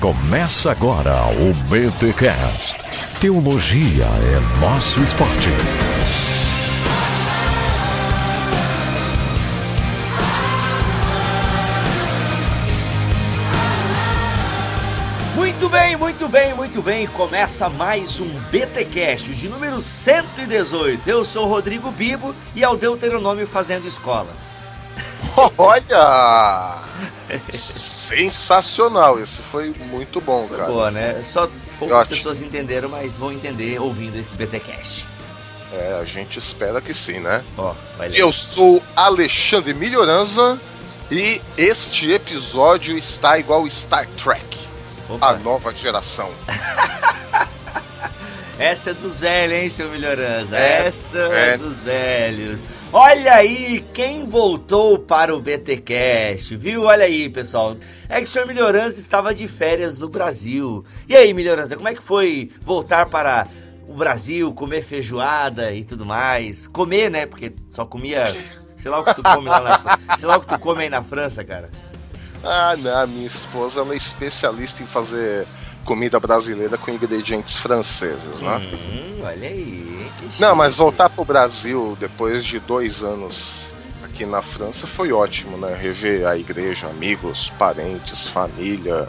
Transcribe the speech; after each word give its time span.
Começa 0.00 0.70
agora 0.70 1.14
o 1.32 1.54
BTCast. 1.70 2.76
Teologia 3.18 4.04
é 4.04 4.60
nosso 4.60 5.00
esporte. 5.00 5.48
Muito 15.34 15.68
bem, 15.70 15.96
muito 15.96 16.28
bem, 16.28 16.54
muito 16.54 16.82
bem. 16.82 17.06
Começa 17.06 17.70
mais 17.70 18.20
um 18.20 18.28
BTcast 18.50 19.34
de 19.34 19.48
número 19.48 19.80
118. 19.80 21.08
Eu 21.08 21.24
sou 21.24 21.46
o 21.46 21.48
Rodrigo 21.48 21.90
Bibo 21.90 22.34
e 22.54 22.62
é 22.62 22.68
o 22.68 22.76
Deuteronômio 22.76 23.46
fazendo 23.46 23.88
escola. 23.88 24.28
Olha! 25.56 26.82
Sensacional, 28.06 29.18
esse 29.18 29.42
foi 29.42 29.74
muito 29.90 30.20
bom, 30.20 30.46
cara. 30.46 30.66
Boa, 30.66 30.90
né? 30.92 31.20
Só 31.24 31.50
poucas 31.76 31.98
Ótimo. 31.98 32.16
pessoas 32.16 32.40
entenderam, 32.40 32.88
mas 32.88 33.16
vão 33.16 33.32
entender 33.32 33.80
ouvindo 33.80 34.16
esse 34.16 34.36
BTcast. 34.36 35.04
É, 35.72 35.98
a 36.00 36.04
gente 36.04 36.38
espera 36.38 36.80
que 36.80 36.94
sim, 36.94 37.18
né? 37.18 37.42
Ó, 37.58 37.74
Eu 38.14 38.32
sou 38.32 38.80
Alexandre 38.94 39.74
Melhoranza 39.74 40.56
e 41.10 41.42
este 41.58 42.12
episódio 42.12 42.96
está 42.96 43.38
igual 43.38 43.68
Star 43.68 44.06
Trek. 44.16 44.56
Opa. 45.08 45.30
A 45.30 45.32
nova 45.38 45.74
geração. 45.74 46.30
Essa 48.58 48.90
é 48.90 48.94
dos 48.94 49.20
velhos, 49.20 49.58
hein, 49.58 49.70
seu 49.70 49.88
Melhorança? 49.88 50.56
É, 50.56 50.86
Essa 50.86 51.18
é, 51.18 51.54
é 51.54 51.58
dos 51.58 51.82
velhos. 51.82 52.60
Olha 52.92 53.34
aí 53.34 53.84
quem 53.92 54.26
voltou 54.26 54.98
para 54.98 55.34
o 55.34 55.40
BTcast, 55.40 56.56
viu? 56.56 56.84
Olha 56.84 57.04
aí, 57.04 57.28
pessoal. 57.28 57.76
É 58.08 58.18
que 58.18 58.24
o 58.24 58.26
senhor 58.28 58.46
Melhorança 58.46 59.00
estava 59.00 59.34
de 59.34 59.48
férias 59.48 59.98
no 59.98 60.08
Brasil. 60.08 60.84
E 61.08 61.16
aí, 61.16 61.34
Melhorança, 61.34 61.76
como 61.76 61.88
é 61.88 61.94
que 61.94 62.02
foi 62.02 62.50
voltar 62.62 63.06
para 63.06 63.48
o 63.88 63.94
Brasil, 63.94 64.52
comer 64.54 64.82
feijoada 64.82 65.72
e 65.72 65.84
tudo 65.84 66.06
mais? 66.06 66.68
Comer, 66.68 67.10
né? 67.10 67.26
Porque 67.26 67.52
só 67.70 67.84
comia, 67.84 68.34
sei 68.76 68.90
lá 68.90 69.00
o 69.00 69.04
que 69.04 69.14
tu 69.14 69.22
come 69.22 69.48
lá 69.48 69.60
na, 69.60 70.16
sei 70.16 70.28
lá 70.28 70.36
o 70.36 70.40
que 70.40 70.48
tu 70.48 70.58
come 70.58 70.84
aí 70.84 70.88
na 70.88 71.02
França, 71.02 71.44
cara. 71.44 71.70
Ah, 72.44 72.76
não, 72.78 73.06
minha 73.08 73.26
esposa 73.26 73.80
ela 73.80 73.94
é 73.94 73.96
especialista 73.96 74.82
em 74.82 74.86
fazer 74.86 75.44
comida 75.86 76.18
brasileira 76.18 76.76
com 76.76 76.90
ingredientes 76.90 77.56
franceses, 77.56 78.40
né? 78.42 78.56
Hum, 78.58 79.20
olha 79.22 79.48
aí. 79.48 80.10
Não, 80.38 80.54
mas 80.54 80.76
voltar 80.76 81.08
pro 81.08 81.24
Brasil 81.24 81.96
depois 81.98 82.44
de 82.44 82.58
dois 82.58 83.02
anos 83.02 83.70
aqui 84.02 84.26
na 84.26 84.42
França 84.42 84.86
foi 84.86 85.12
ótimo, 85.12 85.56
né? 85.56 85.78
Rever 85.80 86.26
a 86.26 86.36
igreja, 86.36 86.88
amigos, 86.88 87.50
parentes, 87.58 88.26
família, 88.26 89.08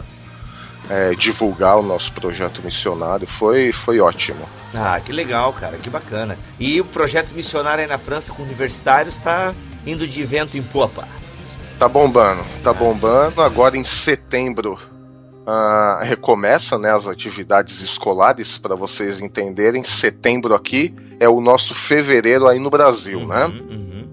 é, 0.88 1.14
divulgar 1.14 1.78
o 1.78 1.82
nosso 1.82 2.12
projeto 2.12 2.62
missionário 2.62 3.26
foi, 3.26 3.72
foi 3.72 3.98
ótimo. 4.00 4.48
Ah, 4.72 5.00
que 5.04 5.12
legal, 5.12 5.52
cara, 5.52 5.78
que 5.78 5.90
bacana. 5.90 6.38
E 6.60 6.80
o 6.80 6.84
projeto 6.84 7.32
missionário 7.32 7.82
aí 7.82 7.88
na 7.88 7.98
França 7.98 8.32
com 8.32 8.42
universitários 8.42 9.16
está 9.16 9.54
indo 9.84 10.06
de 10.06 10.24
vento 10.24 10.56
em 10.56 10.62
popa. 10.62 11.08
Tá 11.78 11.88
bombando, 11.88 12.44
tá 12.62 12.72
bombando. 12.72 13.42
Agora 13.42 13.76
em 13.76 13.84
setembro 13.84 14.78
uh, 15.48 16.04
recomeça 16.04 16.78
né, 16.78 16.92
as 16.92 17.08
atividades 17.08 17.80
escolares, 17.80 18.58
para 18.58 18.74
vocês 18.74 19.20
entenderem. 19.20 19.82
Setembro 19.82 20.54
aqui 20.54 20.94
é 21.18 21.28
o 21.28 21.40
nosso 21.40 21.74
fevereiro 21.74 22.46
aí 22.46 22.58
no 22.58 22.68
Brasil, 22.68 23.20
uhum, 23.20 23.26
né? 23.26 23.46
Uhum. 23.46 24.08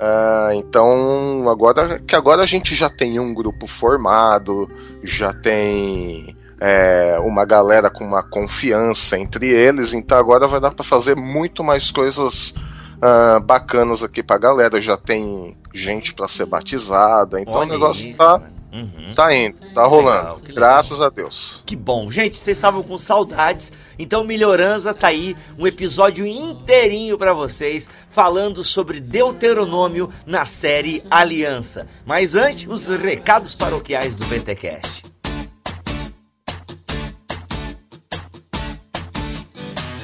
Uh, 0.00 0.52
então, 0.54 1.48
agora 1.48 1.98
que 1.98 2.14
agora 2.14 2.42
a 2.42 2.46
gente 2.46 2.74
já 2.74 2.88
tem 2.88 3.18
um 3.18 3.34
grupo 3.34 3.66
formado, 3.66 4.70
já 5.02 5.32
tem 5.32 6.36
é, 6.60 7.18
uma 7.20 7.44
galera 7.44 7.90
com 7.90 8.04
uma 8.04 8.22
confiança 8.22 9.18
entre 9.18 9.48
eles, 9.48 9.92
então 9.92 10.16
agora 10.16 10.46
vai 10.46 10.60
dar 10.60 10.72
para 10.72 10.84
fazer 10.84 11.16
muito 11.16 11.64
mais 11.64 11.90
coisas 11.90 12.54
uh, 12.98 13.40
bacanas 13.40 14.04
aqui 14.04 14.22
pra 14.22 14.38
galera. 14.38 14.80
Já 14.80 14.96
tem 14.96 15.56
gente 15.74 16.14
para 16.14 16.28
ser 16.28 16.46
batizada, 16.46 17.40
então 17.40 17.54
Olha 17.54 17.68
o 17.68 17.72
negócio 17.72 18.08
isso, 18.08 18.16
tá. 18.16 18.40
Uhum. 18.72 19.14
Tá 19.14 19.34
indo, 19.34 19.58
tá 19.72 19.86
rolando. 19.86 20.36
Legal, 20.36 20.54
Graças 20.54 21.00
a 21.00 21.08
Deus. 21.08 21.62
Que 21.64 21.74
bom. 21.74 22.10
Gente, 22.10 22.38
vocês 22.38 22.56
estavam 22.56 22.82
com 22.82 22.98
saudades, 22.98 23.72
então 23.98 24.24
Melhorança 24.24 24.92
tá 24.92 25.08
aí, 25.08 25.36
um 25.58 25.66
episódio 25.66 26.26
inteirinho 26.26 27.16
para 27.16 27.32
vocês, 27.32 27.88
falando 28.10 28.62
sobre 28.62 29.00
Deuteronômio 29.00 30.10
na 30.26 30.44
série 30.44 31.02
Aliança. 31.10 31.86
Mas 32.04 32.34
antes, 32.34 32.68
os 32.68 32.86
recados 32.86 33.54
paroquiais 33.54 34.16
do 34.16 34.26
BTcast. 34.26 35.02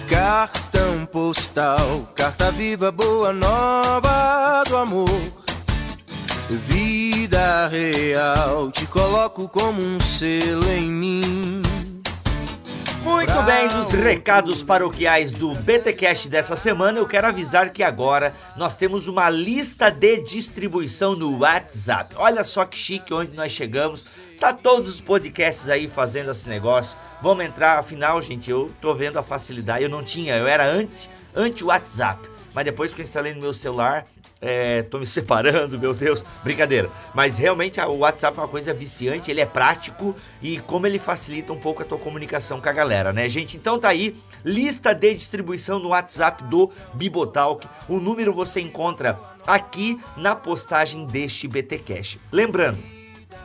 Cartão 0.08 1.04
postal, 1.06 2.08
carta 2.14 2.50
viva, 2.50 2.90
boa 2.90 3.32
nova 3.32 4.62
do 4.66 4.76
amor. 4.76 5.43
Vida 6.48 7.68
real, 7.68 8.70
te 8.70 8.86
coloco 8.86 9.48
como 9.48 9.80
um 9.80 9.98
selo 9.98 10.70
em 10.70 10.90
mim. 10.90 11.62
Muito 13.02 13.42
bem, 13.44 13.66
dos 13.68 13.90
recados 13.92 14.62
paroquiais 14.62 15.32
do 15.32 15.54
BTcast 15.54 16.28
dessa 16.28 16.54
semana, 16.54 16.98
eu 16.98 17.06
quero 17.06 17.26
avisar 17.26 17.70
que 17.70 17.82
agora 17.82 18.34
nós 18.56 18.76
temos 18.76 19.08
uma 19.08 19.30
lista 19.30 19.90
de 19.90 20.20
distribuição 20.20 21.16
no 21.16 21.38
WhatsApp. 21.38 22.14
Olha 22.16 22.44
só 22.44 22.66
que 22.66 22.76
chique 22.76 23.14
onde 23.14 23.34
nós 23.34 23.50
chegamos. 23.50 24.06
Tá 24.38 24.52
todos 24.52 24.88
os 24.88 25.00
podcasts 25.00 25.68
aí 25.70 25.88
fazendo 25.88 26.30
esse 26.30 26.46
negócio. 26.46 26.94
Vamos 27.22 27.44
entrar, 27.44 27.78
afinal, 27.78 28.20
gente, 28.20 28.50
eu 28.50 28.70
tô 28.82 28.94
vendo 28.94 29.18
a 29.18 29.22
facilidade. 29.22 29.84
Eu 29.84 29.90
não 29.90 30.04
tinha, 30.04 30.36
eu 30.36 30.46
era 30.46 30.66
antes, 30.66 31.08
anti-WhatsApp. 31.34 32.28
Mas 32.54 32.64
depois 32.64 32.92
que 32.92 33.00
eu 33.00 33.04
instalei 33.04 33.32
no 33.34 33.40
meu 33.40 33.52
celular, 33.52 34.06
é, 34.44 34.82
tô 34.82 34.98
me 34.98 35.06
separando, 35.06 35.78
meu 35.78 35.94
Deus, 35.94 36.22
brincadeira. 36.44 36.90
Mas 37.14 37.38
realmente 37.38 37.80
o 37.80 37.98
WhatsApp 37.98 38.38
é 38.38 38.42
uma 38.42 38.48
coisa 38.48 38.74
viciante, 38.74 39.30
ele 39.30 39.40
é 39.40 39.46
prático 39.46 40.14
e 40.42 40.58
como 40.60 40.86
ele 40.86 40.98
facilita 40.98 41.50
um 41.52 41.58
pouco 41.58 41.80
a 41.80 41.84
tua 41.84 41.98
comunicação 41.98 42.60
com 42.60 42.68
a 42.68 42.72
galera, 42.72 43.10
né, 43.10 43.26
gente? 43.26 43.56
Então 43.56 43.78
tá 43.78 43.88
aí, 43.88 44.14
lista 44.44 44.94
de 44.94 45.14
distribuição 45.14 45.78
no 45.78 45.88
WhatsApp 45.88 46.44
do 46.44 46.70
Bibotalk. 46.92 47.66
O 47.88 47.98
número 47.98 48.34
você 48.34 48.60
encontra 48.60 49.18
aqui 49.46 49.98
na 50.14 50.36
postagem 50.36 51.06
deste 51.06 51.48
BTcast. 51.48 52.20
Lembrando, 52.30 52.78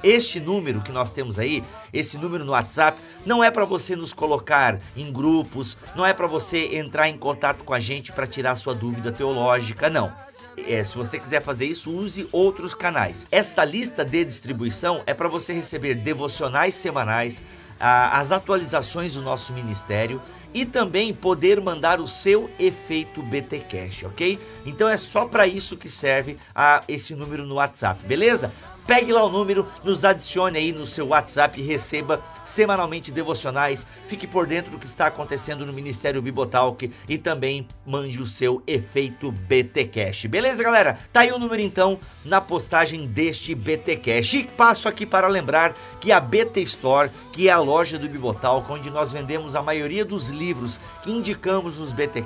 este 0.03 0.39
número 0.39 0.81
que 0.81 0.91
nós 0.91 1.11
temos 1.11 1.39
aí, 1.39 1.63
esse 1.93 2.17
número 2.17 2.43
no 2.43 2.51
WhatsApp, 2.51 3.01
não 3.25 3.41
é 3.41 3.49
para 3.49 3.63
você 3.63 3.95
nos 3.95 4.11
colocar 4.11 4.79
em 4.97 5.11
grupos, 5.11 5.77
não 5.95 6.05
é 6.05 6.13
para 6.13 6.27
você 6.27 6.75
entrar 6.75 7.07
em 7.07 7.17
contato 7.17 7.63
com 7.63 7.73
a 7.73 7.79
gente 7.79 8.11
para 8.11 8.27
tirar 8.27 8.57
sua 8.57 8.75
dúvida 8.75 9.11
teológica, 9.11 9.89
não. 9.89 10.28
É, 10.67 10.83
se 10.83 10.97
você 10.97 11.19
quiser 11.19 11.41
fazer 11.41 11.65
isso, 11.65 11.91
use 11.91 12.27
outros 12.31 12.73
canais. 12.73 13.25
Essa 13.31 13.63
lista 13.63 14.03
de 14.03 14.23
distribuição 14.25 15.01
é 15.05 15.13
para 15.13 15.27
você 15.27 15.53
receber 15.53 15.95
devocionais 15.95 16.75
semanais, 16.75 17.41
as 17.79 18.31
atualizações 18.31 19.13
do 19.13 19.21
nosso 19.21 19.53
ministério 19.53 20.21
e 20.53 20.65
também 20.65 21.13
poder 21.13 21.61
mandar 21.61 22.01
o 22.01 22.07
seu 22.07 22.49
efeito 22.59 23.21
BT 23.23 23.59
Cash, 23.59 24.03
ok? 24.03 24.37
Então 24.65 24.89
é 24.89 24.97
só 24.97 25.25
para 25.25 25.47
isso 25.47 25.77
que 25.77 25.87
serve 25.87 26.37
a 26.53 26.83
esse 26.87 27.15
número 27.15 27.45
no 27.45 27.55
WhatsApp, 27.55 28.05
beleza? 28.05 28.51
Pegue 28.89 29.13
lá 29.13 29.23
o 29.23 29.29
número, 29.29 29.67
nos 29.83 30.03
adicione 30.03 30.57
aí 30.57 30.71
no 30.71 30.83
seu 30.83 31.09
WhatsApp 31.09 31.61
e 31.61 31.63
receba 31.63 32.23
semanalmente 32.43 33.11
devocionais. 33.11 33.85
Fique 34.07 34.25
por 34.25 34.47
dentro 34.47 34.71
do 34.71 34.79
que 34.79 34.87
está 34.87 35.05
acontecendo 35.05 35.63
no 35.63 35.71
Ministério 35.71 36.19
Bibotalk 36.23 36.91
e 37.07 37.17
também 37.19 37.67
mande 37.85 38.19
o 38.19 38.25
seu 38.25 38.63
efeito 38.65 39.31
BT 39.31 39.85
Cash. 39.85 40.25
Beleza, 40.25 40.63
galera? 40.63 40.97
Tá 41.13 41.19
aí 41.19 41.31
o 41.31 41.37
número 41.37 41.61
então 41.61 41.99
na 42.25 42.41
postagem 42.41 43.05
deste 43.05 43.53
BT 43.53 43.97
Cash. 43.97 44.33
E 44.33 44.43
passo 44.45 44.87
aqui 44.87 45.05
para 45.05 45.27
lembrar 45.27 45.75
que 46.01 46.11
a 46.11 46.19
BT 46.19 46.61
Store, 46.61 47.11
que 47.31 47.47
é 47.47 47.51
a 47.51 47.59
loja 47.59 47.99
do 47.99 48.09
Bibotalk, 48.09 48.71
onde 48.71 48.89
nós 48.89 49.11
vendemos 49.11 49.55
a 49.55 49.61
maioria 49.61 50.03
dos 50.03 50.29
livros 50.29 50.81
que 51.03 51.11
indicamos 51.11 51.77
nos 51.77 51.93
BT 51.93 52.25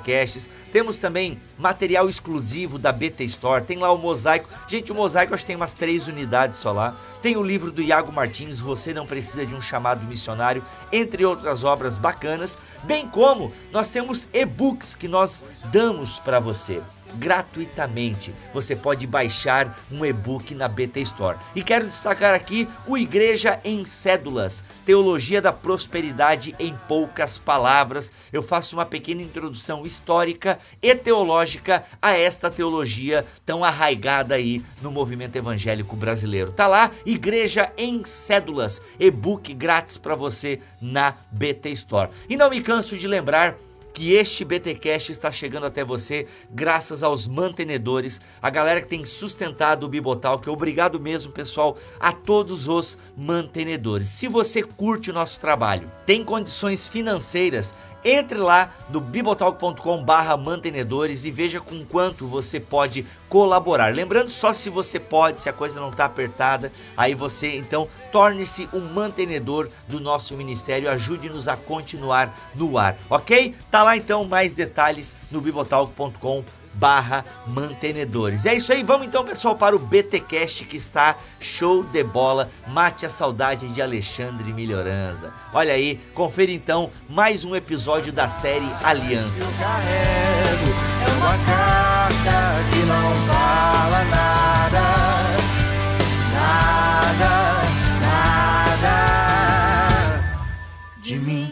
temos 0.72 0.98
também 0.98 1.38
material 1.58 2.08
exclusivo 2.08 2.78
da 2.78 2.90
BT 2.90 3.24
Store, 3.24 3.62
tem 3.62 3.76
lá 3.76 3.92
o 3.92 3.98
mosaico. 3.98 4.48
Gente, 4.66 4.90
o 4.90 4.94
mosaico 4.94 5.34
acho 5.34 5.44
que 5.44 5.48
tem 5.48 5.56
umas 5.56 5.74
três 5.74 6.06
unidades 6.06 6.53
lá. 6.72 6.96
Tem 7.22 7.36
o 7.36 7.42
livro 7.42 7.70
do 7.70 7.82
Iago 7.82 8.12
Martins, 8.12 8.60
Você 8.60 8.92
Não 8.92 9.06
Precisa 9.06 9.46
de 9.46 9.54
um 9.54 9.62
Chamado 9.62 10.04
Missionário, 10.04 10.64
entre 10.92 11.24
outras 11.24 11.64
obras 11.64 11.96
bacanas. 11.96 12.58
Bem 12.82 13.08
como 13.08 13.52
nós 13.72 13.90
temos 13.90 14.28
e-books 14.32 14.94
que 14.94 15.08
nós 15.08 15.42
damos 15.70 16.18
para 16.18 16.38
você 16.40 16.82
gratuitamente. 17.14 18.34
Você 18.52 18.74
pode 18.76 19.06
baixar 19.06 19.78
um 19.90 20.04
e-book 20.04 20.54
na 20.54 20.68
BT 20.68 21.00
Store. 21.00 21.38
E 21.54 21.62
quero 21.62 21.86
destacar 21.86 22.34
aqui 22.34 22.68
o 22.86 22.98
Igreja 22.98 23.60
em 23.64 23.84
Cédulas, 23.84 24.64
Teologia 24.84 25.40
da 25.40 25.52
Prosperidade 25.52 26.54
em 26.58 26.74
poucas 26.88 27.38
palavras. 27.38 28.12
Eu 28.32 28.42
faço 28.42 28.76
uma 28.76 28.84
pequena 28.84 29.22
introdução 29.22 29.86
histórica 29.86 30.58
e 30.82 30.94
teológica 30.94 31.84
a 32.00 32.12
esta 32.12 32.50
teologia 32.50 33.24
tão 33.46 33.64
arraigada 33.64 34.34
aí 34.34 34.64
no 34.82 34.90
movimento 34.90 35.36
evangélico 35.36 35.96
brasileiro. 35.96 36.43
Tá 36.52 36.66
lá, 36.66 36.90
Igreja 37.04 37.72
em 37.76 38.04
Cédulas, 38.04 38.80
e-book 38.98 39.52
grátis 39.54 39.98
para 39.98 40.14
você 40.14 40.60
na 40.80 41.14
BT 41.30 41.70
Store. 41.70 42.10
E 42.28 42.36
não 42.36 42.50
me 42.50 42.60
canso 42.60 42.96
de 42.96 43.06
lembrar 43.06 43.56
que 43.94 44.12
este 44.12 44.44
BTcast 44.44 45.12
está 45.12 45.30
chegando 45.30 45.66
até 45.66 45.84
você 45.84 46.26
graças 46.50 47.04
aos 47.04 47.28
mantenedores, 47.28 48.20
a 48.42 48.50
galera 48.50 48.82
que 48.82 48.88
tem 48.88 49.04
sustentado 49.04 49.84
o 49.84 49.88
Bibotal, 49.88 50.40
que 50.40 50.50
obrigado 50.50 50.98
mesmo, 50.98 51.30
pessoal, 51.30 51.78
a 52.00 52.12
todos 52.12 52.66
os 52.66 52.98
mantenedores. 53.16 54.08
Se 54.08 54.26
você 54.26 54.64
curte 54.64 55.10
o 55.10 55.14
nosso 55.14 55.38
trabalho, 55.38 55.90
tem 56.04 56.24
condições 56.24 56.88
financeiras, 56.88 57.72
entre 58.04 58.38
lá 58.38 58.70
no 58.90 59.00
bibotalk.com 59.00 60.04
barra 60.04 60.36
mantenedores 60.36 61.24
e 61.24 61.30
veja 61.30 61.60
com 61.60 61.84
quanto 61.84 62.26
você 62.26 62.60
pode 62.60 63.06
colaborar. 63.28 63.94
Lembrando 63.94 64.28
só 64.28 64.52
se 64.52 64.68
você 64.68 65.00
pode, 65.00 65.40
se 65.40 65.48
a 65.48 65.52
coisa 65.52 65.80
não 65.80 65.90
está 65.90 66.04
apertada, 66.04 66.70
aí 66.96 67.14
você 67.14 67.56
então 67.56 67.88
torne-se 68.12 68.68
um 68.72 68.80
mantenedor 68.80 69.68
do 69.88 69.98
nosso 69.98 70.34
ministério, 70.34 70.90
ajude-nos 70.90 71.48
a 71.48 71.56
continuar 71.56 72.38
no 72.54 72.76
ar, 72.76 72.96
ok? 73.08 73.54
Tá 73.70 73.82
lá 73.82 73.96
então 73.96 74.24
mais 74.24 74.52
detalhes 74.52 75.16
no 75.30 75.40
bibotalk.com 75.40 76.44
barra 76.74 77.24
mantenedores. 77.46 78.46
É 78.46 78.54
isso 78.54 78.72
aí, 78.72 78.82
vamos 78.82 79.06
então 79.06 79.24
pessoal 79.24 79.56
para 79.56 79.74
o 79.76 79.78
BTcast 79.78 80.64
que 80.64 80.76
está 80.76 81.16
show 81.40 81.82
de 81.82 82.02
bola, 82.04 82.50
mate 82.66 83.06
a 83.06 83.10
saudade 83.10 83.68
de 83.68 83.80
Alexandre 83.80 84.52
Melhoranza. 84.52 85.32
Olha 85.52 85.74
aí, 85.74 86.00
confere 86.14 86.52
então 86.52 86.90
mais 87.08 87.44
um 87.44 87.54
episódio 87.54 88.12
da 88.12 88.28
série 88.28 88.68
Aliança. 88.82 89.42
Eu 89.42 89.52
carrego, 89.58 90.74
é 91.00 91.10
uma 91.18 91.38
carta 91.46 92.64
que 92.72 92.78
não 92.78 93.14
fala 93.26 94.04
nada, 94.04 94.82
nada, 96.32 97.30
nada 98.00 99.14
de 100.98 101.18
mim. 101.18 101.43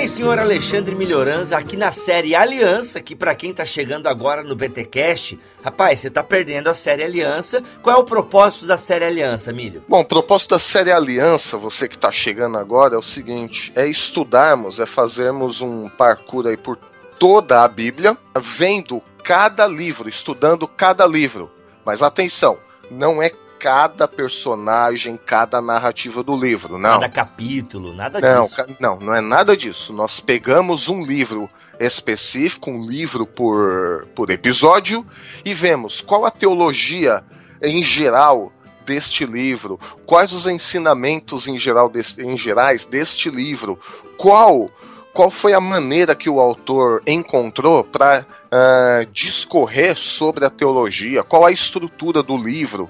Bem, 0.00 0.06
senhor 0.06 0.38
Alexandre 0.38 0.94
Melhoranza, 0.94 1.58
aqui 1.58 1.76
na 1.76 1.92
série 1.92 2.34
Aliança, 2.34 3.02
que 3.02 3.14
para 3.14 3.34
quem 3.34 3.52
tá 3.52 3.66
chegando 3.66 4.06
agora 4.06 4.42
no 4.42 4.56
BTcast, 4.56 5.38
rapaz, 5.62 6.00
você 6.00 6.08
tá 6.08 6.24
perdendo 6.24 6.70
a 6.70 6.74
série 6.74 7.04
Aliança. 7.04 7.62
Qual 7.82 7.94
é 7.94 7.98
o 7.98 8.04
propósito 8.04 8.64
da 8.64 8.78
série 8.78 9.04
Aliança, 9.04 9.52
Milho? 9.52 9.84
Bom, 9.86 10.00
o 10.00 10.04
propósito 10.04 10.52
da 10.52 10.58
série 10.58 10.90
Aliança, 10.90 11.58
você 11.58 11.86
que 11.86 11.98
tá 11.98 12.10
chegando 12.10 12.56
agora, 12.56 12.94
é 12.94 12.98
o 12.98 13.02
seguinte, 13.02 13.74
é 13.76 13.86
estudarmos, 13.86 14.80
é 14.80 14.86
fazermos 14.86 15.60
um 15.60 15.86
parkour 15.90 16.46
aí 16.46 16.56
por 16.56 16.78
toda 17.18 17.62
a 17.62 17.68
Bíblia, 17.68 18.16
vendo 18.40 19.02
cada 19.22 19.66
livro, 19.66 20.08
estudando 20.08 20.66
cada 20.66 21.06
livro. 21.06 21.50
Mas 21.84 22.00
atenção, 22.00 22.56
não 22.90 23.22
é 23.22 23.30
cada 23.60 24.08
personagem, 24.08 25.18
cada 25.18 25.60
narrativa 25.60 26.22
do 26.22 26.34
livro, 26.34 26.78
não. 26.78 26.98
Cada 26.98 27.10
capítulo, 27.10 27.92
nada 27.92 28.18
não, 28.18 28.46
disso. 28.46 28.76
Não, 28.80 28.98
não 28.98 29.14
é 29.14 29.20
nada 29.20 29.54
disso. 29.54 29.92
Nós 29.92 30.18
pegamos 30.18 30.88
um 30.88 31.04
livro 31.04 31.48
específico, 31.78 32.70
um 32.70 32.86
livro 32.86 33.26
por, 33.26 34.08
por 34.14 34.30
episódio, 34.30 35.06
e 35.44 35.52
vemos 35.52 36.00
qual 36.00 36.24
a 36.24 36.30
teologia 36.30 37.22
em 37.62 37.82
geral 37.82 38.50
deste 38.86 39.26
livro, 39.26 39.78
quais 40.06 40.32
os 40.32 40.46
ensinamentos 40.46 41.46
em 41.46 41.58
geral 41.58 41.90
deste, 41.90 42.22
em 42.22 42.36
gerais 42.38 42.86
deste 42.86 43.30
livro, 43.30 43.78
qual 44.16 44.70
qual 45.12 45.28
foi 45.28 45.52
a 45.52 45.60
maneira 45.60 46.14
que 46.14 46.30
o 46.30 46.38
autor 46.38 47.02
encontrou 47.04 47.82
para 47.82 48.20
uh, 48.20 48.24
ah, 48.52 49.06
discorrer 49.12 49.96
sobre 49.96 50.44
a 50.44 50.50
teologia, 50.50 51.24
qual 51.24 51.44
a 51.44 51.50
estrutura 51.50 52.22
do 52.22 52.36
livro, 52.36 52.88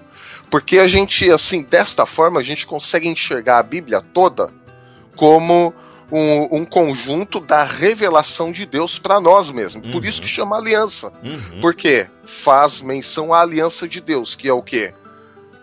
porque 0.51 0.79
a 0.79 0.89
gente, 0.89 1.31
assim, 1.31 1.63
desta 1.63 2.05
forma, 2.05 2.41
a 2.41 2.43
gente 2.43 2.67
consegue 2.67 3.09
enxergar 3.09 3.59
a 3.59 3.63
Bíblia 3.63 4.03
toda 4.13 4.53
como 5.15 5.73
um, 6.11 6.59
um 6.59 6.65
conjunto 6.65 7.39
da 7.39 7.63
revelação 7.63 8.51
de 8.51 8.67
Deus 8.67 8.99
para 8.99 9.21
nós 9.21 9.51
mesmos. 9.51 9.85
Uhum. 9.87 9.93
Por 9.93 10.05
isso 10.05 10.21
que 10.21 10.27
uhum. 10.27 10.35
chama 10.35 10.57
aliança. 10.57 11.13
Uhum. 11.23 11.61
Porque 11.61 12.09
faz 12.25 12.81
menção 12.81 13.33
à 13.33 13.43
aliança 13.43 13.87
de 13.87 14.01
Deus, 14.01 14.35
que 14.35 14.49
é 14.49 14.53
o 14.53 14.63
quê? 14.63 14.93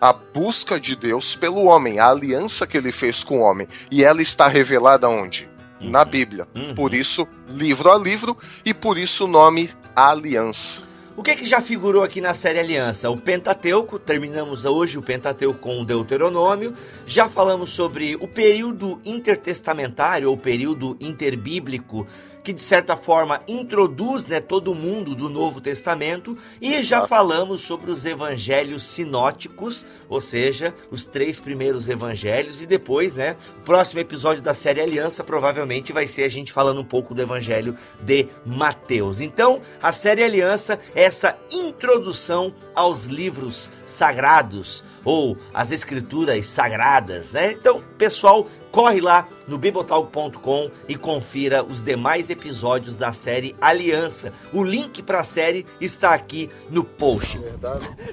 A 0.00 0.12
busca 0.12 0.80
de 0.80 0.96
Deus 0.96 1.34
pelo 1.34 1.64
homem, 1.64 1.98
a 1.98 2.08
aliança 2.08 2.66
que 2.66 2.76
ele 2.76 2.92
fez 2.92 3.22
com 3.22 3.40
o 3.40 3.42
homem. 3.42 3.68
E 3.90 4.04
ela 4.04 4.22
está 4.22 4.48
revelada 4.48 5.08
onde? 5.08 5.48
Uhum. 5.80 5.90
Na 5.90 6.04
Bíblia. 6.04 6.48
Uhum. 6.54 6.74
Por 6.74 6.94
isso, 6.94 7.28
livro 7.48 7.90
a 7.90 7.98
livro, 7.98 8.36
e 8.64 8.72
por 8.72 8.96
isso 8.96 9.24
o 9.24 9.28
nome 9.28 9.70
Aliança. 9.94 10.87
O 11.18 11.22
que, 11.24 11.34
que 11.34 11.44
já 11.44 11.60
figurou 11.60 12.04
aqui 12.04 12.20
na 12.20 12.32
série 12.32 12.60
Aliança? 12.60 13.10
O 13.10 13.16
Pentateuco, 13.16 13.98
terminamos 13.98 14.64
hoje 14.64 14.96
o 14.96 15.02
Pentateuco 15.02 15.58
com 15.58 15.80
o 15.80 15.84
Deuteronômio, 15.84 16.72
já 17.08 17.28
falamos 17.28 17.70
sobre 17.70 18.14
o 18.14 18.28
período 18.28 19.00
intertestamentário 19.04 20.30
ou 20.30 20.36
período 20.36 20.96
interbíblico 21.00 22.06
que 22.48 22.52
de 22.54 22.62
certa 22.62 22.96
forma 22.96 23.42
introduz 23.46 24.26
né, 24.26 24.40
todo 24.40 24.74
mundo 24.74 25.14
do 25.14 25.28
Novo 25.28 25.60
Testamento 25.60 26.34
e 26.62 26.82
já 26.82 27.06
falamos 27.06 27.60
sobre 27.60 27.90
os 27.90 28.06
evangelhos 28.06 28.84
sinóticos, 28.84 29.84
ou 30.08 30.18
seja, 30.18 30.72
os 30.90 31.04
três 31.04 31.38
primeiros 31.38 31.90
evangelhos 31.90 32.62
e 32.62 32.66
depois, 32.66 33.16
né, 33.16 33.36
o 33.58 33.64
próximo 33.66 34.00
episódio 34.00 34.42
da 34.42 34.54
série 34.54 34.80
Aliança 34.80 35.22
provavelmente 35.22 35.92
vai 35.92 36.06
ser 36.06 36.22
a 36.22 36.28
gente 36.30 36.50
falando 36.50 36.80
um 36.80 36.84
pouco 36.84 37.14
do 37.14 37.20
evangelho 37.20 37.76
de 38.00 38.26
Mateus. 38.46 39.20
Então, 39.20 39.60
a 39.82 39.92
série 39.92 40.24
Aliança 40.24 40.80
é 40.94 41.02
essa 41.02 41.36
introdução 41.52 42.54
aos 42.74 43.04
livros 43.04 43.70
sagrados 43.84 44.82
ou 45.04 45.36
as 45.54 45.70
escrituras 45.70 46.46
sagradas, 46.46 47.32
né? 47.32 47.52
Então, 47.52 47.82
pessoal, 47.96 48.46
corre 48.78 49.00
lá 49.00 49.26
no 49.48 49.58
bibotalk.com 49.58 50.70
e 50.88 50.94
confira 50.94 51.64
os 51.64 51.82
demais 51.82 52.30
episódios 52.30 52.94
da 52.94 53.12
série 53.12 53.56
Aliança. 53.60 54.32
O 54.52 54.62
link 54.62 55.02
para 55.02 55.18
a 55.18 55.24
série 55.24 55.66
está 55.80 56.14
aqui 56.14 56.48
no 56.70 56.84
post. 56.84 57.40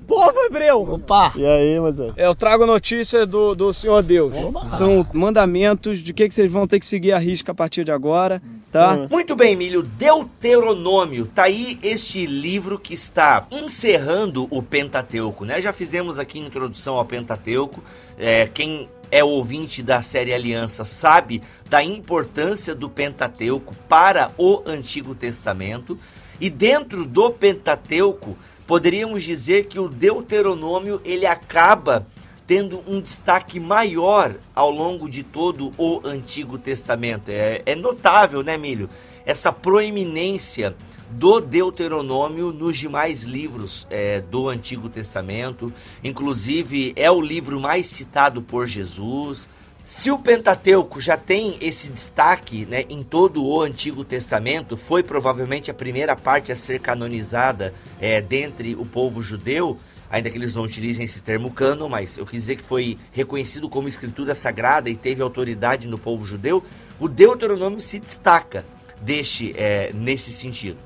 Povo 0.08 0.40
hebreu! 0.40 0.82
Opa! 0.94 1.34
E 1.36 1.46
aí, 1.46 1.80
mas 1.80 1.96
Eu 2.18 2.34
trago 2.34 2.66
notícia 2.66 3.28
do, 3.28 3.54
do 3.54 3.72
Senhor 3.72 4.02
Deus. 4.02 4.34
Opa. 4.34 4.72
São 4.72 5.06
mandamentos 5.14 6.00
de 6.00 6.12
que, 6.12 6.28
que 6.28 6.34
vocês 6.34 6.52
vão 6.52 6.66
ter 6.66 6.80
que 6.80 6.88
seguir 6.88 7.12
a 7.12 7.20
risca 7.20 7.52
a 7.52 7.56
partir 7.56 7.84
de 7.84 7.92
agora. 7.92 8.42
Tá? 8.72 9.08
Muito 9.10 9.38
bem, 9.38 9.56
Milho. 9.56 9.82
Deuteronômio. 9.82 11.28
Tá 11.28 11.44
aí 11.44 11.80
este 11.82 12.26
livro 12.26 12.78
que 12.78 12.94
está 12.94 13.48
encerrando 13.50 14.48
o 14.50 14.62
Pentateuco, 14.62 15.46
né? 15.46 15.62
Já 15.62 15.72
fizemos 15.72 16.20
aqui 16.20 16.40
introdução 16.40 16.96
ao 16.96 17.06
Pentateuco. 17.06 17.82
É, 18.18 18.50
quem 18.54 18.90
é 19.12 19.24
ouvinte 19.24 19.82
da 19.82 20.02
série 20.02 20.34
Aliança 20.34 20.84
sabe 20.84 21.42
da 21.70 21.84
importância 21.84 22.76
do 22.76 22.90
Pentateuco 22.90 23.76
para 23.88 24.32
o 24.38 24.62
Antigo 24.66 25.16
Testamento. 25.16 25.98
E 26.40 26.50
dentro 26.50 27.06
do 27.06 27.32
Pentateuco, 27.32 28.38
poderíamos 28.68 29.24
dizer 29.24 29.66
que 29.66 29.80
o 29.80 29.88
Deuteronômio 29.88 31.02
ele 31.06 31.26
acaba 31.26 32.06
tendo 32.48 32.84
um 32.88 33.02
destaque 33.02 33.60
maior 33.60 34.36
ao 34.54 34.70
longo 34.70 35.10
de 35.10 35.24
todo 35.24 35.72
o 35.78 36.02
Antigo 36.04 36.58
Testamento. 36.58 37.30
É, 37.30 37.62
é 37.66 37.76
notável, 37.76 38.44
né, 38.44 38.58
Milho? 38.58 38.90
Essa 39.26 39.52
proeminência 39.52 40.76
do 41.16 41.40
Deuteronômio 41.40 42.52
nos 42.52 42.78
demais 42.78 43.24
livros 43.24 43.88
é, 43.90 44.20
do 44.20 44.50
Antigo 44.50 44.90
Testamento. 44.90 45.72
Inclusive, 46.04 46.92
é 46.96 47.10
o 47.10 47.22
livro 47.22 47.60
mais 47.60 47.88
citado 47.88 48.42
por 48.42 48.68
Jesus. 48.68 49.50
Se 49.86 50.12
o 50.12 50.20
Pentateuco 50.20 51.00
já 51.00 51.16
tem 51.16 51.58
esse 51.62 51.90
destaque 51.90 52.66
né, 52.66 52.84
em 52.90 53.02
todo 53.02 53.46
o 53.46 53.62
Antigo 53.62 54.04
Testamento, 54.04 54.76
foi 54.76 55.04
provavelmente 55.04 55.72
a 55.72 55.74
primeira 55.74 56.18
parte 56.18 56.52
a 56.52 56.56
ser 56.56 56.82
canonizada 56.82 57.74
é, 58.02 58.20
dentre 58.20 58.76
o 58.76 58.86
povo 58.86 59.22
judeu 59.22 59.80
ainda 60.08 60.30
que 60.30 60.38
eles 60.38 60.54
não 60.54 60.64
utilizem 60.64 61.04
esse 61.04 61.22
termo 61.22 61.52
cano, 61.52 61.90
mas 61.90 62.18
eu 62.18 62.26
quis 62.26 62.42
dizer 62.42 62.58
que 62.58 62.64
foi 62.64 62.98
reconhecido 63.12 63.68
como 63.68 63.88
escritura 63.88 64.36
sagrada 64.36 64.90
e 64.90 64.96
teve 64.96 65.22
autoridade 65.22 65.88
no 65.88 65.98
povo 65.98 66.24
judeu, 66.24 66.64
o 67.00 67.10
Deuteronômio 67.10 67.82
se 67.82 68.00
destaca 68.00 68.64
deste, 69.02 69.54
é, 69.58 69.92
nesse 69.94 70.32
sentido. 70.32 70.78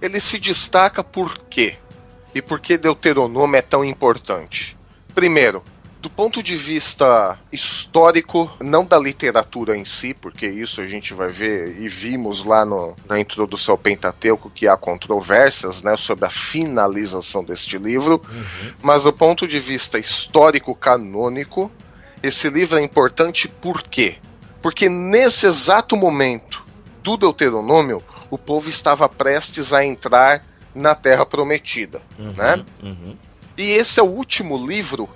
Ele 0.00 0.20
se 0.20 0.38
destaca 0.38 1.02
por 1.02 1.38
quê? 1.50 1.76
E 2.34 2.42
por 2.42 2.60
que 2.60 2.78
Deuteronômio 2.78 3.56
é 3.56 3.62
tão 3.62 3.84
importante? 3.84 4.76
Primeiro, 5.14 5.62
do 6.00 6.08
ponto 6.08 6.42
de 6.42 6.56
vista 6.56 7.38
histórico, 7.50 8.50
não 8.60 8.84
da 8.84 8.98
literatura 8.98 9.76
em 9.76 9.84
si, 9.84 10.14
porque 10.14 10.46
isso 10.46 10.80
a 10.80 10.86
gente 10.86 11.12
vai 11.12 11.28
ver 11.28 11.80
e 11.80 11.88
vimos 11.88 12.44
lá 12.44 12.64
no, 12.64 12.94
na 13.08 13.18
introdução 13.18 13.72
ao 13.72 13.78
Pentateuco 13.78 14.48
que 14.48 14.68
há 14.68 14.76
controvérsias 14.76 15.82
né, 15.82 15.96
sobre 15.96 16.26
a 16.26 16.30
finalização 16.30 17.42
deste 17.42 17.76
livro, 17.78 18.22
uhum. 18.28 18.72
mas 18.80 19.02
do 19.02 19.12
ponto 19.12 19.48
de 19.48 19.58
vista 19.58 19.98
histórico 19.98 20.72
canônico, 20.74 21.70
esse 22.22 22.48
livro 22.48 22.78
é 22.78 22.82
importante 22.82 23.48
por 23.48 23.82
quê? 23.82 24.16
Porque 24.62 24.88
nesse 24.88 25.46
exato 25.46 25.96
momento 25.96 26.64
do 27.02 27.16
Deuteronômio, 27.16 28.02
o 28.30 28.38
povo 28.38 28.68
estava 28.68 29.08
prestes 29.08 29.72
a 29.72 29.84
entrar 29.84 30.44
na 30.74 30.94
Terra 30.94 31.24
Prometida, 31.24 32.02
uhum, 32.18 32.32
né? 32.32 32.64
Uhum. 32.82 33.16
E 33.56 33.70
esse 33.72 33.98
é 33.98 34.02
o 34.02 34.06
último 34.06 34.56
livro 34.66 35.08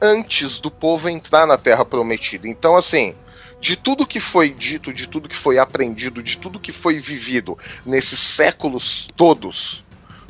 antes 0.00 0.58
do 0.58 0.70
povo 0.70 1.08
entrar 1.08 1.46
na 1.46 1.58
Terra 1.58 1.84
Prometida. 1.84 2.46
Então, 2.46 2.76
assim, 2.76 3.14
de 3.60 3.76
tudo 3.76 4.06
que 4.06 4.20
foi 4.20 4.50
dito, 4.50 4.92
de 4.92 5.08
tudo 5.08 5.28
que 5.28 5.36
foi 5.36 5.58
aprendido, 5.58 6.22
de 6.22 6.36
tudo 6.36 6.60
que 6.60 6.72
foi 6.72 6.98
vivido 7.00 7.58
nesses 7.84 8.20
séculos 8.20 9.08
todos, 9.16 9.84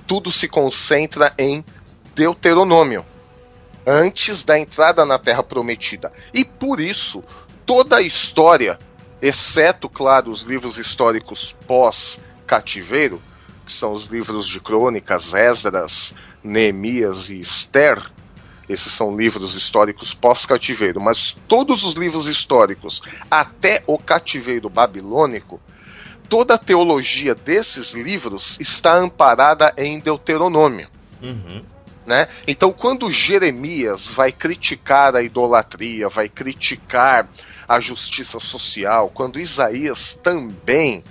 tudo 0.07 0.31
se 0.31 0.49
concentra 0.49 1.35
em 1.39 1.63
Deuteronômio, 2.15 3.05
antes 3.87 4.43
da 4.43 4.59
entrada 4.59 5.05
na 5.05 5.19
Terra 5.19 5.43
Prometida. 5.43 6.13
E 6.33 6.45
por 6.45 6.81
isso, 6.81 7.23
toda 7.67 7.97
a 7.97 8.03
história, 8.03 8.79
exceto, 9.21 9.89
claro, 9.89 10.31
os 10.31 10.43
livros 10.43 10.79
históricos 10.79 11.55
pós-cativeiro, 12.49 13.21
que 13.67 13.73
são 13.73 13.93
os 13.93 14.07
livros 14.07 14.49
de 14.49 14.59
crônicas, 14.59 15.35
Esdras, 15.35 16.15
Neemias 16.43 17.29
e 17.29 17.39
Esther, 17.39 18.03
esses 18.67 18.93
são 18.93 19.17
livros 19.17 19.55
históricos 19.55 20.15
pós-cativeiro, 20.15 21.01
mas 21.01 21.37
todos 21.47 21.85
os 21.85 21.95
livros 21.95 22.27
históricos 22.27 23.03
até 23.31 23.83
o 23.87 23.99
cativeiro 23.99 24.69
babilônico, 24.69 25.61
toda 26.29 26.55
a 26.55 26.59
teologia 26.59 27.35
desses 27.35 27.93
livros 27.93 28.59
está 28.61 28.95
amparada 28.95 29.73
em 29.77 30.01
Deuteronômio. 30.01 30.89
Uhum. 31.23 31.63
Né? 32.07 32.29
Então, 32.47 32.73
quando 32.73 33.11
Jeremias 33.11 34.07
vai 34.07 34.33
criticar 34.33 35.15
a 35.15 35.23
idolatria, 35.23 36.09
vai 36.09 36.29
criticar 36.29 37.29
a 37.67 37.81
justiça 37.81 38.41
social, 38.41 39.11
quando 39.11 39.39
Isaías 39.39 40.15
também 40.15 41.05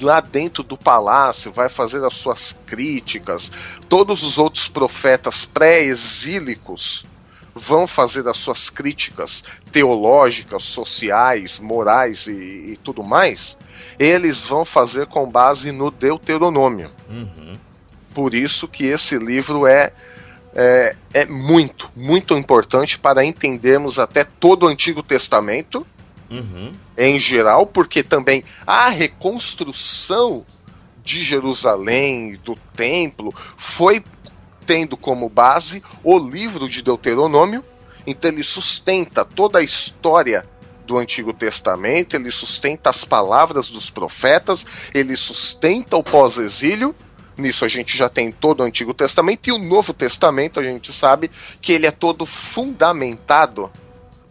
lá 0.00 0.20
dentro 0.20 0.62
do 0.62 0.76
palácio 0.76 1.52
vai 1.52 1.68
fazer 1.68 2.04
as 2.04 2.14
suas 2.14 2.54
críticas. 2.66 3.52
Todos 3.88 4.22
os 4.22 4.38
outros 4.38 4.68
profetas 4.68 5.44
pré-exílicos 5.44 7.06
vão 7.54 7.86
fazer 7.86 8.26
as 8.28 8.38
suas 8.38 8.70
críticas 8.70 9.44
teológicas, 9.70 10.64
sociais, 10.64 11.58
morais 11.58 12.26
e, 12.26 12.32
e, 12.32 12.78
tudo 12.82 13.02
mais. 13.02 13.58
Eles 13.98 14.44
vão 14.44 14.64
fazer 14.64 15.06
com 15.06 15.30
base 15.30 15.70
no 15.70 15.90
Deuteronômio. 15.90 16.90
Uhum. 17.08 17.52
Por 18.14 18.34
isso 18.34 18.66
que 18.68 18.86
esse 18.86 19.18
livro 19.18 19.66
é, 19.66 19.92
é, 20.54 20.96
é 21.12 21.26
muito, 21.26 21.90
muito 21.94 22.34
importante 22.34 22.98
para 22.98 23.24
entendermos 23.24 23.98
até 23.98 24.24
todo 24.24 24.64
o 24.64 24.68
Antigo 24.68 25.02
Testamento 25.02 25.86
uhum. 26.38 26.72
em 26.96 27.18
geral, 27.18 27.66
porque 27.66 28.02
também 28.02 28.44
a 28.66 28.88
reconstrução 28.88 30.44
de 31.04 31.22
Jerusalém, 31.22 32.38
do 32.44 32.56
templo, 32.74 33.34
foi 33.56 34.02
tendo 34.64 34.96
como 34.96 35.28
base 35.28 35.82
o 36.02 36.18
livro 36.18 36.68
de 36.68 36.82
Deuteronômio. 36.82 37.64
Então 38.06 38.30
ele 38.30 38.42
sustenta 38.42 39.24
toda 39.24 39.58
a 39.58 39.62
história 39.62 40.46
do 40.86 40.98
Antigo 40.98 41.32
Testamento, 41.32 42.14
ele 42.14 42.30
sustenta 42.30 42.90
as 42.90 43.04
palavras 43.04 43.70
dos 43.70 43.90
profetas, 43.90 44.66
ele 44.92 45.16
sustenta 45.16 45.96
o 45.96 46.02
pós-exílio. 46.02 46.94
Nisso 47.36 47.64
a 47.64 47.68
gente 47.68 47.96
já 47.96 48.08
tem 48.08 48.30
todo 48.30 48.60
o 48.60 48.62
Antigo 48.62 48.92
Testamento 48.92 49.48
e 49.48 49.52
o 49.52 49.58
Novo 49.58 49.94
Testamento, 49.94 50.60
a 50.60 50.62
gente 50.62 50.92
sabe 50.92 51.30
que 51.60 51.72
ele 51.72 51.86
é 51.86 51.90
todo 51.90 52.26
fundamentado 52.26 53.70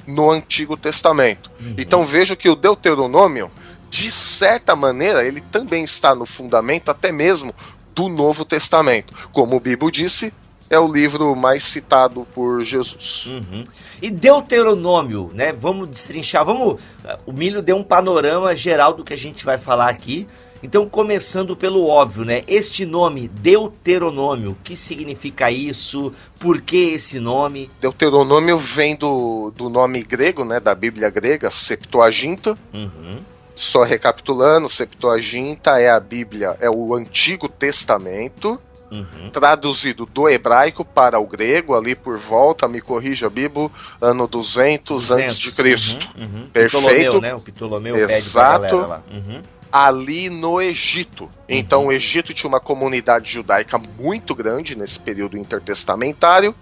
no 0.08 0.32
Antigo 0.32 0.76
Testamento. 0.76 1.52
Uhum. 1.60 1.76
Então 1.78 2.06
vejo 2.06 2.36
que 2.36 2.50
o 2.50 2.56
Deuteronômio, 2.56 3.52
de 3.90 4.12
certa 4.12 4.76
maneira, 4.76 5.24
ele 5.24 5.42
também 5.42 5.84
está 5.84 6.16
no 6.16 6.26
fundamento 6.26 6.90
até 6.90 7.12
mesmo 7.12 7.54
do 7.94 8.08
Novo 8.08 8.46
Testamento. 8.46 9.14
Como 9.32 9.56
o 9.56 9.60
Bibo 9.60 9.92
disse, 9.92 10.34
é 10.70 10.80
o 10.80 10.92
livro 10.92 11.36
mais 11.36 11.64
citado 11.64 12.26
por 12.34 12.64
Jesus. 12.64 13.26
Uhum. 13.26 13.64
E 14.02 14.10
Deuteronômio, 14.10 15.30
né? 15.34 15.52
Vamos 15.52 15.90
destrinchar, 15.90 16.46
vamos. 16.46 16.80
O 17.26 17.34
Milho 17.34 17.62
deu 17.62 17.76
um 17.76 17.84
panorama 17.84 18.56
geral 18.56 18.94
do 18.94 19.04
que 19.04 19.14
a 19.14 19.18
gente 19.18 19.44
vai 19.44 19.58
falar 19.58 19.90
aqui. 19.90 20.28
Então, 20.64 20.88
começando 20.88 21.56
pelo 21.56 21.88
óbvio, 21.88 22.24
né? 22.24 22.44
Este 22.48 22.86
nome, 22.86 23.28
Deuteronômio, 23.28 24.56
que 24.64 24.76
significa 24.76 25.50
isso? 25.50 26.14
Por 26.40 26.62
que 26.62 26.92
esse 26.92 27.20
nome? 27.20 27.70
Deuteronômio 27.82 28.58
vem 28.58 28.96
do, 28.96 29.52
do 29.56 29.70
nome 29.70 30.04
grego, 30.04 30.46
né? 30.46 30.60
Da 30.60 30.76
Bíblia 30.76 31.10
grega, 31.10 31.50
Septuaginta. 31.50 32.56
Uhum. 32.74 33.20
Só 33.56 33.84
recapitulando, 33.84 34.70
Septuaginta 34.70 35.80
é 35.80 35.90
a 35.90 36.00
Bíblia, 36.00 36.56
é 36.60 36.70
o 36.70 36.94
Antigo 36.94 37.50
Testamento. 37.50 38.60
Uhum. 38.92 39.30
Traduzido 39.32 40.06
do 40.06 40.28
hebraico 40.28 40.84
para 40.84 41.18
o 41.18 41.26
grego, 41.26 41.74
ali 41.74 41.96
por 41.96 42.20
volta, 42.20 42.68
me 42.68 42.82
corrija, 42.82 43.30
Bibo, 43.30 43.72
ano 44.02 44.28
200, 44.28 45.08
200. 45.08 45.24
antes 45.24 45.38
de 45.38 45.52
Cristo. 45.54 46.10
Uhum, 46.18 46.24
uhum. 46.24 46.48
Perfeito. 46.52 46.82
Ptolomeu, 46.82 47.22
né? 47.22 47.34
O 47.34 47.40
Ptolomeu 47.40 47.96
Exato. 47.96 48.76
lá. 48.76 49.02
Uhum 49.10 49.42
ali 49.72 50.30
no 50.30 50.62
Egito. 50.62 51.30
Então, 51.48 51.88
o 51.88 51.92
Egito 51.92 52.34
tinha 52.34 52.48
uma 52.48 52.60
comunidade 52.60 53.32
judaica 53.32 53.78
muito 53.78 54.36
grande 54.36 54.76
nesse 54.76 55.00
período 55.00 55.38
intertestamentário. 55.38 56.54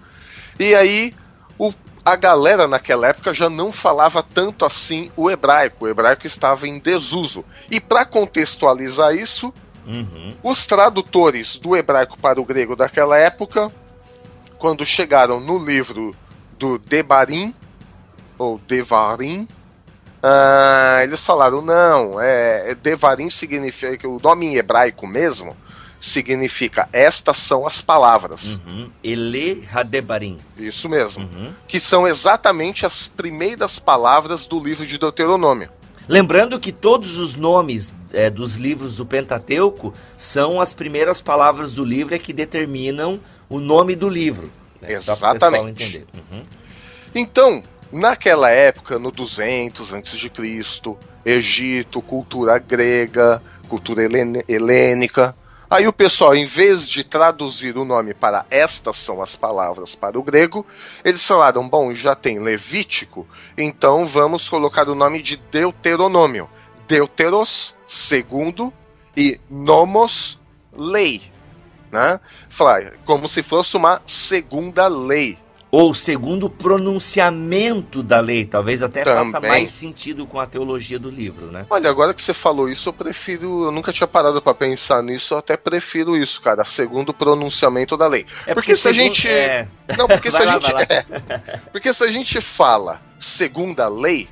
E 0.58 0.74
aí, 0.74 1.14
o, 1.58 1.72
a 2.04 2.16
galera 2.16 2.68
naquela 2.68 3.08
época 3.08 3.34
já 3.34 3.50
não 3.50 3.72
falava 3.72 4.22
tanto 4.22 4.64
assim 4.64 5.10
o 5.16 5.30
hebraico. 5.30 5.84
O 5.84 5.88
hebraico 5.88 6.26
estava 6.26 6.68
em 6.68 6.78
desuso. 6.78 7.44
E 7.70 7.80
para 7.80 8.04
contextualizar 8.04 9.14
isso, 9.14 9.52
uhum. 9.86 10.34
os 10.42 10.66
tradutores 10.66 11.56
do 11.56 11.76
hebraico 11.76 12.18
para 12.18 12.40
o 12.40 12.44
grego 12.44 12.76
daquela 12.76 13.16
época, 13.16 13.72
quando 14.58 14.86
chegaram 14.86 15.40
no 15.40 15.58
livro 15.58 16.14
do 16.58 16.78
Debarim, 16.78 17.54
ou 18.38 18.58
Devarim, 18.58 19.48
ah, 20.22 21.00
eles 21.02 21.24
falaram, 21.24 21.62
não, 21.62 22.20
é, 22.20 22.70
é, 22.70 22.74
Devarim 22.74 23.30
significa, 23.30 24.06
o 24.08 24.20
nome 24.20 24.46
em 24.46 24.56
hebraico 24.56 25.06
mesmo, 25.06 25.56
significa 26.00 26.88
estas 26.92 27.38
são 27.38 27.66
as 27.66 27.80
palavras. 27.80 28.60
Uhum. 28.66 28.90
Ele 29.02 29.66
Hadebarim. 29.72 30.38
Isso 30.56 30.88
mesmo. 30.88 31.24
Uhum. 31.24 31.52
Que 31.66 31.78
são 31.78 32.06
exatamente 32.06 32.86
as 32.86 33.06
primeiras 33.06 33.78
palavras 33.78 34.46
do 34.46 34.58
livro 34.58 34.86
de 34.86 34.98
Deuteronômio. 34.98 35.70
Lembrando 36.08 36.58
que 36.58 36.72
todos 36.72 37.18
os 37.18 37.36
nomes 37.36 37.94
é, 38.12 38.28
dos 38.28 38.56
livros 38.56 38.94
do 38.94 39.06
Pentateuco 39.06 39.94
são 40.16 40.60
as 40.60 40.74
primeiras 40.74 41.20
palavras 41.20 41.72
do 41.72 41.84
livro 41.84 42.14
é 42.14 42.18
que 42.18 42.32
determinam 42.32 43.20
o 43.48 43.60
nome 43.60 43.94
do 43.94 44.08
livro. 44.08 44.50
Né? 44.80 44.94
Exatamente. 44.94 46.06
Uhum. 46.12 46.42
Então, 47.14 47.62
Naquela 47.92 48.50
época, 48.50 48.98
no 48.98 49.10
200 49.10 49.92
a.C., 49.92 50.30
Egito, 51.24 52.00
cultura 52.00 52.58
grega, 52.58 53.42
cultura 53.68 54.02
helênica. 54.48 55.34
Aí 55.68 55.86
o 55.86 55.92
pessoal, 55.92 56.34
em 56.34 56.46
vez 56.46 56.88
de 56.88 57.04
traduzir 57.04 57.76
o 57.76 57.84
nome 57.84 58.14
para 58.14 58.46
estas 58.50 58.96
são 58.96 59.20
as 59.20 59.36
palavras 59.36 59.94
para 59.94 60.18
o 60.18 60.22
grego, 60.22 60.66
eles 61.04 61.26
falaram: 61.26 61.68
bom, 61.68 61.94
já 61.94 62.14
tem 62.14 62.38
Levítico, 62.38 63.26
então 63.56 64.06
vamos 64.06 64.48
colocar 64.48 64.88
o 64.88 64.94
nome 64.94 65.20
de 65.20 65.36
Deuteronômio. 65.36 66.48
Deuteros, 66.88 67.76
segundo, 67.86 68.72
e 69.16 69.38
nomos, 69.48 70.40
lei. 70.72 71.22
Né? 71.92 72.18
Falar, 72.48 72.92
como 73.04 73.28
se 73.28 73.42
fosse 73.42 73.76
uma 73.76 74.00
segunda 74.06 74.88
lei 74.88 75.38
ou 75.70 75.94
segundo 75.94 76.46
o 76.46 76.50
pronunciamento 76.50 78.02
da 78.02 78.18
lei, 78.18 78.44
talvez 78.44 78.82
até 78.82 79.02
Também. 79.02 79.30
faça 79.30 79.40
mais 79.40 79.70
sentido 79.70 80.26
com 80.26 80.40
a 80.40 80.46
teologia 80.46 80.98
do 80.98 81.08
livro, 81.08 81.46
né? 81.46 81.64
Olha, 81.70 81.88
agora 81.88 82.12
que 82.12 82.20
você 82.20 82.34
falou 82.34 82.68
isso, 82.68 82.88
eu 82.88 82.92
prefiro, 82.92 83.64
eu 83.64 83.72
nunca 83.72 83.92
tinha 83.92 84.06
parado 84.06 84.42
para 84.42 84.54
pensar 84.54 85.02
nisso, 85.02 85.34
eu 85.34 85.38
até 85.38 85.56
prefiro 85.56 86.16
isso, 86.16 86.40
cara, 86.40 86.64
segundo 86.64 87.10
o 87.10 87.14
pronunciamento 87.14 87.96
da 87.96 88.08
lei. 88.08 88.26
É 88.46 88.54
porque, 88.54 88.54
porque 88.54 88.76
se 88.76 88.82
segundo, 88.82 89.00
a 89.00 89.04
gente 89.04 89.28
é... 89.28 89.68
Não, 89.96 90.08
porque 90.08 90.30
se 90.30 90.36
a 90.36 90.44
lá, 90.44 90.52
gente 90.54 90.72
é... 90.90 91.04
Porque 91.70 91.94
se 91.94 92.04
a 92.04 92.10
gente 92.10 92.40
fala 92.40 93.00
segundo 93.18 93.78
a 93.80 93.88
lei, 93.88 94.28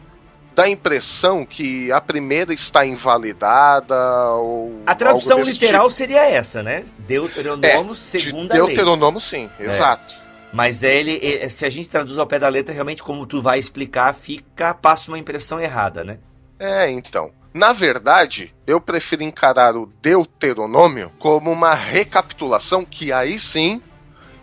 dá 0.57 0.64
a 0.64 0.68
impressão 0.68 1.45
que 1.45 1.92
a 1.92 2.00
primeira 2.00 2.52
está 2.52 2.85
invalidada 2.85 3.95
ou 4.33 4.83
A 4.85 4.95
tradução 4.95 5.40
literal 5.40 5.85
tipo. 5.85 5.95
seria 5.95 6.28
essa, 6.28 6.64
né? 6.64 6.85
Deuteronômio 6.99 7.92
é, 7.92 7.95
segundo 7.95 8.50
a 8.50 8.57
lei. 8.57 8.66
Deuteronômio 8.66 9.21
sim, 9.21 9.49
é. 9.61 9.66
exato. 9.66 10.28
Mas 10.52 10.83
é 10.83 10.97
ele, 10.97 11.21
é, 11.23 11.49
se 11.49 11.64
a 11.64 11.71
gente 11.71 11.90
traduz 11.90 12.19
ao 12.19 12.26
pé 12.26 12.38
da 12.38 12.49
letra, 12.49 12.75
realmente, 12.75 13.02
como 13.02 13.26
tu 13.26 13.43
vai 13.43 13.59
explicar, 13.59 14.14
fica, 14.14 14.75
passa 14.75 15.11
uma 15.11 15.19
impressão 15.19 15.61
errada, 15.61 16.02
né? 16.02 16.19
É, 16.59 16.90
então. 16.90 17.31
Na 17.52 17.73
verdade, 17.73 18.55
eu 18.67 18.81
prefiro 18.81 19.23
encarar 19.23 19.75
o 19.75 19.90
Deuteronômio 20.00 21.11
como 21.19 21.50
uma 21.50 21.75
recapitulação 21.75 22.85
que 22.85 23.11
aí 23.11 23.38
sim, 23.38 23.83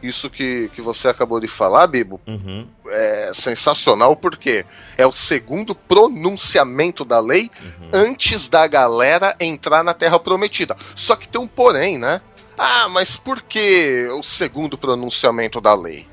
isso 0.02 0.30
que, 0.30 0.70
que 0.76 0.82
você 0.82 1.08
acabou 1.08 1.40
de 1.40 1.48
falar, 1.48 1.88
Bibo, 1.88 2.20
Uhum, 2.28 2.68
é 2.88 3.32
sensacional 3.34 4.16
porque 4.16 4.66
é 4.98 5.06
o 5.06 5.12
segundo 5.12 5.74
pronunciamento 5.74 7.06
da 7.06 7.20
lei 7.20 7.50
uhum. 7.62 7.90
antes 7.94 8.48
da 8.48 8.68
galera 8.68 9.36
entrar 9.40 9.84
na 9.84 9.94
Terra 9.94 10.20
Prometida. 10.20 10.76
Só 10.96 11.16
que 11.16 11.28
tem 11.28 11.40
um 11.40 11.48
porém, 11.48 11.98
né? 11.98 12.22
Ah, 12.58 12.88
mas 12.90 13.18
por 13.18 13.42
que 13.42 14.08
o 14.18 14.24
segundo 14.24 14.78
pronunciamento 14.78 15.60
da 15.60 15.74
lei? 15.74 16.08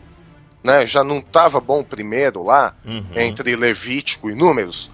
Né? 0.63 0.87
Já 0.87 1.03
não 1.03 1.19
estava 1.19 1.61
bom 1.61 1.81
o 1.81 1.85
primeiro 1.85 2.43
lá, 2.45 2.75
Uhum. 2.85 3.05
entre 3.17 3.55
Levítico 3.57 4.31
e 4.31 4.35
Números? 4.35 4.91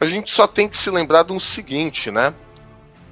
A 0.00 0.06
gente 0.06 0.30
só 0.30 0.46
tem 0.46 0.68
que 0.68 0.76
se 0.76 0.90
lembrar 0.90 1.30
um 1.30 1.38
seguinte, 1.40 2.10
né? 2.10 2.34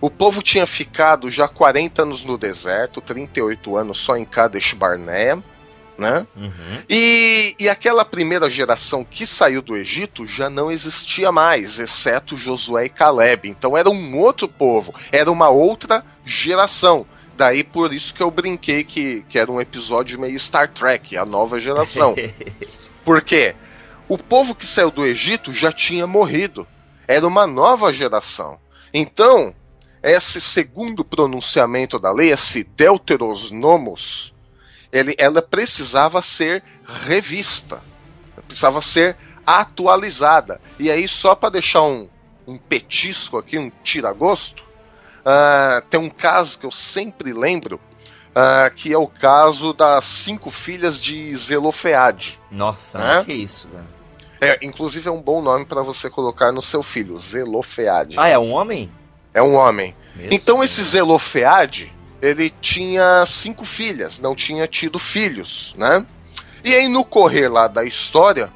O 0.00 0.10
povo 0.10 0.42
tinha 0.42 0.66
ficado 0.66 1.30
já 1.30 1.46
40 1.46 2.02
anos 2.02 2.24
no 2.24 2.36
deserto, 2.38 3.00
38 3.00 3.76
anos 3.76 3.98
só 3.98 4.16
em 4.16 4.24
Kadesh 4.24 4.72
Barnea, 4.72 5.42
né? 5.96 6.26
Uhum. 6.34 6.78
E, 6.88 7.54
e 7.60 7.68
aquela 7.68 8.04
primeira 8.04 8.48
geração 8.48 9.04
que 9.04 9.26
saiu 9.26 9.60
do 9.60 9.76
Egito 9.76 10.26
já 10.26 10.48
não 10.48 10.70
existia 10.70 11.30
mais, 11.30 11.78
exceto 11.78 12.36
Josué 12.36 12.86
e 12.86 12.88
Caleb. 12.88 13.48
Então 13.48 13.76
era 13.76 13.90
um 13.90 14.18
outro 14.18 14.48
povo, 14.48 14.94
era 15.12 15.30
uma 15.30 15.50
outra 15.50 16.02
geração. 16.24 17.06
Daí 17.40 17.64
por 17.64 17.90
isso 17.94 18.12
que 18.12 18.22
eu 18.22 18.30
brinquei 18.30 18.84
que, 18.84 19.22
que 19.26 19.38
era 19.38 19.50
um 19.50 19.62
episódio 19.62 20.20
meio 20.20 20.38
Star 20.38 20.68
Trek, 20.68 21.16
a 21.16 21.24
nova 21.24 21.58
geração. 21.58 22.14
Por 23.02 23.22
quê? 23.22 23.56
O 24.06 24.18
povo 24.18 24.54
que 24.54 24.66
saiu 24.66 24.90
do 24.90 25.06
Egito 25.06 25.50
já 25.50 25.72
tinha 25.72 26.06
morrido. 26.06 26.68
Era 27.08 27.26
uma 27.26 27.46
nova 27.46 27.94
geração. 27.94 28.60
Então, 28.92 29.54
esse 30.02 30.38
segundo 30.38 31.02
pronunciamento 31.02 31.98
da 31.98 32.12
lei, 32.12 32.30
esse 32.30 32.62
Deuteros 32.62 33.50
Nomos, 33.50 34.34
ele, 34.92 35.14
ela 35.16 35.40
precisava 35.40 36.20
ser 36.20 36.62
revista, 36.84 37.82
precisava 38.46 38.82
ser 38.82 39.16
atualizada. 39.46 40.60
E 40.78 40.90
aí, 40.90 41.08
só 41.08 41.34
para 41.34 41.52
deixar 41.52 41.84
um, 41.84 42.06
um 42.46 42.58
petisco 42.58 43.38
aqui, 43.38 43.56
um 43.56 43.72
tiragosto, 43.82 44.62
ah, 45.24 45.82
tem 45.90 45.98
um 46.00 46.10
caso 46.10 46.58
que 46.58 46.66
eu 46.66 46.72
sempre 46.72 47.32
lembro, 47.32 47.80
ah, 48.34 48.70
que 48.74 48.92
é 48.92 48.98
o 48.98 49.06
caso 49.06 49.72
das 49.72 50.04
cinco 50.04 50.50
filhas 50.50 51.00
de 51.02 51.34
Zelofeade. 51.34 52.38
Nossa, 52.50 52.98
Hã? 52.98 53.24
que 53.24 53.32
isso, 53.32 53.68
velho. 53.68 54.00
É, 54.42 54.58
inclusive 54.62 55.06
é 55.08 55.12
um 55.12 55.20
bom 55.20 55.42
nome 55.42 55.66
para 55.66 55.82
você 55.82 56.08
colocar 56.08 56.50
no 56.50 56.62
seu 56.62 56.82
filho, 56.82 57.18
Zelofeade. 57.18 58.16
Ah, 58.18 58.28
é 58.28 58.38
um 58.38 58.52
homem? 58.52 58.90
É 59.34 59.42
um 59.42 59.54
homem. 59.54 59.94
Então 60.30 60.64
esse 60.64 60.82
Zelofeade, 60.82 61.92
ele 62.22 62.50
tinha 62.60 63.24
cinco 63.26 63.64
filhas, 63.64 64.18
não 64.18 64.34
tinha 64.34 64.66
tido 64.66 64.98
filhos, 64.98 65.74
né? 65.76 66.06
E 66.64 66.74
aí 66.74 66.88
no 66.88 67.04
correr 67.04 67.48
lá 67.48 67.68
da 67.68 67.84
história, 67.84 68.50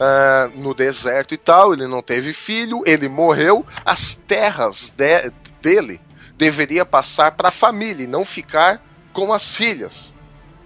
ah, 0.00 0.48
no 0.54 0.72
deserto 0.74 1.34
e 1.34 1.36
tal, 1.36 1.72
ele 1.72 1.86
não 1.86 2.00
teve 2.02 2.32
filho, 2.32 2.82
ele 2.86 3.08
morreu, 3.08 3.66
as 3.84 4.14
terras 4.14 4.92
de- 4.96 5.30
dele 5.62 6.00
deveria 6.36 6.84
passar 6.84 7.32
para 7.32 7.48
a 7.48 7.52
família 7.52 8.04
e 8.04 8.08
não 8.08 8.24
ficar 8.24 8.82
com 9.12 9.32
as 9.32 9.54
filhas, 9.54 10.12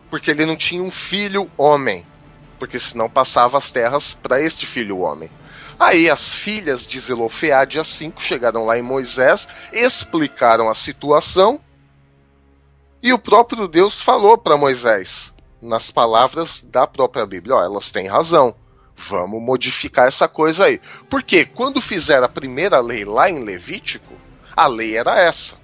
porque 0.09 0.31
ele 0.31 0.47
não 0.47 0.57
tinha 0.57 0.83
um 0.83 0.91
filho 0.91 1.51
homem, 1.57 2.07
porque 2.59 2.79
senão 2.79 3.09
passava 3.09 3.59
as 3.59 3.71
terras 3.71 4.15
para 4.15 4.41
este 4.41 4.67
filho 4.67 5.01
homem. 5.01 5.31
Aí 5.79 6.09
as 6.09 6.35
filhas 6.35 6.87
de 6.87 6.99
Zelofeade, 6.99 7.79
as 7.79 7.89
cinco, 7.89 8.23
chegaram 8.23 8.65
lá 8.65 8.79
em 8.79 8.83
Moisés, 8.83 9.47
explicaram 9.73 10.71
a 10.71 10.75
situação, 10.75 11.61
e 13.03 13.13
o 13.13 13.19
próprio 13.19 13.69
Deus 13.69 14.01
falou 14.01 14.39
para 14.39 14.57
Moisés, 14.57 15.35
nas 15.61 15.91
palavras 15.91 16.63
da 16.63 16.87
própria 16.87 17.27
Bíblia: 17.27 17.57
elas 17.57 17.91
têm 17.91 18.07
razão, 18.07 18.55
vamos 18.97 19.43
modificar 19.43 20.09
essa 20.09 20.27
coisa 20.27 20.65
aí. 20.65 20.81
Porque 21.11 21.45
quando 21.45 21.83
fizeram 21.83 22.25
a 22.25 22.29
primeira 22.29 22.81
lei 22.81 23.05
lá 23.05 23.29
em 23.29 23.45
Levítico, 23.45 24.15
a 24.57 24.67
lei 24.67 24.97
era 24.97 25.21
essa. 25.21 25.57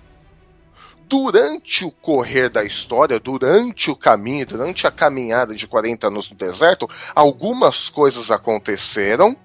Durante 1.08 1.84
o 1.84 1.90
correr 1.90 2.49
da 2.49 2.64
história, 2.64 3.18
durante 3.18 3.90
o 3.90 3.96
caminho, 3.96 4.47
durante 4.47 4.86
a 4.86 4.90
caminhada 4.90 5.54
de 5.54 5.67
40 5.67 6.06
anos 6.06 6.30
no 6.30 6.36
deserto, 6.36 6.88
algumas 7.14 7.88
coisas 7.88 8.30
aconteceram, 8.30 9.36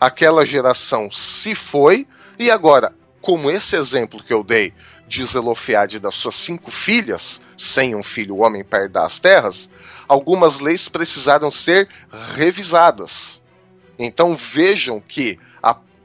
aquela 0.00 0.44
geração 0.44 1.10
se 1.10 1.54
foi, 1.54 2.06
e 2.38 2.50
agora, 2.50 2.92
como 3.20 3.50
esse 3.50 3.76
exemplo 3.76 4.22
que 4.22 4.32
eu 4.32 4.42
dei 4.42 4.72
de 5.08 5.24
Zelofeade 5.24 6.00
das 6.00 6.16
suas 6.16 6.34
cinco 6.34 6.70
filhas, 6.70 7.40
sem 7.56 7.94
um 7.94 8.02
filho 8.02 8.38
homem 8.38 8.64
para 8.64 8.84
herdar 8.84 9.04
as 9.04 9.20
terras, 9.20 9.70
algumas 10.08 10.60
leis 10.60 10.88
precisaram 10.88 11.50
ser 11.50 11.88
revisadas. 12.34 13.40
Então 13.98 14.34
vejam 14.34 15.00
que 15.00 15.38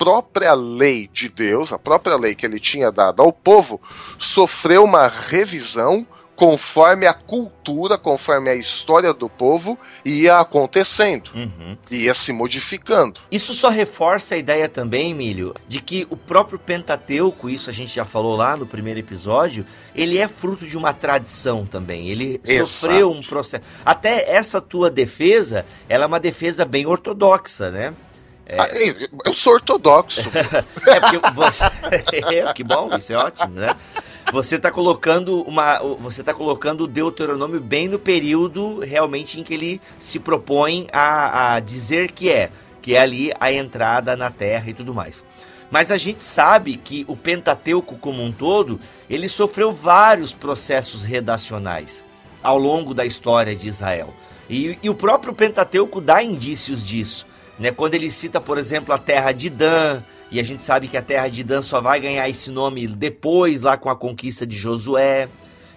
própria 0.02 0.56
lei 0.56 1.08
de 1.14 1.30
Deus, 1.30 1.72
a 1.72 1.78
própria 1.78 2.16
lei 2.16 2.34
que 2.34 2.44
ele 2.44 2.60
tinha 2.60 2.92
dado 2.92 3.22
ao 3.22 3.32
povo, 3.32 3.80
sofreu 4.18 4.84
uma 4.84 5.08
revisão 5.08 6.08
conforme 6.36 7.06
a 7.06 7.14
cultura, 7.14 8.00
conforme 8.00 8.50
a 8.50 8.56
história 8.56 9.14
do 9.14 9.30
povo 9.30 9.78
ia 10.04 10.40
acontecendo, 10.40 11.30
Uhum. 11.36 11.78
ia 11.92 12.16
se 12.16 12.34
modificando. 12.34 13.22
Isso 13.30 13.54
só 13.54 13.70
reforça 13.70 14.34
a 14.34 14.40
ideia 14.40 14.68
também, 14.68 15.12
Emílio, 15.12 15.54
de 15.68 15.80
que 15.80 16.08
o 16.10 16.18
próprio 16.18 16.58
Pentateuco, 16.58 17.48
isso 17.48 17.70
a 17.70 17.74
gente 17.74 17.94
já 17.94 18.06
falou 18.06 18.36
lá 18.36 18.58
no 18.58 18.66
primeiro 18.66 19.00
episódio, 19.00 19.68
ele 19.94 20.18
é 20.18 20.28
fruto 20.28 20.66
de 20.66 20.76
uma 20.76 20.94
tradição 20.94 21.64
também. 21.64 22.10
Ele 22.10 22.42
Exato. 22.44 22.68
sofreu 22.70 23.12
um 23.12 23.22
processo. 23.22 23.64
Até 23.86 24.28
essa 24.28 24.60
tua 24.60 24.90
defesa, 24.90 25.64
ela 25.88 26.06
é 26.06 26.08
uma 26.08 26.20
defesa 26.20 26.66
bem 26.66 26.88
ortodoxa, 26.88 27.70
né? 27.70 27.94
Ah, 28.60 28.68
eu- 28.72 29.10
Eu 29.26 29.34
sou 29.34 29.54
ortodoxo. 29.54 30.30
É 30.88 31.00
porque 31.00 31.18
você... 31.34 31.64
é, 32.36 32.54
que 32.54 32.64
bom, 32.64 32.90
isso 32.98 33.14
é 33.14 33.18
ótimo, 33.18 33.54
né? 33.56 33.76
Você 34.32 34.56
está 34.56 34.72
colocando 34.72 35.42
uma, 35.44 35.80
você 36.00 36.24
tá 36.24 36.34
colocando 36.34 36.86
o 36.86 36.88
Deuteronômio 36.88 37.60
bem 37.60 37.88
no 37.88 38.00
período 38.00 38.80
realmente 38.80 39.40
em 39.40 39.44
que 39.44 39.54
ele 39.54 39.82
se 40.00 40.20
propõe 40.20 40.88
a, 40.92 41.56
a 41.56 41.60
dizer 41.60 42.12
que 42.12 42.30
é, 42.32 42.50
que 42.82 42.96
é 42.96 43.00
ali 43.02 43.32
a 43.40 43.52
entrada 43.52 44.16
na 44.16 44.30
Terra 44.30 44.70
e 44.70 44.74
tudo 44.74 44.94
mais. 44.94 45.24
Mas 45.70 45.90
a 45.92 45.98
gente 45.98 46.24
sabe 46.24 46.76
que 46.76 47.04
o 47.08 47.16
Pentateuco 47.16 47.98
como 47.98 48.22
um 48.24 48.32
todo, 48.32 48.80
ele 49.10 49.28
sofreu 49.30 49.72
vários 49.72 50.32
processos 50.34 51.04
redacionais 51.04 52.04
ao 52.44 52.58
longo 52.58 52.94
da 52.94 53.06
história 53.06 53.56
de 53.56 53.68
Israel. 53.68 54.14
E, 54.50 54.78
e 54.84 54.90
o 54.90 54.96
próprio 54.96 55.34
Pentateuco 55.34 56.00
dá 56.02 56.22
indícios 56.24 56.86
disso. 56.86 57.26
Né? 57.62 57.72
Quando 57.72 57.94
ele 57.94 58.10
cita, 58.10 58.42
por 58.42 58.58
exemplo, 58.58 58.92
a 58.94 58.98
terra 58.98 59.32
de 59.32 59.48
Dan, 59.50 60.02
e 60.32 60.40
a 60.40 60.44
gente 60.44 60.64
sabe 60.64 60.88
que 60.88 60.98
a 60.98 61.02
terra 61.02 61.28
de 61.28 61.44
Dan 61.44 61.62
só 61.62 61.80
vai 61.80 62.00
ganhar 62.00 62.28
esse 62.28 62.50
nome 62.50 62.88
depois, 62.88 63.62
lá 63.62 63.78
com 63.78 63.88
a 63.90 63.96
conquista 63.96 64.46
de 64.48 64.58
Josué. 64.58 65.30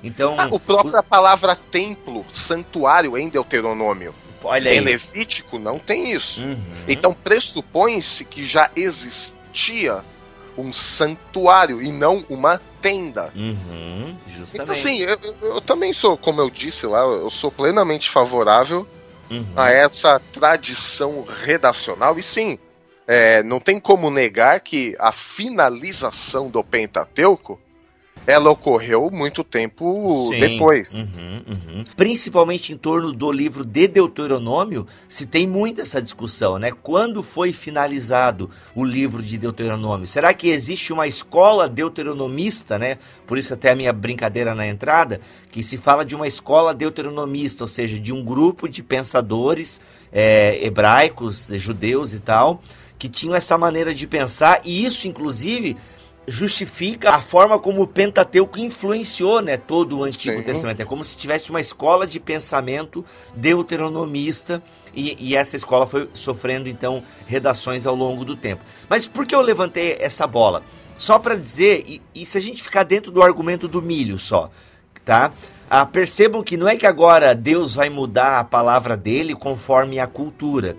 Então, 0.02 0.34
Ah, 0.38 0.48
o 0.50 0.58
própria 0.58 1.02
palavra 1.02 1.54
templo, 1.54 2.24
santuário 2.32 3.16
em 3.18 3.28
Deuteronômio. 3.28 4.14
olha 4.42 4.74
Em 4.74 4.78
aí. 4.78 4.84
Levítico 4.84 5.58
não 5.58 5.78
tem 5.78 6.10
isso. 6.12 6.42
Uhum. 6.42 6.56
Então 6.88 7.14
pressupõe-se 7.14 8.24
que 8.24 8.42
já 8.44 8.70
existia 8.76 10.02
um 10.56 10.72
santuário 10.72 11.82
e 11.82 11.90
não 11.90 12.24
uma 12.28 12.60
tenda. 12.80 13.30
Uhum. 13.34 14.14
Então, 14.52 14.66
assim, 14.70 14.98
eu- 15.00 15.18
eu 15.54 15.60
também 15.60 15.92
sou, 15.92 16.16
como 16.16 16.40
eu 16.40 16.48
disse 16.50 16.86
lá, 16.86 17.00
eu 17.00 17.30
sou 17.30 17.50
plenamente 17.50 18.08
favorável 18.10 18.86
Uhum. 19.30 19.46
a 19.56 19.70
essa 19.70 20.18
tradição 20.18 21.24
redacional. 21.26 22.18
E 22.18 22.22
sim, 22.22 22.58
é, 23.06 23.42
não 23.42 23.60
tem 23.60 23.78
como 23.78 24.10
negar 24.10 24.60
que 24.60 24.96
a 24.98 25.12
finalização 25.12 26.48
do 26.48 26.62
Pentateuco 26.62 27.60
ela 28.26 28.50
ocorreu 28.50 29.10
muito 29.10 29.44
tempo 29.44 30.30
Sim. 30.32 30.40
depois. 30.40 31.12
Uhum, 31.12 31.42
uhum. 31.46 31.84
Principalmente 31.96 32.72
em 32.72 32.76
torno 32.76 33.12
do 33.12 33.30
livro 33.30 33.64
de 33.64 33.86
Deuteronômio, 33.86 34.86
se 35.08 35.26
tem 35.26 35.46
muito 35.46 35.80
essa 35.80 36.00
discussão, 36.00 36.58
né? 36.58 36.72
Quando 36.82 37.22
foi 37.22 37.52
finalizado 37.52 38.50
o 38.74 38.84
livro 38.84 39.22
de 39.22 39.36
Deuteronômio? 39.36 40.06
Será 40.06 40.32
que 40.32 40.48
existe 40.48 40.92
uma 40.92 41.06
escola 41.06 41.68
deuteronomista, 41.68 42.78
né? 42.78 42.98
Por 43.26 43.36
isso 43.36 43.52
até 43.52 43.70
a 43.70 43.76
minha 43.76 43.92
brincadeira 43.92 44.54
na 44.54 44.66
entrada, 44.66 45.20
que 45.50 45.62
se 45.62 45.76
fala 45.76 46.04
de 46.04 46.14
uma 46.14 46.26
escola 46.26 46.72
deuteronomista, 46.72 47.64
ou 47.64 47.68
seja, 47.68 47.98
de 47.98 48.12
um 48.12 48.24
grupo 48.24 48.68
de 48.68 48.82
pensadores 48.82 49.80
é, 50.10 50.64
hebraicos, 50.64 51.50
judeus 51.54 52.14
e 52.14 52.20
tal, 52.20 52.62
que 52.98 53.08
tinham 53.08 53.34
essa 53.34 53.58
maneira 53.58 53.94
de 53.94 54.06
pensar, 54.06 54.60
e 54.64 54.84
isso, 54.86 55.06
inclusive, 55.06 55.76
justifica 56.26 57.10
a 57.10 57.20
forma 57.20 57.58
como 57.58 57.82
o 57.82 57.86
Pentateuco 57.86 58.58
influenciou 58.58 59.40
né, 59.40 59.56
todo 59.56 59.98
o 59.98 60.04
Antigo 60.04 60.38
Sim. 60.38 60.44
Testamento. 60.44 60.80
É 60.80 60.84
como 60.84 61.04
se 61.04 61.16
tivesse 61.16 61.50
uma 61.50 61.60
escola 61.60 62.06
de 62.06 62.18
pensamento 62.18 63.04
deuteronomista 63.34 64.62
e, 64.94 65.16
e, 65.18 65.36
essa 65.36 65.56
escola 65.56 65.86
foi 65.86 66.08
sofrendo 66.14 66.68
então 66.68 67.02
redações 67.26 67.86
ao 67.86 67.94
longo 67.94 68.24
do 68.24 68.36
tempo. 68.36 68.62
Mas 68.88 69.06
por 69.08 69.26
que 69.26 69.34
eu 69.34 69.40
levantei 69.40 69.96
essa 69.98 70.26
bola? 70.26 70.62
Só 70.96 71.18
para 71.18 71.34
dizer, 71.34 71.84
e, 71.86 72.02
e, 72.14 72.24
se 72.24 72.38
a 72.38 72.40
gente 72.40 72.62
ficar 72.62 72.84
dentro 72.84 73.10
do 73.10 73.22
argumento 73.22 73.66
do 73.66 73.82
milho 73.82 74.18
só, 74.18 74.50
tá? 75.04 75.32
Ah, 75.68 75.84
percebam 75.84 76.42
que 76.42 76.56
não 76.56 76.68
é 76.68 76.76
que 76.76 76.86
agora 76.86 77.34
Deus 77.34 77.74
vai 77.74 77.90
mudar 77.90 78.38
a 78.38 78.44
palavra 78.44 78.96
dele 78.96 79.34
conforme 79.34 79.98
a 79.98 80.06
cultura. 80.06 80.76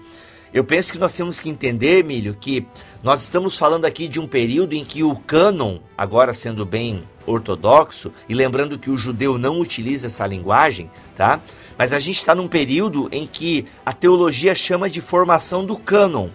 Eu 0.56 0.64
penso 0.64 0.94
que 0.94 0.98
nós 0.98 1.12
temos 1.12 1.38
que 1.38 1.50
entender, 1.50 2.02
Milho, 2.02 2.34
que 2.40 2.66
nós 3.04 3.22
estamos 3.22 3.58
falando 3.58 3.84
aqui 3.84 4.08
de 4.08 4.22
um 4.22 4.26
período 4.26 4.72
em 4.72 4.86
que 4.86 5.04
o 5.04 5.14
cânon, 5.14 5.80
agora 5.98 6.34
sendo 6.34 6.66
bem 6.66 7.04
ortodoxo, 7.26 8.10
e 8.30 8.34
lembrando 8.34 8.80
que 8.80 8.90
o 8.90 8.98
judeu 8.98 9.38
não 9.38 9.60
utiliza 9.60 10.08
essa 10.08 10.26
linguagem, 10.26 10.90
tá? 11.14 11.42
Mas 11.78 11.92
a 11.92 12.00
gente 12.00 12.20
está 12.20 12.34
num 12.34 12.48
período 12.48 13.10
em 13.12 13.28
que 13.28 13.66
a 13.86 13.92
teologia 13.92 14.56
chama 14.56 14.90
de 14.90 15.02
formação 15.02 15.66
do 15.66 15.78
cânon. 15.78 16.30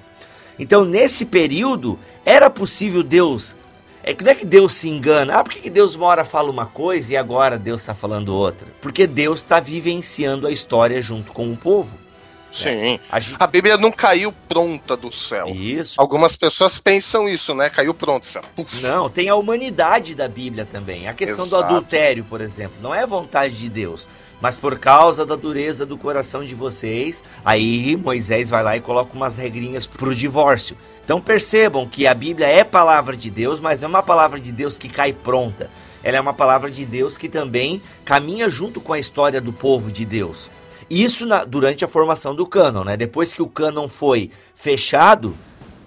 Então, 0.59 0.85
nesse 0.85 1.24
período, 1.24 1.98
era 2.22 2.50
possível 2.50 3.02
Deus. 3.02 3.56
É 4.02 4.12
que 4.12 4.22
não 4.22 4.33
é 4.33 4.35
que 4.35 4.44
Deus 4.44 4.74
se 4.74 4.87
engana. 4.87 5.38
Ah, 5.38 5.42
por 5.42 5.54
que 5.54 5.70
Deus 5.70 5.94
uma 5.94 6.04
hora 6.04 6.26
fala 6.26 6.50
uma 6.50 6.66
coisa 6.66 7.14
e 7.14 7.16
agora 7.16 7.59
Deus 7.59 7.80
está 7.80 7.94
falando 7.94 8.35
outra? 8.35 8.68
Porque 8.83 9.06
Deus 9.06 9.38
está 9.38 9.61
vivenciando 9.61 10.46
a 10.46 10.52
história 10.52 11.00
junto 11.00 11.33
com 11.33 11.50
o 11.50 11.56
povo. 11.56 12.09
Sim. 12.52 12.68
É. 12.68 13.00
A, 13.10 13.20
gente... 13.20 13.36
a, 13.38 13.46
Bíblia 13.46 13.76
não 13.76 13.92
caiu 13.92 14.32
pronta 14.48 14.96
do 14.96 15.12
céu. 15.12 15.48
Isso. 15.48 16.00
Algumas 16.00 16.36
pessoas 16.36 16.78
pensam 16.78 17.28
isso, 17.28 17.54
né? 17.54 17.70
Caiu 17.70 17.94
pronto. 17.94 18.26
Puf. 18.56 18.80
Não, 18.80 19.08
tem 19.08 19.28
a 19.28 19.34
humanidade 19.34 20.14
da 20.14 20.28
Bíblia 20.28 20.66
também. 20.70 21.08
A 21.08 21.14
questão 21.14 21.44
Exato. 21.44 21.62
do 21.62 21.68
adultério, 21.68 22.24
por 22.24 22.40
exemplo, 22.40 22.76
não 22.82 22.94
é 22.94 23.06
vontade 23.06 23.56
de 23.56 23.68
Deus. 23.68 24.06
Mas 24.40 24.56
por 24.56 24.78
causa 24.78 25.26
da 25.26 25.36
dureza 25.36 25.84
do 25.84 25.98
coração 25.98 26.44
de 26.44 26.54
vocês, 26.54 27.22
aí 27.44 27.94
Moisés 27.96 28.48
vai 28.48 28.62
lá 28.62 28.76
e 28.76 28.80
coloca 28.80 29.14
umas 29.14 29.36
regrinhas 29.36 29.86
pro 29.86 30.14
divórcio. 30.14 30.76
Então 31.04 31.20
percebam 31.20 31.86
que 31.86 32.06
a 32.06 32.14
Bíblia 32.14 32.46
é 32.46 32.64
palavra 32.64 33.16
de 33.16 33.30
Deus, 33.30 33.60
mas 33.60 33.82
é 33.82 33.86
uma 33.86 34.02
palavra 34.02 34.40
de 34.40 34.50
Deus 34.50 34.78
que 34.78 34.88
cai 34.88 35.12
pronta. 35.12 35.70
Ela 36.02 36.16
é 36.16 36.20
uma 36.20 36.32
palavra 36.32 36.70
de 36.70 36.86
Deus 36.86 37.18
que 37.18 37.28
também 37.28 37.82
caminha 38.04 38.48
junto 38.48 38.80
com 38.80 38.94
a 38.94 38.98
história 38.98 39.40
do 39.40 39.52
povo 39.52 39.92
de 39.92 40.06
Deus. 40.06 40.50
Isso 40.90 41.24
na, 41.24 41.44
durante 41.44 41.85
a 41.85 41.88
formação 41.88 42.35
do 42.35 42.44
cânon, 42.44 42.83
né? 42.83 42.96
Depois 42.96 43.33
que 43.33 43.40
o 43.40 43.48
cânon 43.48 43.88
foi 43.88 44.31
fechado, 44.55 45.35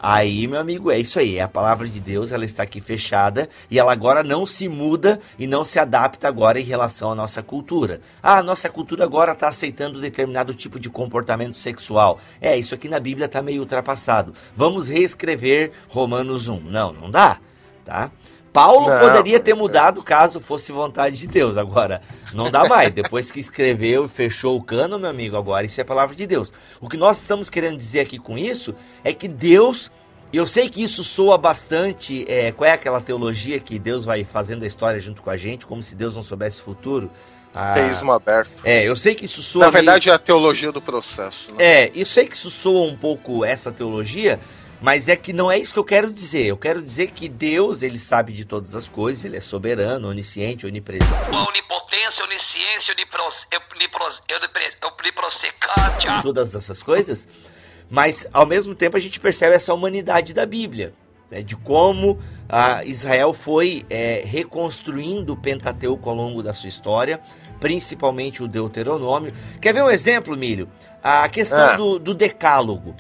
Aí, 0.06 0.50
meu 0.50 0.60
amigo, 0.60 0.92
é 0.92 1.00
isso 1.00 1.18
aí. 1.18 1.38
É 1.38 1.44
a 1.44 1.48
palavra 1.48 1.88
de 1.88 1.98
Deus, 1.98 2.34
ela 2.34 2.44
está 2.44 2.64
aqui 2.64 2.82
fechada 2.82 3.48
e 3.72 3.80
ela 3.80 3.94
agora 3.94 4.22
não 4.22 4.46
se 4.46 4.68
muda 4.68 5.18
e 5.40 5.48
não 5.48 5.64
se 5.64 5.80
adapta 5.80 6.28
agora 6.28 6.60
em 6.60 6.64
relação 6.64 7.14
à 7.14 7.16
nossa 7.16 7.42
cultura. 7.42 8.02
Ah, 8.22 8.40
a 8.40 8.44
nossa 8.44 8.68
cultura 8.68 9.06
agora 9.06 9.32
está 9.32 9.48
aceitando 9.48 10.02
determinado 10.02 10.54
tipo 10.54 10.78
de 10.78 10.90
comportamento 10.90 11.56
sexual. 11.56 12.20
É, 12.42 12.58
isso 12.58 12.76
aqui 12.76 12.90
na 12.90 13.00
Bíblia 13.00 13.28
está 13.28 13.42
meio 13.42 13.62
ultrapassado. 13.62 14.34
Vamos 14.58 14.90
reescrever 14.90 15.72
Romanos 15.88 16.50
1. 16.50 16.60
Não, 16.60 16.92
não 16.92 17.10
dá, 17.10 17.40
tá? 17.86 18.12
Paulo 18.54 18.88
não, 18.88 19.00
poderia 19.00 19.40
ter 19.40 19.56
mudado 19.56 20.04
caso 20.04 20.40
fosse 20.40 20.72
vontade 20.72 21.18
de 21.18 21.28
Deus. 21.28 21.58
Agora, 21.58 22.02
não 22.34 22.52
dá 22.52 22.64
mais. 22.66 22.92
Depois 22.92 23.32
que 23.32 23.40
escreveu 23.40 24.06
e 24.06 24.08
fechou 24.08 24.56
o 24.56 24.64
cano, 24.64 25.00
meu 25.00 25.10
amigo, 25.10 25.36
agora 25.36 25.66
isso 25.66 25.82
é 25.82 25.84
palavra 25.84 26.16
de 26.16 26.28
Deus. 26.28 26.54
O 26.80 26.88
que 26.88 26.96
nós 26.96 27.20
estamos 27.20 27.50
querendo 27.50 27.78
dizer 27.78 28.02
aqui 28.02 28.20
com 28.20 28.38
isso 28.38 28.76
é 29.04 29.12
que 29.12 29.28
Deus. 29.28 29.92
Eu 30.32 30.48
sei 30.48 30.68
que 30.68 30.82
isso 30.82 31.04
soa 31.04 31.38
bastante. 31.38 32.26
É, 32.28 32.52
qual 32.52 32.68
é 32.70 32.74
aquela 32.74 33.02
teologia 33.02 33.60
que 33.60 33.78
Deus 33.78 34.06
vai 34.06 34.24
fazendo 34.24 34.64
a 34.64 34.68
história 34.68 35.00
junto 35.00 35.22
com 35.22 35.30
a 35.30 35.38
gente, 35.38 35.66
como 35.66 35.82
se 35.82 35.96
Deus 35.96 36.16
não 36.16 36.24
soubesse 36.24 36.62
o 36.62 36.64
futuro? 36.64 37.10
Ah, 37.54 37.74
Teísmo 37.74 38.12
aberto. 38.12 38.52
É, 38.64 38.84
eu 38.84 38.96
sei 38.96 39.14
que 39.14 39.26
isso 39.26 39.44
soa. 39.44 39.66
Na 39.66 39.72
verdade, 39.72 40.08
meio... 40.08 40.14
é 40.14 40.16
a 40.16 40.20
teologia 40.20 40.72
do 40.72 40.82
processo. 40.82 41.54
Né? 41.54 41.64
É, 41.64 41.92
eu 41.94 42.06
sei 42.06 42.26
que 42.26 42.36
isso 42.36 42.50
soa 42.50 42.82
um 42.88 42.98
pouco 42.98 43.46
essa 43.46 43.72
teologia, 43.72 44.40
mas 44.84 45.08
é 45.08 45.16
que 45.16 45.32
não 45.32 45.50
é 45.50 45.58
isso 45.58 45.72
que 45.72 45.80
eu 45.80 45.84
quero 45.86 46.12
dizer. 46.12 46.46
Eu 46.46 46.58
quero 46.58 46.82
dizer 46.82 47.12
que 47.12 47.30
Deus, 47.30 47.84
ele 47.84 47.98
sabe 47.98 48.34
de 48.34 48.44
todas 48.44 48.76
as 48.76 48.86
coisas, 48.86 49.24
ele 49.24 49.38
é 49.38 49.42
soberano, 49.42 50.10
onisciente, 50.10 50.66
onipresente. 50.66 51.10
Onipotência, 51.32 52.26
onisciência, 52.26 52.94
onipros, 52.94 53.48
Todas 56.22 56.54
essas 56.54 56.84
coisas. 56.84 57.26
Mas, 57.90 58.28
ao 58.34 58.46
mesmo 58.46 58.76
tempo, 58.76 58.98
a 58.98 59.00
gente 59.00 59.22
percebe 59.22 59.56
essa 59.56 59.74
humanidade 59.74 60.34
da 60.34 60.46
Bíblia. 60.46 60.94
Né, 61.32 61.42
de 61.42 61.56
como 61.56 62.22
a 62.50 62.84
Israel 62.84 63.34
foi 63.34 63.86
é, 63.90 64.22
reconstruindo 64.26 65.32
o 65.32 65.38
Pentateuco 65.38 66.10
ao 66.10 66.16
longo 66.16 66.44
da 66.44 66.54
sua 66.54 66.68
história, 66.68 67.22
principalmente 67.58 68.44
o 68.44 68.50
Deuteronômio. 68.50 69.34
Quer 69.62 69.74
ver 69.74 69.82
um 69.82 69.90
exemplo, 69.90 70.36
Milho? 70.36 70.70
A 71.02 71.30
questão 71.30 71.70
é. 71.70 71.78
do, 71.78 71.98
do 71.98 72.14
decálogo. 72.14 72.94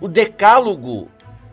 O 0.00 0.08
decálogo 0.08 1.08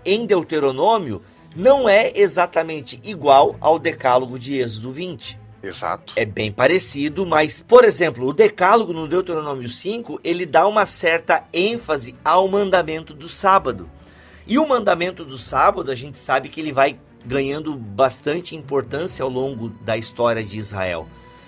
em 0.06 0.26
Deuteronômio 0.26 1.22
não 1.54 1.90
é 1.90 2.14
exatamente 2.16 3.00
igual 3.04 3.58
ao 3.60 3.78
decálogo 3.78 4.40
de 4.40 4.58
Êxodo 4.58 4.92
20. 4.92 5.38
Exato. 5.62 6.14
É 6.16 6.24
bem 6.24 6.52
parecido, 6.52 7.26
mas, 7.26 7.62
por 7.62 7.84
exemplo, 7.84 8.26
o 8.26 8.34
decálogo 8.34 8.94
no 8.94 9.08
Deuteronômio 9.08 9.68
5, 9.68 10.22
ele 10.24 10.46
dá 10.46 10.66
uma 10.66 10.86
certa 10.86 11.44
ênfase 11.52 12.16
ao 12.24 12.48
mandamento 12.48 13.14
do 13.14 13.28
sábado. 13.28 13.90
E 14.48 14.58
o 14.58 14.68
mandamento 14.68 15.26
do 15.26 15.38
sábado, 15.38 15.92
a 15.92 15.96
gente 15.96 16.18
sabe 16.18 16.48
que 16.48 16.62
ele 16.62 16.72
vai 16.72 16.98
ganhando 17.26 17.76
bastante 17.76 18.56
importância 18.56 19.24
ao 19.24 19.30
longo 19.30 19.70
da 19.82 19.98
história 19.98 20.42
de 20.44 20.58
Israel. 20.58 21.06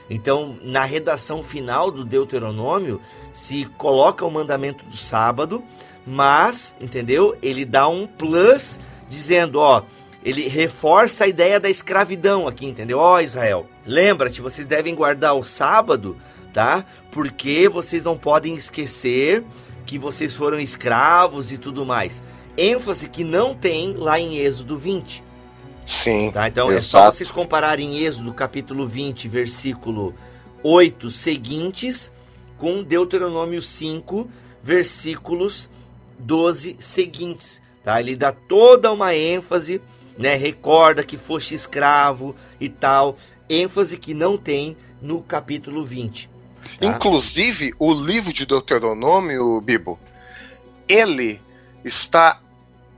Então, 0.09 0.57
na 0.63 0.83
redação 0.83 1.43
final 1.43 1.91
do 1.91 2.03
Deuteronômio, 2.03 2.99
se 3.31 3.65
coloca 3.77 4.25
o 4.25 4.31
mandamento 4.31 4.83
do 4.85 4.97
sábado, 4.97 5.63
mas, 6.05 6.75
entendeu? 6.81 7.37
Ele 7.41 7.63
dá 7.63 7.87
um 7.87 8.07
plus 8.07 8.79
dizendo, 9.07 9.59
ó, 9.59 9.83
ele 10.23 10.47
reforça 10.47 11.23
a 11.23 11.27
ideia 11.27 11.59
da 11.59 11.69
escravidão 11.69 12.47
aqui, 12.47 12.65
entendeu? 12.65 12.97
Ó, 12.97 13.21
Israel, 13.21 13.67
lembra-te, 13.85 14.41
vocês 14.41 14.65
devem 14.65 14.95
guardar 14.95 15.35
o 15.35 15.43
sábado, 15.43 16.17
tá? 16.51 16.83
Porque 17.11 17.69
vocês 17.69 18.05
não 18.05 18.17
podem 18.17 18.55
esquecer 18.55 19.43
que 19.85 19.97
vocês 19.97 20.35
foram 20.35 20.59
escravos 20.59 21.51
e 21.51 21.57
tudo 21.57 21.85
mais. 21.85 22.21
ênfase 22.57 23.09
que 23.09 23.23
não 23.23 23.55
tem 23.55 23.93
lá 23.93 24.19
em 24.19 24.37
Êxodo 24.37 24.77
20. 24.77 25.23
Sim. 25.89 26.30
Tá? 26.30 26.47
Então 26.47 26.71
exato. 26.71 26.78
é 26.78 26.82
só 26.82 27.12
vocês 27.12 27.32
compararem 27.32 27.97
Êxodo 27.97 28.32
capítulo 28.32 28.88
20, 28.88 29.28
versículo 29.28 30.13
8 30.63 31.10
seguintes 31.10 32.12
com 32.60 32.84
Deuteronômio 32.84 33.60
5, 33.60 34.30
versículos 34.62 35.67
12 36.19 36.78
seguintes. 36.80 37.60
Tá? 37.84 37.99
Ele 37.99 38.15
dá 38.15 38.32
toda 38.32 38.91
uma 38.91 39.15
ênfase, 39.15 39.82
né? 40.15 40.36
recorda 40.36 41.04
que 41.04 41.17
foste 41.17 41.56
escravo 41.56 42.36
e 42.62 42.69
tal, 42.69 43.17
ênfase 43.49 43.97
que 43.97 44.13
não 44.13 44.38
tem 44.38 44.78
no 45.02 45.23
capítulo 45.23 45.84
20. 45.84 46.30
Tá? 46.80 46.86
Inclusive, 46.86 47.73
o 47.80 47.91
livro 47.91 48.32
de 48.32 48.45
Deuteronômio, 48.45 49.60
Bibo, 49.60 49.99
ele 50.88 51.41
está 51.84 52.39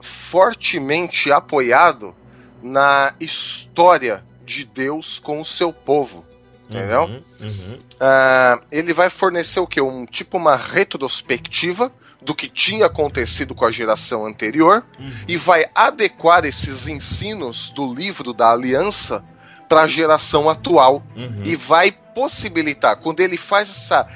fortemente 0.02 1.32
apoiado 1.32 2.14
na 2.62 3.14
história 3.20 4.24
de 4.46 4.66
Deus 4.66 5.20
com 5.20 5.40
o 5.40 5.46
seu 5.46 5.72
povo. 5.72 6.26
Entendeu? 6.70 7.02
Uhum, 7.02 7.24
uhum. 7.42 7.80
Uh, 7.96 8.64
ele 8.72 8.94
vai 8.94 9.10
fornecer 9.10 9.60
o 9.60 9.68
que? 9.68 9.82
Um 9.82 10.06
tipo 10.06 10.38
uma 10.38 10.56
retrospectiva 10.56 11.92
do 12.22 12.34
que 12.34 12.48
tinha 12.48 12.86
acontecido 12.86 13.54
com 13.54 13.66
a 13.66 13.72
geração 13.72 14.26
anterior 14.26 14.86
uhum. 14.98 15.12
e 15.28 15.36
vai 15.36 15.66
adequar 15.76 16.46
esses 16.46 16.88
ensinos 16.88 17.70
do 17.70 17.94
livro 17.94 18.32
da 18.32 18.52
aliança 18.52 19.22
para 19.68 19.82
a 19.82 19.88
geração 19.88 20.50
atual 20.50 21.04
uhum. 21.16 21.42
e 21.44 21.56
vai 21.56 21.92
possibilitar 21.92 22.96
quando 22.98 23.20
ele 23.22 23.38
faz 23.38 23.70
essa 23.70 24.08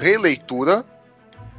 releitura, 0.00 0.84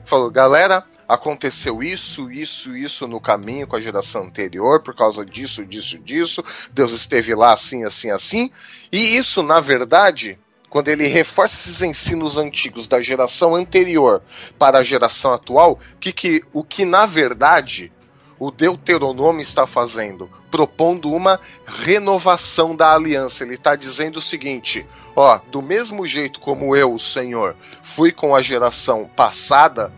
falou, 0.03 0.31
galera, 0.31 0.83
aconteceu 1.07 1.81
isso, 1.83 2.31
isso, 2.31 2.75
isso 2.75 3.07
no 3.07 3.19
caminho 3.19 3.67
com 3.67 3.75
a 3.75 3.81
geração 3.81 4.23
anterior, 4.23 4.81
por 4.81 4.95
causa 4.95 5.25
disso, 5.25 5.65
disso, 5.65 5.99
disso. 5.99 6.43
Deus 6.71 6.93
esteve 6.93 7.33
lá 7.35 7.53
assim, 7.53 7.83
assim, 7.83 8.09
assim. 8.09 8.51
E 8.91 9.15
isso, 9.17 9.43
na 9.43 9.59
verdade, 9.59 10.39
quando 10.69 10.87
ele 10.87 11.05
reforça 11.07 11.55
esses 11.55 11.81
ensinos 11.83 12.37
antigos 12.37 12.87
da 12.87 12.99
geração 13.01 13.55
anterior 13.55 14.23
para 14.57 14.79
a 14.79 14.83
geração 14.83 15.33
atual, 15.33 15.79
que, 15.99 16.11
que, 16.11 16.43
o 16.51 16.63
que 16.63 16.83
na 16.83 17.05
verdade 17.05 17.91
o 18.39 18.49
Deuteronômio 18.49 19.41
está 19.41 19.67
fazendo? 19.67 20.29
Propondo 20.49 21.11
uma 21.11 21.39
renovação 21.65 22.75
da 22.75 22.93
aliança. 22.93 23.43
Ele 23.43 23.53
está 23.53 23.75
dizendo 23.75 24.17
o 24.17 24.21
seguinte: 24.21 24.85
ó, 25.15 25.39
do 25.49 25.61
mesmo 25.61 26.05
jeito 26.05 26.39
como 26.39 26.75
eu, 26.75 26.93
o 26.93 26.99
Senhor, 26.99 27.55
fui 27.81 28.11
com 28.11 28.35
a 28.35 28.41
geração 28.41 29.09
passada, 29.15 29.93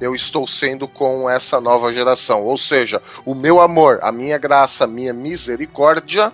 eu 0.00 0.14
estou 0.14 0.46
sendo 0.46 0.86
com 0.86 1.28
essa 1.28 1.60
nova 1.60 1.92
geração. 1.92 2.42
Ou 2.44 2.56
seja, 2.56 3.02
o 3.24 3.34
meu 3.34 3.60
amor, 3.60 3.98
a 4.02 4.10
minha 4.10 4.38
graça, 4.38 4.84
a 4.84 4.88
minha 4.88 5.12
misericórdia 5.12 6.32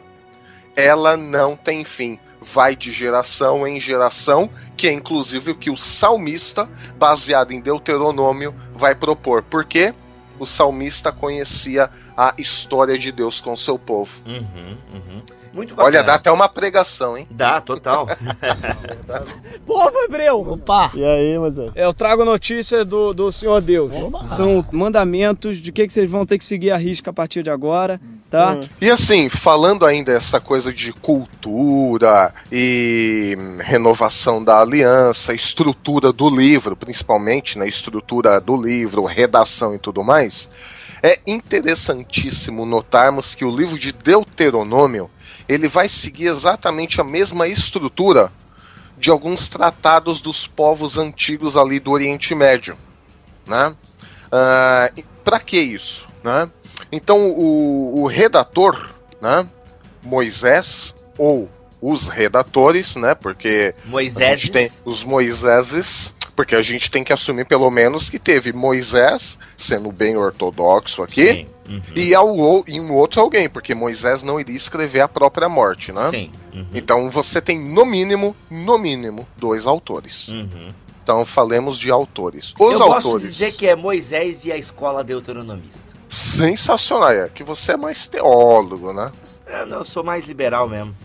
ela 0.74 1.16
não 1.16 1.56
tem 1.56 1.84
fim. 1.84 2.18
Vai 2.40 2.74
de 2.74 2.90
geração 2.90 3.66
em 3.66 3.78
geração, 3.78 4.48
que 4.76 4.88
é 4.88 4.92
inclusive 4.92 5.50
o 5.50 5.54
que 5.54 5.70
o 5.70 5.76
salmista, 5.76 6.68
baseado 6.96 7.52
em 7.52 7.60
Deuteronômio, 7.60 8.54
vai 8.72 8.94
propor. 8.94 9.42
Por 9.42 9.64
quê? 9.64 9.94
O 10.38 10.46
salmista 10.46 11.12
conhecia 11.12 11.90
a 12.16 12.32
história 12.38 12.98
de 12.98 13.12
Deus 13.12 13.42
com 13.42 13.54
seu 13.56 13.78
povo. 13.78 14.22
Uhum, 14.26 14.78
uhum. 14.94 15.22
Muito 15.52 15.74
bacana. 15.74 15.86
Olha, 15.86 16.02
dá 16.02 16.14
até 16.14 16.30
uma 16.30 16.48
pregação, 16.48 17.18
hein? 17.18 17.26
Dá, 17.30 17.60
total. 17.60 18.06
Povo 19.66 19.98
hebreu! 20.04 20.40
Opa! 20.52 20.92
E 20.94 21.04
aí, 21.04 21.38
Moisés? 21.38 21.72
Eu 21.74 21.92
trago 21.92 22.24
notícia 22.24 22.84
do, 22.84 23.12
do 23.12 23.32
Senhor 23.32 23.60
Deus. 23.60 23.90
São 24.28 24.64
mandamentos 24.70 25.58
de 25.58 25.72
que, 25.72 25.86
que 25.86 25.92
vocês 25.92 26.08
vão 26.08 26.24
ter 26.24 26.38
que 26.38 26.44
seguir 26.44 26.70
a 26.70 26.76
risca 26.76 27.10
a 27.10 27.12
partir 27.12 27.42
de 27.42 27.50
agora, 27.50 28.00
tá? 28.30 28.58
E 28.80 28.88
assim, 28.90 29.28
falando 29.28 29.84
ainda 29.84 30.12
essa 30.12 30.40
coisa 30.40 30.72
de 30.72 30.92
cultura 30.92 32.32
e 32.50 33.36
renovação 33.58 34.42
da 34.42 34.60
aliança, 34.60 35.34
estrutura 35.34 36.12
do 36.12 36.30
livro, 36.30 36.76
principalmente, 36.76 37.58
né, 37.58 37.66
estrutura 37.66 38.40
do 38.40 38.54
livro, 38.54 39.04
redação 39.04 39.74
e 39.74 39.78
tudo 39.78 40.04
mais, 40.04 40.48
é 41.02 41.18
interessantíssimo 41.26 42.64
notarmos 42.64 43.34
que 43.34 43.44
o 43.44 43.50
livro 43.50 43.78
de 43.78 43.90
Deuteronômio 43.90 45.10
ele 45.50 45.66
vai 45.66 45.88
seguir 45.88 46.26
exatamente 46.26 47.00
a 47.00 47.04
mesma 47.04 47.48
estrutura 47.48 48.32
de 48.96 49.10
alguns 49.10 49.48
tratados 49.48 50.20
dos 50.20 50.46
povos 50.46 50.96
antigos 50.96 51.56
ali 51.56 51.80
do 51.80 51.90
Oriente 51.90 52.36
Médio, 52.36 52.78
né? 53.44 53.74
Uh, 54.26 55.04
Para 55.24 55.40
que 55.40 55.58
isso, 55.58 56.06
né? 56.22 56.48
Então 56.92 57.30
o, 57.30 58.02
o 58.02 58.06
redator, 58.06 58.90
né? 59.20 59.48
Moisés 60.00 60.94
ou 61.18 61.50
os 61.82 62.06
redatores, 62.06 62.94
né? 62.94 63.16
Porque 63.16 63.74
Moisés. 63.84 64.28
a 64.28 64.36
gente 64.36 64.52
tem 64.52 64.70
os 64.84 65.02
Moiséses, 65.02 66.14
porque 66.36 66.54
a 66.54 66.62
gente 66.62 66.92
tem 66.92 67.02
que 67.02 67.12
assumir 67.12 67.44
pelo 67.44 67.68
menos 67.72 68.08
que 68.08 68.20
teve 68.20 68.52
Moisés, 68.52 69.36
sendo 69.56 69.90
bem 69.90 70.16
ortodoxo 70.16 71.02
aqui, 71.02 71.26
Sim. 71.26 71.46
Uhum. 71.70 71.80
e, 71.94 72.14
ao, 72.14 72.64
e 72.66 72.80
um 72.80 72.92
outro 72.92 73.20
alguém, 73.20 73.48
porque 73.48 73.74
Moisés 73.74 74.22
não 74.22 74.40
iria 74.40 74.56
escrever 74.56 75.00
a 75.00 75.08
própria 75.08 75.48
morte, 75.48 75.92
né? 75.92 76.10
Sim. 76.10 76.30
Uhum. 76.52 76.66
Então 76.74 77.10
você 77.10 77.40
tem 77.40 77.58
no 77.58 77.86
mínimo, 77.86 78.34
no 78.50 78.76
mínimo, 78.76 79.26
dois 79.36 79.66
autores. 79.68 80.28
Uhum. 80.28 80.70
Então 81.02 81.24
falemos 81.24 81.78
de 81.78 81.90
autores. 81.90 82.52
Os 82.58 82.72
Eu 82.72 82.86
posso 82.86 83.08
autores. 83.08 83.22
dizer 83.22 83.52
que 83.52 83.68
é 83.68 83.76
Moisés 83.76 84.44
e 84.44 84.52
a 84.52 84.56
escola 84.56 85.04
deuteronomista. 85.04 85.90
Sensacional, 86.08 87.12
é 87.12 87.28
que 87.28 87.44
você 87.44 87.72
é 87.72 87.76
mais 87.76 88.06
teólogo, 88.06 88.92
né? 88.92 89.12
Eu, 89.46 89.66
não, 89.66 89.78
eu 89.78 89.84
sou 89.84 90.02
mais 90.02 90.26
liberal 90.26 90.68
mesmo. 90.68 90.94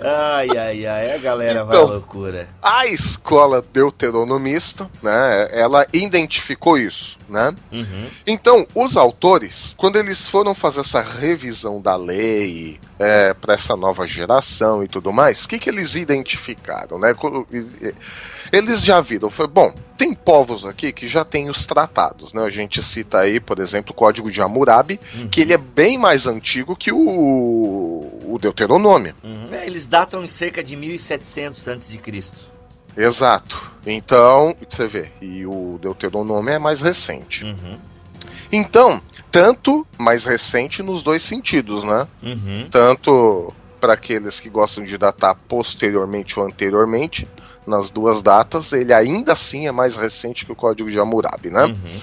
ai, 0.00 0.48
ai, 0.56 0.86
ai, 0.86 1.14
a 1.14 1.18
galera 1.18 1.64
vai 1.64 1.76
à 1.76 1.80
Então. 1.80 1.92
loucura. 1.92 2.48
A 2.62 2.86
escola 2.86 3.62
deuteronomista, 3.72 4.88
né? 5.02 5.48
Ela 5.52 5.86
identificou 5.92 6.78
isso, 6.78 7.18
né? 7.28 7.54
Uhum. 7.72 8.06
Então, 8.26 8.66
os 8.74 8.96
autores, 8.96 9.74
quando 9.76 9.96
eles 9.96 10.28
foram 10.28 10.54
fazer 10.54 10.80
essa 10.80 11.02
revisão 11.02 11.80
da 11.80 11.96
lei 11.96 12.80
é, 12.98 13.34
para 13.34 13.54
essa 13.54 13.76
nova 13.76 14.06
geração 14.06 14.82
e 14.82 14.88
tudo 14.88 15.12
mais, 15.12 15.44
o 15.44 15.48
que, 15.48 15.58
que 15.58 15.68
eles 15.70 15.94
identificaram? 15.94 16.98
Né? 16.98 17.14
Eles 18.52 18.82
já 18.82 19.00
viram, 19.00 19.30
foi 19.30 19.46
bom, 19.46 19.72
tem 19.98 20.14
povos 20.14 20.64
aqui 20.64 20.92
que 20.92 21.08
já 21.08 21.24
têm 21.24 21.50
os 21.50 21.66
tratados, 21.66 22.32
né? 22.32 22.42
A 22.44 22.48
gente 22.48 22.80
cita 22.80 23.18
aí, 23.18 23.40
por 23.40 23.58
exemplo, 23.58 23.90
o 23.90 23.94
Código 23.94 24.30
de 24.30 24.40
Hammurabi, 24.40 25.00
que 25.28 25.40
ele 25.40 25.52
é 25.52 25.58
bem 25.58 25.98
mais 25.98 26.28
antigo 26.28 26.76
que 26.76 26.92
o, 26.92 26.98
o 26.98 28.38
Deuteronômio. 28.40 29.16
Uhum. 29.24 29.46
É, 29.50 29.66
eles 29.66 29.88
datam 29.88 30.22
em 30.22 30.28
cerca 30.28 30.62
de 30.62 30.76
1700 30.76 31.66
antes 31.66 31.90
de 31.90 31.98
Cristo. 31.98 32.46
Exato. 32.96 33.72
Então, 33.84 34.56
você 34.68 34.86
vê, 34.86 35.10
e 35.20 35.44
o 35.44 35.78
Deuteronômio 35.82 36.52
é 36.52 36.58
mais 36.60 36.80
recente. 36.80 37.44
Uhum. 37.44 37.78
Então, 38.52 39.02
tanto 39.32 39.84
mais 39.98 40.24
recente 40.24 40.80
nos 40.80 41.02
dois 41.02 41.22
sentidos, 41.22 41.82
né? 41.82 42.06
Uhum. 42.22 42.68
Tanto 42.70 43.52
para 43.80 43.94
aqueles 43.94 44.38
que 44.38 44.48
gostam 44.48 44.84
de 44.84 44.96
datar 44.96 45.36
posteriormente 45.48 46.38
ou 46.38 46.46
anteriormente, 46.46 47.28
nas 47.68 47.90
duas 47.90 48.22
datas, 48.22 48.72
ele 48.72 48.92
ainda 48.92 49.32
assim 49.32 49.66
é 49.66 49.72
mais 49.72 49.96
recente 49.96 50.44
que 50.44 50.52
o 50.52 50.56
Código 50.56 50.90
de 50.90 50.98
Hammurabi, 50.98 51.50
né? 51.50 51.66
Uhum. 51.66 52.00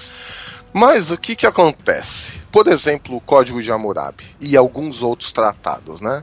Mas 0.72 1.10
o 1.10 1.16
que 1.16 1.34
que 1.34 1.46
acontece? 1.46 2.38
Por 2.52 2.68
exemplo, 2.68 3.16
o 3.16 3.20
Código 3.20 3.62
de 3.62 3.72
Hammurabi 3.72 4.24
e 4.40 4.56
alguns 4.56 5.02
outros 5.02 5.32
tratados, 5.32 6.00
né? 6.00 6.22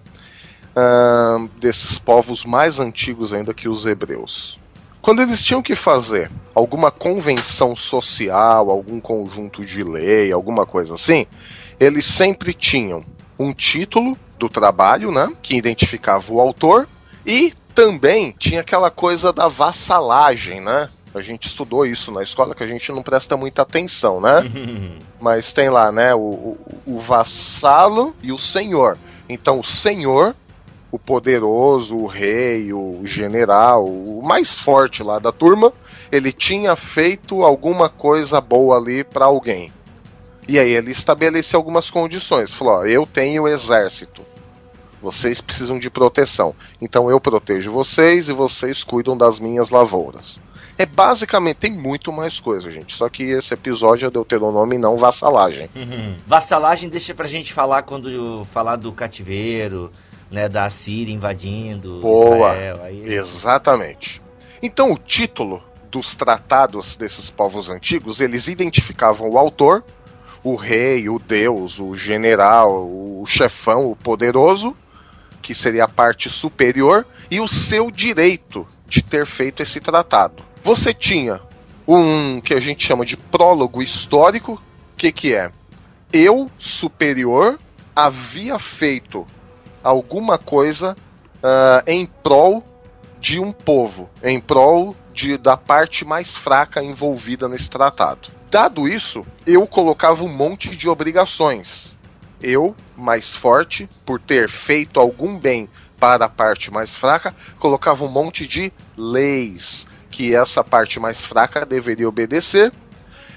Ahn, 0.75 1.47
desses 1.59 1.99
povos 1.99 2.45
mais 2.45 2.79
antigos 2.79 3.33
ainda 3.33 3.53
que 3.53 3.67
os 3.67 3.85
hebreus. 3.85 4.59
Quando 5.01 5.21
eles 5.21 5.43
tinham 5.43 5.61
que 5.61 5.75
fazer 5.75 6.31
alguma 6.55 6.89
convenção 6.89 7.75
social, 7.75 8.69
algum 8.69 8.99
conjunto 8.99 9.65
de 9.65 9.83
lei, 9.83 10.31
alguma 10.31 10.65
coisa 10.65 10.93
assim, 10.93 11.27
eles 11.79 12.05
sempre 12.05 12.53
tinham 12.53 13.03
um 13.37 13.53
título 13.53 14.17
do 14.39 14.47
trabalho, 14.47 15.11
né? 15.11 15.31
Que 15.41 15.55
identificava 15.55 16.31
o 16.31 16.39
autor, 16.39 16.87
e 17.25 17.53
também 17.73 18.33
tinha 18.37 18.61
aquela 18.61 18.89
coisa 18.89 19.33
da 19.33 19.47
vassalagem, 19.47 20.61
né? 20.61 20.89
A 21.13 21.21
gente 21.21 21.45
estudou 21.45 21.85
isso 21.85 22.11
na 22.11 22.23
escola 22.23 22.55
que 22.55 22.63
a 22.63 22.67
gente 22.67 22.91
não 22.91 23.03
presta 23.03 23.37
muita 23.37 23.61
atenção, 23.61 24.19
né? 24.19 24.41
Mas 25.21 25.51
tem 25.51 25.69
lá, 25.69 25.91
né, 25.91 26.13
o, 26.15 26.19
o, 26.19 26.57
o 26.87 26.99
vassalo 26.99 28.15
e 28.21 28.31
o 28.31 28.37
senhor. 28.37 28.97
Então, 29.29 29.59
o 29.59 29.63
senhor, 29.63 30.35
o 30.91 30.97
poderoso, 30.97 31.95
o 31.95 32.07
rei, 32.07 32.73
o 32.73 33.01
general, 33.03 33.85
o 33.85 34.21
mais 34.23 34.57
forte 34.57 35.03
lá 35.03 35.19
da 35.19 35.31
turma, 35.31 35.71
ele 36.11 36.31
tinha 36.31 36.75
feito 36.75 37.43
alguma 37.43 37.89
coisa 37.89 38.41
boa 38.41 38.77
ali 38.77 39.03
para 39.03 39.25
alguém. 39.25 39.71
E 40.47 40.59
aí 40.59 40.71
ele 40.71 40.91
estabeleceu 40.91 41.59
algumas 41.59 41.89
condições. 41.89 42.53
Falou: 42.53 42.75
ó, 42.75 42.85
eu 42.85 43.05
tenho 43.05 43.47
exército. 43.47 44.21
Vocês 45.03 45.41
precisam 45.41 45.77
de 45.77 45.89
proteção. 45.89 46.55
Então 46.81 47.09
eu 47.09 47.19
protejo 47.19 47.69
vocês 47.69 48.29
e 48.29 48.33
vocês 48.33 48.85
cuidam 48.85 49.17
das 49.17 49.37
minhas 49.37 49.69
lavouras. 49.69 50.39
É 50.77 50.85
basicamente, 50.85 51.57
tem 51.57 51.71
muito 51.71 52.09
mais 52.09 52.39
coisa, 52.39 52.71
gente. 52.71 52.95
Só 52.95 53.09
que 53.09 53.23
esse 53.23 53.53
episódio 53.53 54.07
é 54.07 54.09
Deuteronômio 54.09 54.75
e 54.75 54.79
não 54.79 54.95
vassalagem. 54.95 55.69
Uhum. 55.75 56.15
Vassalagem 56.25 56.87
deixa 56.89 57.13
pra 57.13 57.27
gente 57.27 57.51
falar 57.51 57.83
quando 57.83 58.45
falar 58.45 58.77
do 58.77 58.93
cativeiro, 58.93 59.91
né, 60.31 60.47
da 60.47 60.69
Síria 60.69 61.13
invadindo 61.13 61.99
Boa. 61.99 62.47
Israel. 62.53 62.79
Aí... 62.81 63.13
Exatamente. 63.13 64.21
Então 64.61 64.93
o 64.93 64.97
título 64.97 65.61
dos 65.91 66.15
tratados 66.15 66.95
desses 66.95 67.29
povos 67.29 67.69
antigos, 67.69 68.21
eles 68.21 68.47
identificavam 68.47 69.29
o 69.29 69.37
autor, 69.37 69.83
o 70.41 70.55
rei, 70.55 71.09
o 71.09 71.19
deus, 71.19 71.77
o 71.77 71.93
general, 71.95 72.71
o 72.71 73.23
chefão, 73.27 73.91
o 73.91 73.95
poderoso, 73.95 74.75
que 75.43 75.53
seria 75.53 75.83
a 75.83 75.87
parte 75.87 76.27
superior, 76.27 77.05
e 77.29 77.39
o 77.39 77.47
seu 77.47 77.91
direito 77.91 78.65
de 78.87 79.03
ter 79.03 79.27
feito 79.27 79.61
esse 79.61 79.79
tratado. 79.79 80.43
Você 80.63 80.91
tinha 80.91 81.39
um 81.87 82.41
que 82.41 82.55
a 82.55 82.59
gente 82.59 82.83
chama 82.87 83.05
de 83.05 83.15
prólogo 83.15 83.83
histórico, 83.83 84.59
que, 85.03 85.11
que 85.11 85.35
é? 85.35 85.51
Eu, 86.13 86.49
superior, 86.57 87.59
havia 87.93 88.57
feito 88.57 89.27
alguma 89.83 90.37
coisa 90.37 90.95
ah, 91.41 91.83
em 91.85 92.05
prol 92.05 92.63
de 93.19 93.39
um 93.39 93.51
povo, 93.51 94.09
em 94.23 94.39
prol 94.39 94.95
de, 95.13 95.37
da 95.37 95.57
parte 95.57 96.05
mais 96.05 96.37
fraca 96.37 96.81
envolvida 96.81 97.49
nesse 97.49 97.69
tratado. 97.69 98.29
Dado 98.49 98.87
isso, 98.87 99.25
eu 99.45 99.67
colocava 99.67 100.23
um 100.23 100.33
monte 100.33 100.73
de 100.75 100.87
obrigações. 100.87 101.97
Eu, 102.43 102.75
mais 102.97 103.33
forte, 103.33 103.89
por 104.05 104.19
ter 104.19 104.49
feito 104.49 104.99
algum 104.99 105.39
bem 105.39 105.69
para 105.97 106.25
a 106.25 106.29
parte 106.29 106.69
mais 106.69 106.93
fraca, 106.93 107.33
colocava 107.57 108.03
um 108.03 108.09
monte 108.09 108.45
de 108.45 108.71
leis 108.97 109.87
que 110.11 110.35
essa 110.35 110.63
parte 110.63 110.99
mais 110.99 111.23
fraca 111.23 111.65
deveria 111.65 112.07
obedecer 112.07 112.71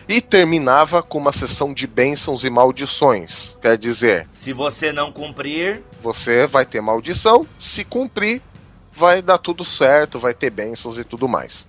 e 0.08 0.20
terminava 0.20 1.02
com 1.02 1.18
uma 1.18 1.32
sessão 1.32 1.72
de 1.72 1.86
bênçãos 1.86 2.44
e 2.44 2.50
maldições. 2.50 3.56
Quer 3.62 3.78
dizer, 3.78 4.28
Se 4.32 4.52
você 4.52 4.92
não 4.92 5.12
cumprir, 5.12 5.82
você 6.02 6.46
vai 6.46 6.66
ter 6.66 6.80
maldição, 6.80 7.46
se 7.58 7.84
cumprir, 7.84 8.42
vai 8.92 9.22
dar 9.22 9.38
tudo 9.38 9.64
certo, 9.64 10.18
vai 10.18 10.34
ter 10.34 10.50
bênçãos 10.50 10.98
e 10.98 11.04
tudo 11.04 11.28
mais. 11.28 11.66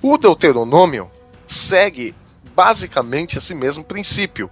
O 0.00 0.16
Deuteronômio 0.16 1.10
segue 1.46 2.14
basicamente 2.54 3.38
esse 3.38 3.54
mesmo 3.54 3.82
princípio. 3.82 4.50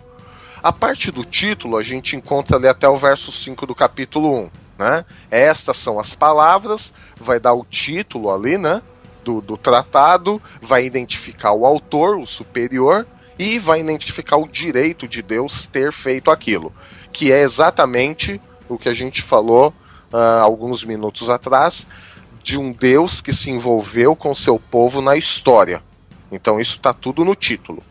A 0.63 0.73
parte 0.73 1.11
do 1.11 1.25
título 1.25 1.77
a 1.77 1.83
gente 1.83 2.17
encontra 2.17 2.57
ali 2.57 2.69
até 2.69 2.89
o 2.89 2.97
verso 2.97 3.31
5 3.31 3.67
do 3.67 3.75
capítulo 3.75 4.33
1. 4.35 4.51
Né? 4.79 5.05
Estas 5.31 5.77
são 5.77 5.99
as 5.99 6.15
palavras, 6.15 6.93
vai 7.21 7.41
dar 7.41 7.55
o 7.55 7.65
título 7.65 8.33
ali, 8.33 8.59
né? 8.59 8.83
Do, 9.25 9.41
do 9.41 9.57
tratado, 9.57 10.41
vai 10.63 10.85
identificar 10.85 11.53
o 11.53 11.67
autor, 11.67 12.17
o 12.17 12.27
superior, 12.27 13.07
e 13.39 13.59
vai 13.59 13.81
identificar 13.81 14.37
o 14.37 14.49
direito 14.49 15.09
de 15.09 15.21
Deus 15.23 15.67
ter 15.67 15.93
feito 15.93 16.31
aquilo. 16.31 16.73
que 17.13 17.33
é 17.33 17.41
exatamente 17.41 18.41
o 18.69 18.77
que 18.79 18.89
a 18.89 18.95
gente 18.95 19.23
falou 19.23 19.73
uh, 20.13 20.17
alguns 20.43 20.85
minutos 20.85 21.31
atrás, 21.31 21.87
de 22.43 22.59
um 22.59 22.73
Deus 22.73 23.21
que 23.21 23.33
se 23.33 23.51
envolveu 23.51 24.15
com 24.15 24.35
seu 24.35 24.59
povo 24.59 25.01
na 25.01 25.17
história. 25.17 25.83
Então 26.31 26.61
isso 26.61 26.77
está 26.77 26.93
tudo 26.93 27.25
no 27.25 27.35
título. 27.35 27.83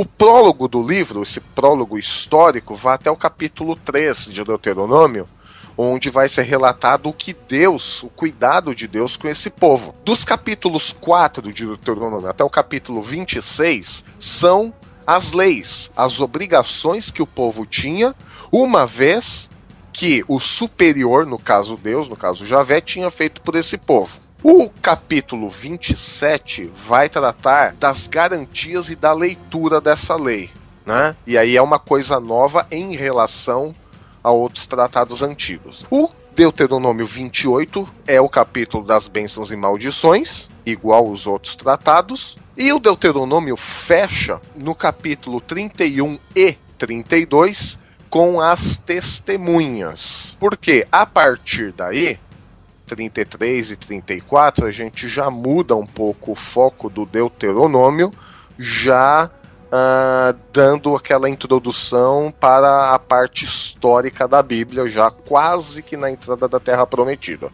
O 0.00 0.06
prólogo 0.06 0.66
do 0.66 0.82
livro, 0.82 1.22
esse 1.22 1.40
prólogo 1.40 1.98
histórico, 1.98 2.74
vai 2.74 2.94
até 2.94 3.10
o 3.10 3.16
capítulo 3.16 3.76
3 3.76 4.32
de 4.32 4.42
Deuteronômio, 4.42 5.28
onde 5.76 6.08
vai 6.08 6.26
ser 6.26 6.44
relatado 6.44 7.10
o 7.10 7.12
que 7.12 7.34
Deus, 7.34 8.02
o 8.02 8.08
cuidado 8.08 8.74
de 8.74 8.88
Deus 8.88 9.14
com 9.14 9.28
esse 9.28 9.50
povo. 9.50 9.94
Dos 10.02 10.24
capítulos 10.24 10.90
4 10.90 11.52
de 11.52 11.66
Deuteronômio 11.66 12.30
até 12.30 12.42
o 12.42 12.48
capítulo 12.48 13.02
26 13.02 14.02
são 14.18 14.72
as 15.06 15.32
leis, 15.32 15.90
as 15.94 16.18
obrigações 16.18 17.10
que 17.10 17.20
o 17.20 17.26
povo 17.26 17.66
tinha, 17.66 18.14
uma 18.50 18.86
vez 18.86 19.50
que 19.92 20.24
o 20.26 20.40
superior, 20.40 21.26
no 21.26 21.38
caso 21.38 21.76
Deus, 21.76 22.08
no 22.08 22.16
caso 22.16 22.46
Javé, 22.46 22.80
tinha 22.80 23.10
feito 23.10 23.42
por 23.42 23.54
esse 23.54 23.76
povo. 23.76 24.16
O 24.42 24.70
capítulo 24.70 25.50
27 25.50 26.72
vai 26.74 27.10
tratar 27.10 27.74
das 27.74 28.06
garantias 28.06 28.88
e 28.88 28.96
da 28.96 29.12
leitura 29.12 29.82
dessa 29.82 30.16
lei. 30.16 30.50
Né? 30.86 31.14
E 31.26 31.36
aí 31.36 31.56
é 31.56 31.62
uma 31.62 31.78
coisa 31.78 32.18
nova 32.18 32.66
em 32.70 32.96
relação 32.96 33.74
a 34.24 34.30
outros 34.30 34.66
tratados 34.66 35.20
antigos. 35.20 35.84
O 35.90 36.08
Deuteronômio 36.34 37.04
28 37.04 37.86
é 38.06 38.18
o 38.18 38.30
capítulo 38.30 38.82
das 38.82 39.08
bênçãos 39.08 39.52
e 39.52 39.56
maldições, 39.56 40.48
igual 40.64 41.06
os 41.06 41.26
outros 41.26 41.54
tratados. 41.54 42.38
E 42.56 42.72
o 42.72 42.78
Deuteronômio 42.78 43.58
fecha 43.58 44.40
no 44.56 44.74
capítulo 44.74 45.42
31 45.42 46.18
e 46.34 46.56
32 46.78 47.78
com 48.08 48.40
as 48.40 48.78
testemunhas. 48.78 50.36
Porque 50.40 50.86
a 50.90 51.04
partir 51.04 51.72
daí, 51.72 52.18
33 52.90 53.70
e 53.70 53.76
34, 53.76 54.66
a 54.66 54.70
gente 54.72 55.08
já 55.08 55.30
muda 55.30 55.76
um 55.76 55.86
pouco 55.86 56.32
o 56.32 56.34
foco 56.34 56.90
do 56.90 57.06
Deuteronômio, 57.06 58.10
já 58.58 59.30
uh, 59.66 60.36
dando 60.52 60.96
aquela 60.96 61.30
introdução 61.30 62.34
para 62.40 62.90
a 62.90 62.98
parte 62.98 63.44
histórica 63.44 64.26
da 64.26 64.42
Bíblia, 64.42 64.88
já 64.88 65.08
quase 65.08 65.84
que 65.84 65.96
na 65.96 66.10
entrada 66.10 66.48
da 66.48 66.58
Terra 66.58 66.84
Prometida. 66.84 67.48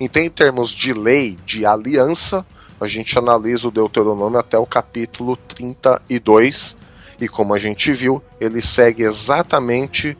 Então, 0.00 0.20
em 0.20 0.30
termos 0.30 0.70
de 0.70 0.92
lei, 0.92 1.38
de 1.46 1.64
aliança, 1.64 2.44
a 2.80 2.86
gente 2.86 3.16
analisa 3.16 3.68
o 3.68 3.70
Deuteronômio 3.70 4.40
até 4.40 4.58
o 4.58 4.66
capítulo 4.66 5.36
32, 5.36 6.76
e 7.20 7.28
como 7.28 7.54
a 7.54 7.58
gente 7.58 7.92
viu, 7.92 8.20
ele 8.40 8.60
segue 8.60 9.04
exatamente 9.04 10.18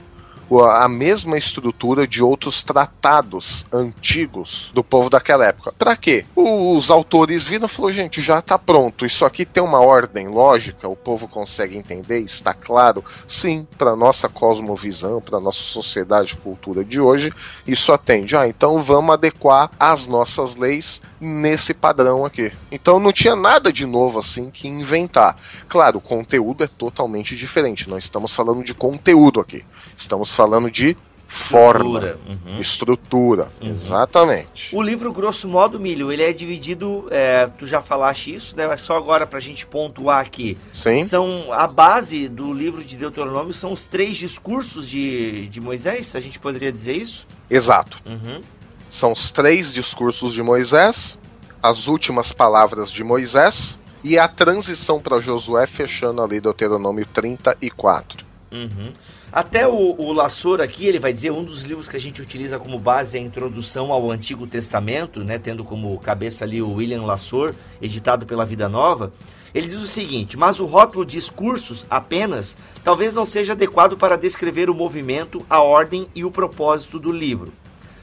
a 0.59 0.89
mesma 0.89 1.39
estrutura 1.39 2.07
de 2.07 2.23
outros 2.23 2.63
tratados 2.63 3.65
antigos 3.73 4.71
do 4.75 4.83
povo 4.83 5.09
daquela 5.09 5.47
época. 5.47 5.73
Para 5.79 5.97
quê? 5.97 6.25
Os 6.35 6.91
autores 6.91 7.47
viram 7.47 7.67
e 7.67 7.69
falaram, 7.69 7.95
gente, 7.95 8.21
já 8.21 8.39
está 8.41 8.59
pronto. 8.59 9.07
Isso 9.07 9.25
aqui 9.25 9.45
tem 9.45 9.63
uma 9.63 9.81
ordem 9.81 10.29
lógica, 10.29 10.89
o 10.89 10.97
povo 10.97 11.29
consegue 11.29 11.77
entender, 11.77 12.21
está 12.21 12.53
claro? 12.53 13.05
Sim, 13.29 13.67
para 13.79 13.95
nossa 13.95 14.29
cosmovisão, 14.29 15.21
para 15.21 15.39
nossa 15.39 15.61
sociedade 15.63 16.35
e 16.35 16.37
cultura 16.37 16.85
de 16.85 17.01
hoje, 17.01 17.33
isso 17.67 17.93
atende. 17.93 18.37
Ah, 18.37 18.49
então 18.49 18.83
vamos 18.83 19.15
adequar 19.15 19.71
as 19.79 20.07
nossas 20.07 20.55
leis 20.57 21.01
nesse 21.21 21.75
padrão 21.75 22.25
aqui. 22.25 22.51
Então 22.73 22.99
não 22.99 23.13
tinha 23.13 23.37
nada 23.37 23.73
de 23.73 23.85
novo 23.85 24.19
assim 24.19 24.51
que 24.51 24.67
inventar. 24.67 25.37
Claro, 25.69 25.99
o 25.99 26.01
conteúdo 26.01 26.65
é 26.65 26.67
totalmente 26.67 27.37
diferente. 27.37 27.89
Não 27.89 27.99
estamos 27.99 28.35
falando 28.35 28.65
de 28.65 28.73
conteúdo 28.73 29.39
aqui. 29.39 29.65
Estamos 29.97 30.35
falando 30.41 30.71
de 30.71 30.97
forma, 31.29 31.99
estrutura, 31.99 32.19
uhum. 32.27 32.61
estrutura. 32.61 33.53
Uhum. 33.61 33.71
exatamente. 33.71 34.75
O 34.75 34.83
livro, 34.83 35.13
grosso 35.13 35.47
modo, 35.47 35.79
Milho, 35.79 36.11
ele 36.11 36.23
é 36.23 36.33
dividido, 36.33 37.07
é, 37.11 37.47
tu 37.47 37.67
já 37.67 37.83
falaste 37.83 38.35
isso, 38.35 38.57
né? 38.57 38.67
Mas 38.67 38.81
só 38.81 38.97
agora 38.97 39.27
pra 39.27 39.39
gente 39.39 39.67
pontuar 39.67 40.21
aqui. 40.21 40.57
Sim. 40.73 41.05
São, 41.05 41.53
a 41.53 41.67
base 41.67 42.27
do 42.27 42.53
livro 42.55 42.83
de 42.83 42.97
Deuteronômio 42.97 43.53
são 43.53 43.73
os 43.73 43.85
três 43.85 44.17
discursos 44.17 44.89
de, 44.89 45.47
de 45.49 45.61
Moisés, 45.61 46.17
a 46.17 46.21
gente 46.21 46.39
poderia 46.39 46.73
dizer 46.73 46.97
isso? 46.97 47.27
Exato. 47.51 48.01
Uhum. 48.07 48.41
São 48.89 49.13
os 49.13 49.31
três 49.31 49.75
discursos 49.75 50.33
de 50.33 50.43
Moisés, 50.43 51.19
as 51.63 51.87
últimas 51.87 52.33
palavras 52.33 52.91
de 52.91 53.05
Moisés 53.05 53.79
e 54.03 54.19
a 54.19 54.27
transição 54.27 54.99
para 55.01 55.21
Josué 55.21 55.67
fechando 55.67 56.23
ali 56.23 56.41
Deuteronômio 56.41 57.07
34. 57.13 58.25
Uhum. 58.51 58.93
Até 59.33 59.65
o, 59.67 59.95
o 59.97 60.13
Lassor 60.13 60.61
aqui, 60.61 60.87
ele 60.87 60.99
vai 60.99 61.13
dizer, 61.13 61.31
um 61.31 61.45
dos 61.45 61.63
livros 61.63 61.87
que 61.87 61.97
a 61.97 62.01
gente 62.01 62.21
utiliza 62.21 62.59
como 62.59 62.81
base 62.81 63.17
é 63.17 63.21
a 63.21 63.25
Introdução 63.25 63.93
ao 63.93 64.11
Antigo 64.11 64.45
Testamento, 64.45 65.23
né, 65.23 65.39
tendo 65.39 65.63
como 65.63 65.97
cabeça 66.01 66.45
ali 66.45 66.61
o 66.61 66.73
William 66.73 67.05
Lassor, 67.05 67.55
editado 67.81 68.27
pela 68.27 68.45
Vida 68.45 68.69
Nova. 68.69 69.13
Ele 69.55 69.69
diz 69.69 69.81
o 69.81 69.87
seguinte: 69.87 70.37
mas 70.37 70.59
o 70.59 70.67
rótulo 70.67 71.05
discursos 71.05 71.87
apenas 71.89 72.57
talvez 72.83 73.15
não 73.15 73.25
seja 73.25 73.53
adequado 73.53 73.97
para 73.97 74.17
descrever 74.17 74.69
o 74.69 74.75
movimento, 74.75 75.47
a 75.49 75.63
ordem 75.63 76.09
e 76.13 76.25
o 76.25 76.31
propósito 76.31 76.99
do 76.99 77.13
livro. 77.13 77.53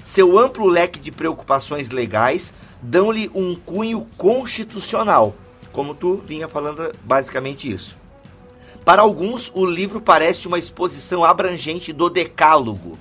Seu 0.06 0.40
amplo 0.40 0.66
leque 0.66 0.98
de 0.98 1.12
preocupações 1.12 1.90
legais 1.90 2.54
dão-lhe 2.82 3.30
um 3.36 3.54
cunho 3.54 4.08
constitucional, 4.18 5.36
como 5.74 5.94
tu 5.94 6.16
vinha 6.26 6.48
falando 6.48 6.94
basicamente 7.04 7.70
isso. 7.70 7.98
Para 8.88 9.02
alguns, 9.02 9.52
o 9.54 9.66
livro 9.66 10.00
parece 10.00 10.48
uma 10.48 10.58
exposição 10.58 11.26
abrangente 11.26 11.92
do 11.92 12.10
Decálogo. 12.10 12.98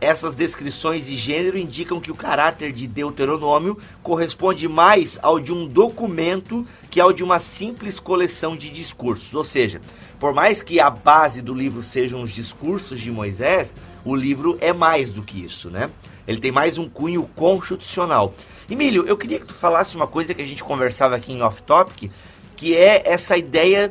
Essas 0.00 0.36
descrições 0.36 1.06
de 1.06 1.16
gênero 1.16 1.58
indicam 1.58 2.00
que 2.00 2.12
o 2.12 2.14
caráter 2.14 2.70
de 2.70 2.86
Deuteronômio 2.86 3.76
corresponde 4.04 4.68
mais 4.68 5.18
ao 5.20 5.40
de 5.40 5.52
um 5.52 5.66
documento 5.66 6.64
que 6.88 7.00
ao 7.00 7.12
de 7.12 7.24
uma 7.24 7.40
simples 7.40 7.98
coleção 7.98 8.56
de 8.56 8.70
discursos. 8.70 9.34
Ou 9.34 9.42
seja, 9.42 9.80
por 10.20 10.32
mais 10.32 10.62
que 10.62 10.78
a 10.78 10.88
base 10.88 11.42
do 11.42 11.52
livro 11.52 11.82
sejam 11.82 12.22
os 12.22 12.30
discursos 12.30 13.00
de 13.00 13.10
Moisés, 13.10 13.74
o 14.04 14.14
livro 14.14 14.56
é 14.60 14.72
mais 14.72 15.10
do 15.10 15.22
que 15.22 15.44
isso, 15.44 15.68
né? 15.68 15.90
Ele 16.24 16.38
tem 16.38 16.52
mais 16.52 16.78
um 16.78 16.88
cunho 16.88 17.28
constitucional. 17.34 18.32
Emílio, 18.70 19.04
eu 19.08 19.16
queria 19.16 19.40
que 19.40 19.46
tu 19.46 19.54
falasse 19.54 19.96
uma 19.96 20.06
coisa 20.06 20.32
que 20.32 20.42
a 20.42 20.46
gente 20.46 20.62
conversava 20.62 21.16
aqui 21.16 21.32
em 21.32 21.42
Off 21.42 21.62
Topic, 21.62 22.12
que 22.54 22.76
é 22.76 23.02
essa 23.04 23.36
ideia 23.36 23.90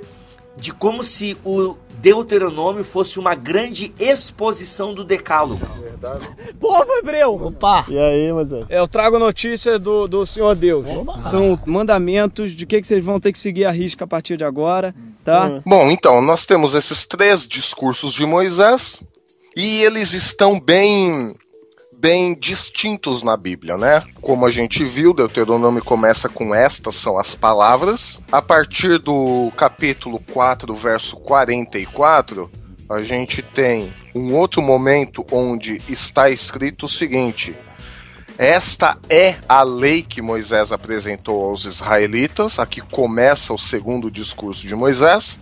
de 0.57 0.73
como 0.73 1.03
se 1.03 1.37
o 1.43 1.75
Deuteronômio 1.99 2.83
fosse 2.83 3.19
uma 3.19 3.33
grande 3.33 3.93
exposição 3.99 4.93
do 4.93 5.03
Decálogo. 5.03 5.65
Verdade. 5.81 6.27
Povo 6.59 6.91
hebreu! 6.99 7.33
Opa! 7.47 7.85
E 7.87 7.97
aí, 7.97 8.31
Moisés? 8.31 8.65
Eu 8.69 8.87
trago 8.87 9.17
notícia 9.17 9.79
do, 9.79 10.07
do 10.07 10.25
Senhor 10.25 10.55
Deus. 10.55 10.85
Opa. 10.87 11.23
São 11.23 11.59
mandamentos 11.65 12.51
de 12.51 12.65
que, 12.65 12.81
que 12.81 12.87
vocês 12.87 13.03
vão 13.03 13.19
ter 13.19 13.31
que 13.31 13.39
seguir 13.39 13.65
a 13.65 13.71
risca 13.71 14.05
a 14.05 14.07
partir 14.07 14.37
de 14.37 14.43
agora, 14.43 14.93
tá? 15.23 15.47
Hum. 15.47 15.61
Bom, 15.65 15.89
então, 15.89 16.21
nós 16.21 16.45
temos 16.45 16.75
esses 16.75 17.05
três 17.05 17.47
discursos 17.47 18.13
de 18.13 18.25
Moisés 18.25 19.01
e 19.55 19.81
eles 19.81 20.13
estão 20.13 20.59
bem 20.59 21.35
bem 22.05 22.35
distintos 22.35 23.23
na 23.23 23.35
Bíblia, 23.35 23.79
né? 23.79 24.03
Como 24.21 24.45
a 24.45 24.51
gente 24.51 24.85
viu, 24.85 25.11
Deuteronômio 25.11 25.83
começa 25.83 26.29
com 26.29 26.53
estas 26.53 26.93
são 26.93 27.17
as 27.17 27.33
palavras. 27.33 28.21
A 28.31 28.43
partir 28.43 28.99
do 28.99 29.51
capítulo 29.57 30.19
4, 30.31 30.75
verso 30.75 31.17
44, 31.17 32.47
a 32.87 33.01
gente 33.01 33.41
tem 33.41 33.91
um 34.13 34.35
outro 34.35 34.61
momento 34.61 35.25
onde 35.31 35.81
está 35.89 36.29
escrito 36.29 36.85
o 36.85 36.89
seguinte: 36.89 37.55
esta 38.37 38.99
é 39.09 39.37
a 39.49 39.63
lei 39.63 40.03
que 40.03 40.21
Moisés 40.21 40.71
apresentou 40.71 41.43
aos 41.43 41.65
israelitas. 41.65 42.59
Aqui 42.59 42.81
começa 42.81 43.51
o 43.51 43.57
segundo 43.57 44.11
discurso 44.11 44.67
de 44.67 44.75
Moisés. 44.75 45.39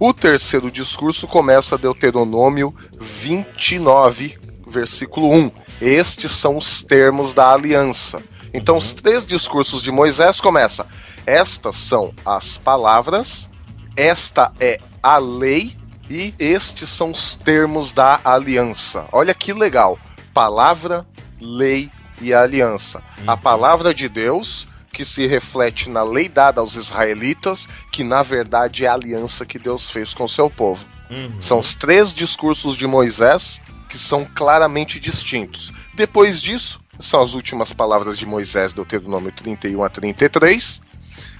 O 0.00 0.12
terceiro 0.12 0.72
discurso 0.72 1.28
começa 1.28 1.78
Deuteronômio 1.78 2.74
29, 2.98 4.36
versículo 4.66 5.32
1. 5.32 5.63
Estes 5.84 6.32
são 6.32 6.56
os 6.56 6.80
termos 6.80 7.34
da 7.34 7.52
aliança. 7.52 8.22
Então, 8.54 8.78
os 8.78 8.94
três 8.94 9.26
discursos 9.26 9.82
de 9.82 9.90
Moisés 9.90 10.40
começam: 10.40 10.86
estas 11.26 11.76
são 11.76 12.14
as 12.24 12.56
palavras, 12.56 13.50
esta 13.94 14.50
é 14.58 14.80
a 15.02 15.18
lei 15.18 15.76
e 16.08 16.34
estes 16.38 16.88
são 16.88 17.10
os 17.10 17.34
termos 17.34 17.92
da 17.92 18.18
aliança. 18.24 19.06
Olha 19.12 19.34
que 19.34 19.52
legal: 19.52 19.98
palavra, 20.32 21.06
lei 21.38 21.90
e 22.18 22.32
aliança. 22.32 23.02
A 23.26 23.34
uhum. 23.34 23.38
palavra 23.38 23.92
de 23.92 24.08
Deus 24.08 24.66
que 24.90 25.04
se 25.04 25.26
reflete 25.26 25.90
na 25.90 26.02
lei 26.02 26.28
dada 26.28 26.60
aos 26.60 26.76
israelitas, 26.76 27.68
que 27.92 28.04
na 28.04 28.22
verdade 28.22 28.84
é 28.84 28.88
a 28.88 28.94
aliança 28.94 29.44
que 29.44 29.58
Deus 29.58 29.90
fez 29.90 30.14
com 30.14 30.24
o 30.24 30.28
seu 30.28 30.48
povo. 30.48 30.86
Uhum. 31.10 31.42
São 31.42 31.58
os 31.58 31.74
três 31.74 32.14
discursos 32.14 32.76
de 32.76 32.86
Moisés 32.86 33.60
que 33.88 33.98
são 33.98 34.24
claramente 34.24 34.98
distintos. 34.98 35.72
Depois 35.94 36.40
disso, 36.42 36.80
são 36.98 37.22
as 37.22 37.34
últimas 37.34 37.72
palavras 37.72 38.18
de 38.18 38.26
Moisés, 38.26 38.72
Deuteronômio 38.72 39.32
31 39.32 39.82
a 39.82 39.88
33, 39.88 40.80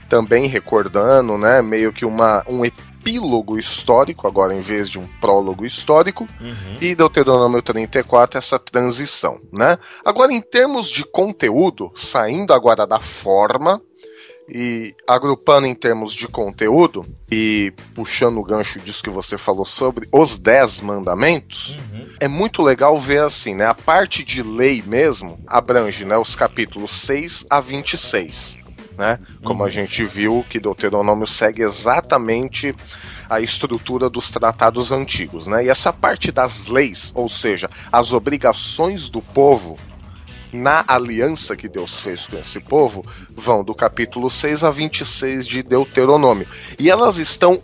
também 0.09 0.47
recordando, 0.47 1.39
né, 1.39 1.63
meio 1.63 1.93
que 1.93 2.05
uma, 2.05 2.45
um, 2.49 2.65
epílogo 2.65 3.59
histórico, 3.59 4.27
agora 4.27 4.55
em 4.55 4.63
vez 4.63 4.89
de 4.89 4.99
um 4.99 5.07
prólogo 5.21 5.65
histórico, 5.67 6.27
Uhum. 6.41 6.77
e 6.81 6.95
Deuteronômio 6.95 7.61
34 7.61 8.39
essa 8.39 8.59
transição, 8.59 9.41
né? 9.53 9.79
Agora 10.05 10.33
em 10.33 10.41
termos 10.41 10.89
de 10.89 11.05
conteúdo, 11.05 11.93
saindo 11.95 12.55
agora 12.55 12.87
da 12.87 13.01
forma 13.01 13.81
e 14.49 14.95
agrupando 15.09 15.67
em 15.67 15.75
termos 15.75 16.13
de 16.15 16.29
conteúdo 16.29 17.07
e 17.31 17.73
puxando 17.95 18.39
o 18.39 18.45
gancho 18.45 18.79
disso 18.79 19.03
que 19.03 19.11
você 19.11 19.39
falou 19.39 19.65
sobre 19.65 20.07
os 20.13 20.37
dez 20.39 20.81
mandamentos, 20.81 21.79
Uhum. 21.93 22.07
é 22.21 22.29
muito 22.29 22.63
legal 22.63 22.99
ver 23.01 23.23
assim, 23.23 23.55
né? 23.55 23.67
A 23.67 23.75
parte 23.75 24.23
de 24.23 24.43
lei 24.43 24.83
mesmo 24.87 25.39
abrange, 25.47 26.05
né, 26.05 26.17
os 26.19 26.37
capítulos 26.37 26.93
6 26.93 27.47
a 27.49 27.61
26, 27.61 28.59
né? 28.99 29.19
Como 29.43 29.65
a 29.65 29.71
gente 29.71 30.05
viu 30.05 30.45
que 30.49 30.61
Deuteronômio 30.61 31.27
segue 31.27 31.63
exatamente 31.63 32.75
a 33.31 33.41
estrutura 33.41 34.11
dos 34.11 34.31
tratados 34.31 34.93
antigos, 34.93 35.47
né? 35.47 35.65
E 35.65 35.69
essa 35.71 35.93
parte 35.93 36.31
das 36.31 36.67
leis, 36.67 37.11
ou 37.15 37.29
seja, 37.29 37.71
as 37.91 38.13
obrigações 38.13 39.09
do 39.09 39.23
povo 39.23 39.77
na 40.55 40.85
aliança 40.87 41.57
que 41.57 41.69
Deus 41.69 41.99
fez 42.01 42.27
com 42.27 42.39
esse 42.39 42.61
povo, 42.61 43.05
vão 43.37 43.63
do 43.65 43.75
capítulo 43.75 44.31
6 44.31 44.63
a 44.65 44.71
26 44.71 45.47
de 45.47 45.63
Deuteronômio. 45.63 46.47
E 46.79 46.89
elas 46.91 47.17
estão 47.19 47.61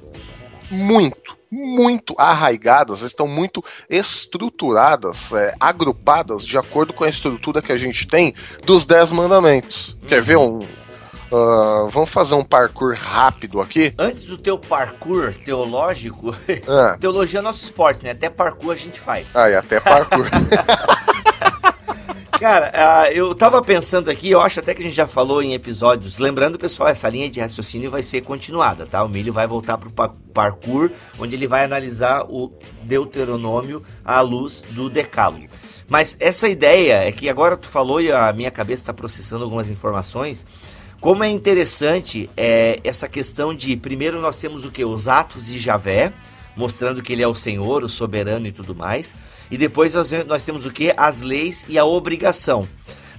muito, 0.71 1.37
muito 1.51 2.15
arraigadas, 2.19 3.03
estão 3.03 3.27
muito 3.27 3.65
estruturadas, 3.89 5.33
é, 5.33 5.55
agrupadas 5.59 6.45
de 6.45 6.59
acordo 6.59 6.93
com 6.93 7.05
a 7.05 7.09
estrutura 7.09 7.63
que 7.63 7.73
a 7.73 7.77
gente 7.77 8.07
tem 8.07 8.35
dos 8.65 8.85
Dez 8.85 9.11
Mandamentos. 9.13 9.97
Quer 10.07 10.23
ver 10.23 10.37
um. 10.37 10.65
ah, 11.33 11.87
vamos 11.91 12.11
fazer 12.11 12.35
um 12.35 12.45
parkour 12.45 12.95
rápido 12.95 13.61
aqui? 13.61 13.95
Antes 13.99 14.25
do 14.25 14.37
teu 14.37 14.59
parkour 14.59 15.33
teológico, 15.45 16.35
Ah, 16.69 16.97
teologia 17.01 17.39
é 17.41 17.43
nosso 17.43 17.65
esporte, 17.65 18.03
né? 18.05 18.11
Até 18.13 18.29
parkour 18.31 18.73
a 18.73 18.77
gente 18.77 18.99
faz. 19.01 19.35
ah, 19.35 19.49
e 19.51 19.55
até 19.57 19.81
parkour. 19.81 20.27
Cara, 22.41 22.73
ah, 22.73 23.13
eu 23.13 23.35
tava 23.35 23.61
pensando 23.61 24.11
aqui, 24.11 24.31
eu 24.31 24.41
acho 24.41 24.61
até 24.61 24.75
que 24.75 24.81
a 24.81 24.83
gente 24.83 24.95
já 24.97 25.07
falou 25.07 25.43
em 25.43 25.53
episódios. 25.53 26.17
Lembrando, 26.17 26.59
pessoal, 26.59 26.89
essa 26.89 27.07
linha 27.07 27.29
de 27.29 27.39
raciocínio 27.39 27.91
vai 27.91 28.03
ser 28.03 28.23
continuada, 28.23 28.87
tá? 28.87 29.05
O 29.05 29.11
Milho 29.11 29.31
vai 29.31 29.47
voltar 29.47 29.77
pro 29.77 29.91
pa- 29.91 30.11
parkour, 30.33 30.91
onde 31.19 31.37
ele 31.37 31.47
vai 31.47 31.67
analisar 31.67 32.25
o 32.31 32.51
Deuteronômio 32.83 33.83
à 34.03 34.23
luz 34.23 34.65
do 34.71 34.89
Decálogo. 34.89 35.49
Mas 35.87 36.17
essa 36.19 36.49
ideia 36.49 37.07
é 37.07 37.13
que 37.13 37.29
agora 37.29 37.59
tu 37.59 37.69
falou 37.69 38.01
e 38.01 38.11
a 38.11 38.33
minha 38.33 38.51
cabeça 38.51 38.85
está 38.85 38.95
processando 38.95 39.45
algumas 39.45 39.69
informações. 39.69 40.47
Como 40.99 41.23
é 41.23 41.29
interessante 41.29 42.31
é, 42.39 42.81
essa 42.83 43.07
questão 43.07 43.55
de, 43.55 43.77
primeiro 43.77 44.19
nós 44.19 44.39
temos 44.39 44.65
o 44.65 44.71
que? 44.71 44.83
Os 44.83 45.09
atos 45.09 45.45
de 45.45 45.59
Javé, 45.59 46.11
mostrando 46.57 47.03
que 47.03 47.13
ele 47.13 47.23
é 47.23 47.29
o 47.29 47.35
Senhor, 47.35 47.85
o 47.85 47.89
soberano 47.89 48.47
e 48.47 48.53
tudo 48.53 48.75
mais. 48.75 49.15
E 49.51 49.59
depois 49.59 49.95
nós, 49.95 50.11
nós 50.27 50.45
temos 50.45 50.65
o 50.65 50.71
que? 50.71 50.93
As 50.97 51.21
leis 51.21 51.65
e 51.69 51.79
a 51.79 51.85
obrigação. 51.85 52.69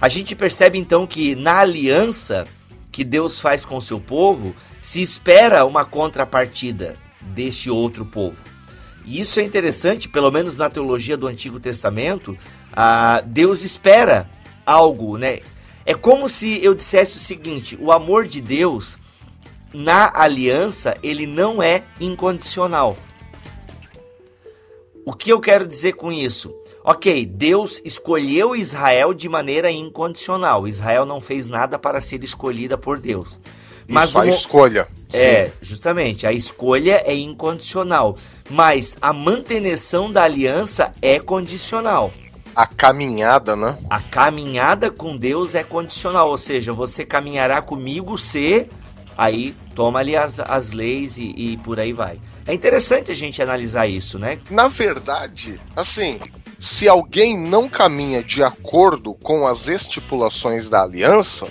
A 0.00 0.08
gente 0.08 0.34
percebe 0.34 0.78
então 0.78 1.06
que 1.06 1.34
na 1.34 1.58
aliança 1.60 2.44
que 2.92 3.02
Deus 3.02 3.40
faz 3.40 3.64
com 3.64 3.78
o 3.78 3.82
seu 3.82 3.98
povo, 3.98 4.54
se 4.80 5.00
espera 5.00 5.64
uma 5.64 5.84
contrapartida 5.84 6.94
deste 7.20 7.70
outro 7.70 8.04
povo. 8.04 8.36
E 9.04 9.20
isso 9.20 9.40
é 9.40 9.42
interessante, 9.42 10.08
pelo 10.08 10.30
menos 10.30 10.58
na 10.58 10.68
teologia 10.68 11.16
do 11.16 11.26
Antigo 11.26 11.58
Testamento, 11.58 12.38
ah, 12.72 13.22
Deus 13.24 13.62
espera 13.62 14.28
algo, 14.64 15.16
né? 15.16 15.40
É 15.84 15.94
como 15.94 16.28
se 16.28 16.62
eu 16.62 16.74
dissesse 16.74 17.16
o 17.16 17.20
seguinte: 17.20 17.76
o 17.80 17.90
amor 17.90 18.28
de 18.28 18.40
Deus 18.40 18.98
na 19.74 20.12
aliança 20.14 20.96
ele 21.02 21.26
não 21.26 21.62
é 21.62 21.82
incondicional. 21.98 22.96
O 25.04 25.12
que 25.12 25.30
eu 25.30 25.40
quero 25.40 25.66
dizer 25.66 25.92
com 25.94 26.12
isso? 26.12 26.54
Ok, 26.84 27.26
Deus 27.26 27.80
escolheu 27.84 28.54
Israel 28.54 29.12
de 29.12 29.28
maneira 29.28 29.70
incondicional. 29.70 30.66
Israel 30.68 31.04
não 31.04 31.20
fez 31.20 31.46
nada 31.46 31.78
para 31.78 32.00
ser 32.00 32.22
escolhida 32.22 32.78
por 32.78 32.98
Deus. 32.98 33.40
Mas 33.88 34.10
Isso, 34.10 34.18
a 34.18 34.20
no 34.22 34.26
mo- 34.28 34.32
escolha. 34.34 34.88
é, 35.12 35.50
justamente, 35.60 36.24
a 36.26 36.32
escolha 36.32 37.02
é 37.04 37.14
incondicional, 37.14 38.16
mas 38.48 38.96
a 39.02 39.12
manutenção 39.12 40.10
da 40.10 40.22
aliança 40.22 40.92
é 41.02 41.18
condicional. 41.18 42.12
A 42.54 42.64
caminhada, 42.66 43.56
né? 43.56 43.78
A 43.90 43.98
caminhada 44.00 44.90
com 44.90 45.16
Deus 45.16 45.54
é 45.56 45.64
condicional, 45.64 46.28
ou 46.30 46.38
seja, 46.38 46.72
você 46.72 47.04
caminhará 47.04 47.60
comigo 47.60 48.16
se 48.16 48.66
aí 49.18 49.54
toma 49.74 49.98
ali 49.98 50.14
as, 50.16 50.38
as 50.38 50.70
leis 50.70 51.16
e, 51.18 51.32
e 51.36 51.56
por 51.58 51.80
aí 51.80 51.92
vai. 51.92 52.18
É 52.46 52.52
interessante 52.52 53.10
a 53.10 53.14
gente 53.14 53.40
analisar 53.40 53.86
isso, 53.86 54.18
né? 54.18 54.38
Na 54.50 54.68
verdade, 54.68 55.60
assim, 55.76 56.18
se 56.58 56.88
alguém 56.88 57.38
não 57.38 57.68
caminha 57.68 58.22
de 58.22 58.42
acordo 58.42 59.14
com 59.14 59.46
as 59.46 59.68
estipulações 59.68 60.68
da 60.68 60.82
aliança, 60.82 61.46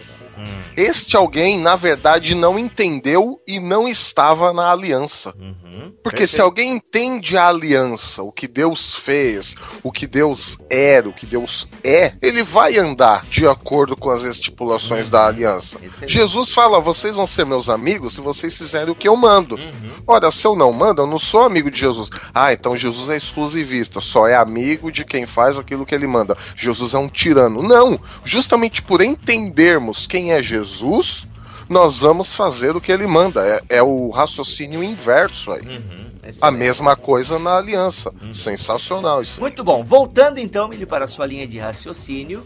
este 0.75 1.15
alguém, 1.15 1.59
na 1.59 1.75
verdade, 1.75 2.33
não 2.35 2.57
entendeu 2.57 3.39
e 3.47 3.59
não 3.59 3.87
estava 3.87 4.53
na 4.53 4.71
aliança. 4.71 5.33
Uhum, 5.37 5.93
Porque 6.03 6.25
se 6.25 6.39
alguém 6.39 6.73
entende 6.75 7.37
a 7.37 7.47
aliança, 7.47 8.23
o 8.23 8.31
que 8.31 8.47
Deus 8.47 8.95
fez, 8.95 9.55
o 9.83 9.91
que 9.91 10.07
Deus 10.07 10.57
era, 10.69 11.09
o 11.09 11.13
que 11.13 11.25
Deus 11.25 11.67
é, 11.83 12.13
ele 12.21 12.43
vai 12.43 12.77
andar 12.77 13.25
de 13.29 13.47
acordo 13.47 13.95
com 13.95 14.09
as 14.09 14.23
estipulações 14.23 15.09
da 15.09 15.27
aliança. 15.27 15.77
Excelente. 15.83 16.13
Jesus 16.13 16.53
fala: 16.53 16.79
vocês 16.79 17.15
vão 17.15 17.27
ser 17.27 17.45
meus 17.45 17.69
amigos 17.69 18.13
se 18.13 18.21
vocês 18.21 18.55
fizerem 18.55 18.91
o 18.91 18.95
que 18.95 19.07
eu 19.07 19.15
mando. 19.15 19.55
Uhum. 19.55 19.91
Ora, 20.07 20.31
se 20.31 20.45
eu 20.45 20.55
não 20.55 20.71
mando, 20.71 21.01
eu 21.01 21.07
não 21.07 21.19
sou 21.19 21.43
amigo 21.43 21.69
de 21.69 21.79
Jesus. 21.79 22.09
Ah, 22.33 22.53
então 22.53 22.75
Jesus 22.75 23.09
é 23.09 23.17
exclusivista, 23.17 23.99
só 23.99 24.27
é 24.27 24.35
amigo 24.35 24.91
de 24.91 25.03
quem 25.05 25.25
faz 25.25 25.57
aquilo 25.57 25.85
que 25.85 25.93
ele 25.93 26.07
manda. 26.07 26.37
Jesus 26.55 26.93
é 26.93 26.97
um 26.97 27.09
tirano. 27.09 27.61
Não! 27.61 27.99
Justamente 28.23 28.81
por 28.81 29.01
entendermos 29.01 30.07
quem 30.07 30.30
é 30.31 30.41
Jesus, 30.41 31.27
nós 31.69 31.99
vamos 31.99 32.33
fazer 32.33 32.75
o 32.75 32.81
que 32.81 32.91
ele 32.91 33.07
manda. 33.07 33.45
É, 33.45 33.77
é 33.77 33.83
o 33.83 34.09
raciocínio 34.09 34.83
inverso 34.83 35.51
aí. 35.51 35.61
Uhum, 35.61 36.33
A 36.41 36.51
mesma 36.51 36.95
coisa 36.95 37.39
na 37.39 37.57
aliança. 37.57 38.13
Sensacional 38.33 39.21
isso. 39.21 39.39
Muito 39.39 39.63
bom. 39.63 39.83
Voltando 39.83 40.39
então, 40.39 40.67
Milho, 40.67 40.87
para 40.87 41.05
a 41.05 41.07
sua 41.07 41.25
linha 41.25 41.47
de 41.47 41.57
raciocínio, 41.59 42.45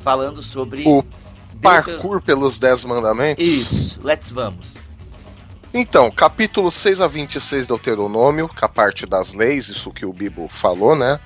falando 0.00 0.42
sobre. 0.42 0.82
O 0.86 1.04
parkour 1.62 2.20
pelos 2.20 2.58
Dez 2.58 2.84
Mandamentos. 2.84 3.44
Isso, 3.44 4.00
let's 4.02 4.30
vamos. 4.30 4.74
Então, 5.72 6.10
capítulo 6.10 6.70
6 6.70 7.00
a 7.00 7.08
26 7.08 7.66
do 7.66 7.74
Deuteronômio, 7.74 8.48
com 8.48 8.64
a 8.64 8.68
parte 8.68 9.06
das 9.06 9.32
leis, 9.32 9.68
isso 9.68 9.90
que 9.90 10.06
o 10.06 10.12
Bibo 10.12 10.46
falou, 10.48 10.94
né? 10.94 11.18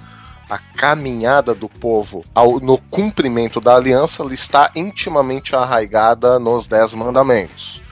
A 0.49 0.57
caminhada 0.59 1.55
do 1.55 1.68
povo 1.68 2.24
ao- 2.34 2.59
no 2.59 2.78
cumprimento 2.78 3.61
da 3.61 3.76
aliança 3.76 4.22
está 4.32 4.70
intimamente 4.74 5.55
arraigada 5.55 6.38
nos 6.38 6.66
Dez 6.66 6.94
Mandamentos. 6.94 7.82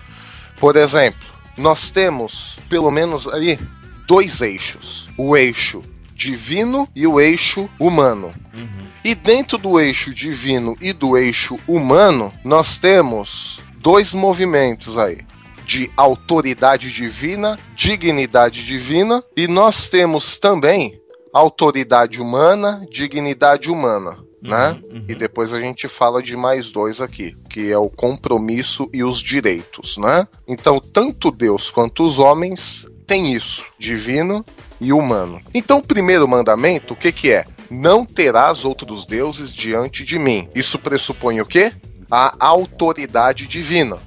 Por 0.59 0.75
exemplo, 0.77 1.27
nós 1.57 1.91
temos 1.91 2.59
pelo 2.69 2.91
menos 2.91 3.29
aí 3.29 3.59
dois 4.07 4.41
eixos: 4.41 5.09
o 5.19 5.37
eixo 5.37 5.83
divino 6.15 6.89
e 6.97 7.07
o 7.07 7.21
eixo 7.21 7.69
humano. 7.79 8.33
E 9.05 9.15
dentro 9.15 9.59
do 9.59 9.79
eixo 9.79 10.15
divino 10.15 10.77
e 10.81 10.93
do 10.95 11.17
eixo 11.17 11.59
humano, 11.69 12.33
nós 12.43 12.79
temos 12.79 13.61
dois 13.77 14.15
movimentos 14.15 14.97
aí. 14.97 15.19
De 15.67 15.91
autoridade 15.97 16.91
divina, 16.93 17.59
dignidade 17.75 18.65
divina, 18.65 19.23
e 19.37 19.47
nós 19.47 19.89
temos 19.89 20.37
também 20.39 20.99
autoridade 21.39 22.21
humana, 22.21 22.87
dignidade 22.91 23.71
humana, 23.71 24.19
né? 24.41 24.81
uhum. 24.91 25.05
E 25.09 25.15
depois 25.15 25.53
a 25.53 25.61
gente 25.61 25.89
fala 25.89 26.23
de 26.23 26.37
mais 26.37 26.71
dois 26.71 27.01
aqui, 27.01 27.33
que 27.51 27.71
é 27.71 27.79
o 27.79 27.91
compromisso 27.91 28.89
e 28.93 29.03
os 29.03 29.21
direitos, 29.21 29.97
né? 29.97 30.27
Então, 30.47 30.81
tanto 30.81 31.31
Deus 31.31 31.71
quanto 31.71 32.05
os 32.05 32.19
homens 32.19 32.87
têm 33.07 33.33
isso, 33.33 33.67
divino 33.79 34.45
e 34.81 34.93
humano. 34.93 35.41
Então, 35.53 35.79
o 35.79 35.87
primeiro 35.87 36.27
mandamento, 36.29 36.95
o 36.95 36.97
que 36.97 37.13
que 37.13 37.31
é? 37.31 37.45
Não 37.71 38.05
terás 38.05 38.65
outros 38.65 39.05
deuses 39.05 39.53
diante 39.53 40.05
de 40.05 40.19
mim. 40.19 40.49
Isso 40.55 40.79
pressupõe 40.79 41.41
o 41.41 41.47
quê? 41.47 41.73
A 42.11 42.35
autoridade 42.39 43.47
divina. 43.47 43.99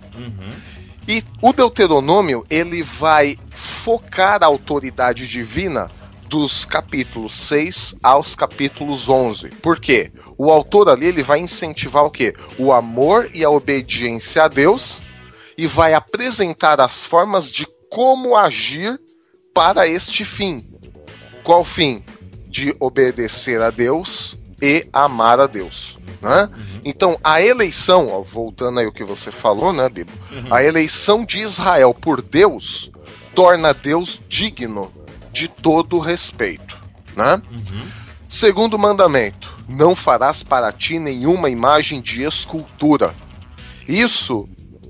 E 1.08 1.24
o 1.42 1.52
Deuteronômio, 1.52 2.46
ele 2.50 2.84
vai 2.84 3.38
focar 3.50 4.44
a 4.44 4.46
autoridade 4.46 5.28
divina 5.28 5.92
dos 6.30 6.64
capítulos 6.64 7.34
6 7.34 7.96
aos 8.04 8.36
capítulos 8.36 9.10
11. 9.10 9.50
Por 9.50 9.80
quê? 9.80 10.12
O 10.38 10.52
autor 10.52 10.88
ali 10.88 11.08
ele 11.08 11.24
vai 11.24 11.40
incentivar 11.40 12.06
o 12.06 12.12
quê? 12.12 12.36
O 12.58 12.72
amor 12.72 13.30
e 13.34 13.44
a 13.44 13.50
obediência 13.50 14.44
a 14.44 14.48
Deus 14.48 15.02
e 15.58 15.66
vai 15.66 15.94
apresentar 15.94 16.80
as 16.80 17.04
formas 17.04 17.52
de 17.52 17.68
como 17.90 18.36
agir 18.38 19.00
para 19.54 19.88
este 19.88 20.24
fim. 20.24 20.64
Qual 21.44 21.66
fim? 21.66 22.04
De 22.48 22.76
obedecer 22.80 23.60
a 23.62 23.72
Deus 23.72 24.38
e 24.62 24.88
amar 24.94 25.40
a 25.40 25.48
Deus. 25.48 25.98
Né? 26.22 26.50
Então, 26.86 27.18
a 27.24 27.42
eleição, 27.42 28.08
ó, 28.10 28.22
voltando 28.22 28.80
aí 28.80 28.86
o 28.86 28.92
que 28.92 29.04
você 29.04 29.32
falou, 29.32 29.74
né, 29.74 29.90
Bibo? 29.90 30.12
A 30.52 30.64
eleição 30.64 31.26
de 31.26 31.40
Israel 31.40 31.94
por 31.94 32.22
Deus 32.22 32.92
torna 33.34 33.74
Deus 33.74 34.20
digno 34.30 34.92
de 35.32 35.48
todo 35.48 36.00
respeito, 36.00 36.78
né? 37.16 37.42
Segundo 38.28 38.78
mandamento: 38.78 39.56
não 39.68 39.96
farás 39.96 40.44
para 40.44 40.72
ti 40.72 41.00
nenhuma 41.00 41.50
imagem 41.50 42.02
de 42.02 42.24
escultura. 42.24 43.14
Isso 43.88 44.48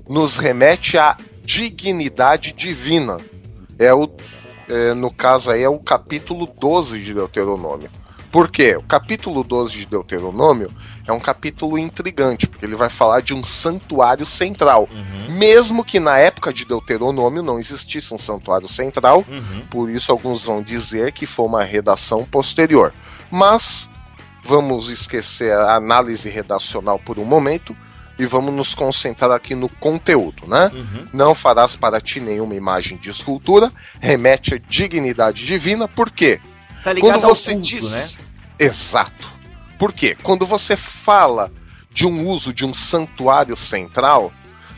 nos 0.08 0.36
remete 0.36 0.98
à 0.98 1.16
dignidade 1.44 2.52
divina. 2.52 3.16
É 3.78 3.94
o, 3.94 4.10
é, 4.68 4.92
no 4.92 5.10
caso 5.10 5.50
aí, 5.50 5.62
é 5.62 5.68
o 5.68 5.78
capítulo 5.78 6.46
12 6.46 7.00
de 7.00 7.14
Deuteronômio. 7.14 7.90
Por 8.30 8.48
quê? 8.50 8.76
O 8.76 8.82
capítulo 8.82 9.42
12 9.42 9.76
de 9.78 9.86
Deuteronômio 9.86 10.70
é 11.06 11.12
um 11.12 11.18
capítulo 11.18 11.76
intrigante, 11.76 12.46
porque 12.46 12.64
ele 12.64 12.76
vai 12.76 12.88
falar 12.88 13.22
de 13.22 13.34
um 13.34 13.42
santuário 13.42 14.24
central. 14.24 14.88
Mesmo 15.30 15.84
que 15.84 15.98
na 15.98 16.16
época 16.18 16.52
de 16.52 16.64
Deuteronômio 16.64 17.42
não 17.42 17.58
existisse 17.58 18.14
um 18.14 18.18
santuário 18.18 18.68
central, 18.68 19.24
Uhum. 19.28 19.62
por 19.68 19.90
isso 19.90 20.12
alguns 20.12 20.44
vão 20.44 20.62
dizer 20.62 21.12
que 21.12 21.26
foi 21.26 21.46
uma 21.46 21.64
redação 21.64 22.24
posterior. 22.24 22.92
Mas 23.30 23.90
vamos 24.44 24.88
esquecer 24.88 25.52
a 25.52 25.74
análise 25.74 26.28
redacional 26.28 26.98
por 27.00 27.18
um 27.18 27.24
momento 27.24 27.76
e 28.18 28.26
vamos 28.26 28.52
nos 28.54 28.74
concentrar 28.74 29.30
aqui 29.32 29.54
no 29.54 29.68
conteúdo, 29.68 30.46
né? 30.46 30.70
Uhum. 30.72 31.06
Não 31.12 31.34
farás 31.34 31.74
para 31.74 32.00
ti 32.00 32.20
nenhuma 32.20 32.54
imagem 32.54 32.96
de 32.98 33.10
escultura, 33.10 33.70
remete 34.00 34.54
à 34.54 34.58
dignidade 34.58 35.44
divina, 35.46 35.88
por 35.88 36.10
quê? 36.10 36.38
Tá 36.82 36.92
ligado 36.92 37.20
Quando 37.20 37.28
você 37.28 37.52
culto, 37.52 37.66
diz. 37.66 37.90
né? 37.90 38.08
Exato. 38.58 39.28
Por 39.78 39.92
quê? 39.92 40.16
Quando 40.22 40.46
você 40.46 40.76
fala 40.76 41.50
de 41.90 42.06
um 42.06 42.28
uso 42.28 42.52
de 42.52 42.64
um 42.64 42.72
santuário 42.72 43.56
central, 43.56 44.32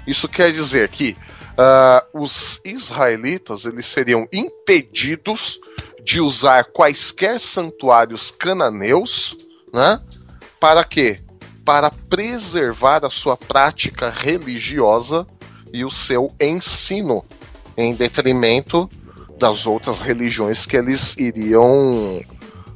isso 0.06 0.28
quer 0.28 0.52
dizer 0.52 0.88
que 0.88 1.16
ah, 1.56 2.04
os 2.12 2.60
israelitas 2.64 3.64
eles 3.64 3.86
seriam 3.86 4.26
impedidos 4.32 5.60
de 6.04 6.20
usar 6.20 6.64
quaisquer 6.64 7.38
santuários 7.38 8.30
cananeus, 8.30 9.36
né? 9.72 10.00
Para 10.58 10.84
quê? 10.84 11.20
Para 11.64 11.90
preservar 11.90 13.04
a 13.04 13.10
sua 13.10 13.36
prática 13.36 14.10
religiosa 14.10 15.26
e 15.72 15.84
o 15.84 15.90
seu 15.90 16.32
ensino, 16.40 17.24
em 17.76 17.94
detrimento 17.94 18.88
das 19.42 19.66
outras 19.66 20.00
religiões 20.00 20.66
que 20.66 20.76
eles 20.76 21.16
iriam 21.18 22.22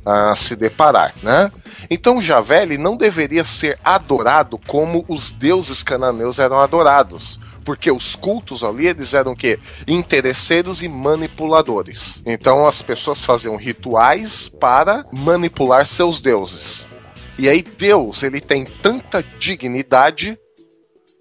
a 0.05 0.35
se 0.35 0.57
deparar, 0.57 1.15
né? 1.23 1.51
Então 1.89 2.21
Javé 2.21 2.63
ele 2.63 2.77
não 2.77 2.97
deveria 2.97 3.45
ser 3.45 3.79
adorado 3.85 4.59
como 4.67 5.05
os 5.09 5.31
deuses 5.31 5.85
cananeus 5.85 6.41
eram 6.41 6.59
adorados, 6.59 7.39
porque 7.65 7.89
os 7.89 8.17
cultos 8.17 8.65
ali 8.65 8.89
eles 8.89 9.15
eram 9.15 9.31
o 9.33 9.37
quê? 9.37 9.61
Interesseiros 9.87 10.83
e 10.83 10.89
manipuladores. 10.89 12.21
Então 12.27 12.67
as 12.67 12.83
pessoas 12.83 13.25
faziam 13.25 13.57
rituais 13.57 14.49
para 14.49 15.05
manipular 15.13 15.87
seus 15.87 16.19
deuses. 16.19 16.85
E 17.39 17.49
aí 17.49 17.63
Deus 17.63 18.25
ele 18.25 18.41
tem 18.41 18.65
tanta 18.65 19.23
dignidade 19.39 20.37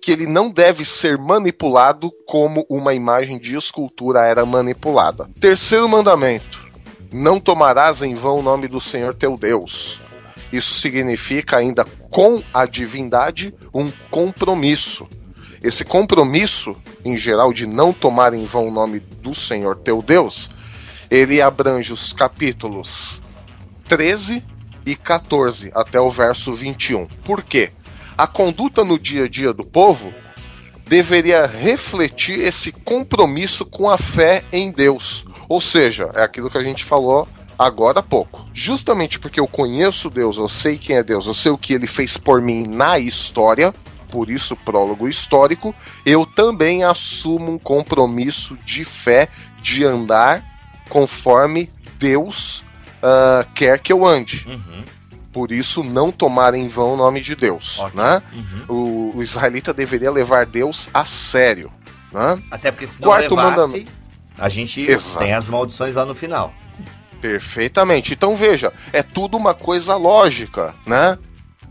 que 0.06 0.12
ele 0.12 0.28
não 0.28 0.52
deve 0.52 0.86
ser 0.86 1.18
manipulado 1.18 2.12
como 2.28 2.64
uma 2.70 2.94
imagem 2.94 3.40
de 3.40 3.56
escultura 3.56 4.20
era 4.20 4.46
manipulada. 4.46 5.28
Terceiro 5.42 5.90
mandamento: 5.90 6.64
não 7.12 7.40
tomarás 7.40 8.04
em 8.04 8.14
vão 8.14 8.36
o 8.36 8.44
nome 8.44 8.68
do 8.68 8.80
Senhor 8.80 9.16
teu 9.16 9.36
Deus. 9.36 10.00
Isso 10.54 10.76
significa 10.76 11.58
ainda 11.58 11.84
com 12.12 12.44
a 12.54 12.68
divindade 12.68 13.52
um 13.74 13.92
compromisso. 14.12 15.08
Esse 15.64 15.84
compromisso, 15.84 16.78
em 17.04 17.18
geral, 17.18 17.52
de 17.52 17.66
não 17.66 17.92
tomar 17.92 18.36
em 18.36 18.46
vão 18.46 18.68
o 18.68 18.72
nome 18.72 19.00
do 19.00 19.34
Senhor 19.34 19.76
teu 19.76 20.04
Deus, 20.04 20.52
ele 21.10 21.42
abrange 21.42 21.92
os 21.92 22.14
capítulos 22.14 23.24
13 23.88 24.44
e 24.86 24.96
14 24.96 25.72
até 25.74 26.00
o 26.00 26.12
verso 26.12 26.54
21. 26.54 27.08
Por 27.24 27.42
quê? 27.42 27.72
A 28.18 28.26
conduta 28.26 28.84
no 28.84 28.98
dia 28.98 29.26
a 29.26 29.30
dia 29.30 29.52
do 29.52 29.64
povo 29.64 30.14
deveria 30.88 31.46
refletir 31.46 32.40
esse 32.40 32.72
compromisso 32.72 33.66
com 33.66 33.90
a 33.90 33.98
fé 33.98 34.44
em 34.52 34.72
Deus. 34.72 35.26
Ou 35.50 35.60
seja, 35.60 36.10
é 36.14 36.24
aquilo 36.24 36.50
que 36.50 36.58
a 36.58 36.64
gente 36.64 36.84
falou 36.84 37.28
agora 37.58 38.00
há 38.00 38.04
pouco. 38.04 38.48
Justamente 38.54 39.20
porque 39.20 39.40
eu 39.40 39.48
conheço 39.48 40.10
Deus, 40.10 40.38
eu 40.38 40.48
sei 40.48 40.78
quem 40.78 40.96
é 40.98 41.04
Deus, 41.04 41.28
eu 41.28 41.34
sei 41.34 41.52
o 41.52 41.58
que 41.58 41.74
ele 41.74 41.88
fez 41.88 42.18
por 42.18 42.42
mim 42.42 42.68
na 42.68 43.00
história, 43.00 43.74
por 44.10 44.30
isso 44.30 44.56
prólogo 44.56 45.08
histórico, 45.08 45.74
eu 46.06 46.26
também 46.26 46.84
assumo 46.84 47.52
um 47.52 47.58
compromisso 47.58 48.58
de 48.64 48.86
fé 48.86 49.30
de 49.62 49.84
andar 49.84 50.44
conforme 50.90 51.70
Deus 51.98 52.64
ah, 53.02 53.46
quer 53.54 53.80
que 53.80 53.94
eu 53.94 54.06
ande. 54.06 54.48
Uhum. 54.48 54.84
Por 55.36 55.52
isso, 55.52 55.84
não 55.84 56.14
tomar 56.14 56.54
em 56.54 56.70
vão 56.70 56.94
o 56.94 56.96
nome 56.96 57.20
de 57.20 57.36
Deus. 57.36 57.80
Ótimo. 57.80 58.02
Né? 58.02 58.24
Uhum. 58.34 58.66
O, 58.70 59.18
o 59.18 59.22
israelita 59.22 59.74
deveria 59.74 60.10
levar 60.10 60.46
Deus 60.46 60.90
a 60.94 61.04
sério. 61.04 61.70
Né? 62.10 62.42
Até 62.50 62.72
porque 62.72 62.88
se 62.88 63.02
não 63.02 63.10
Quarto 63.10 63.36
levasse, 63.36 63.52
mandamento. 63.58 63.92
a 64.38 64.48
gente 64.48 64.90
Exato. 64.90 65.20
tem 65.20 65.34
as 65.34 65.50
maldições 65.50 65.96
lá 65.96 66.06
no 66.06 66.16
final. 66.16 66.54
Perfeitamente. 67.20 68.14
Então 68.14 68.34
veja, 68.38 68.72
é 68.94 69.04
tudo 69.04 69.36
uma 69.36 69.54
coisa 69.54 69.98
lógica, 69.98 70.74
né? 70.88 71.20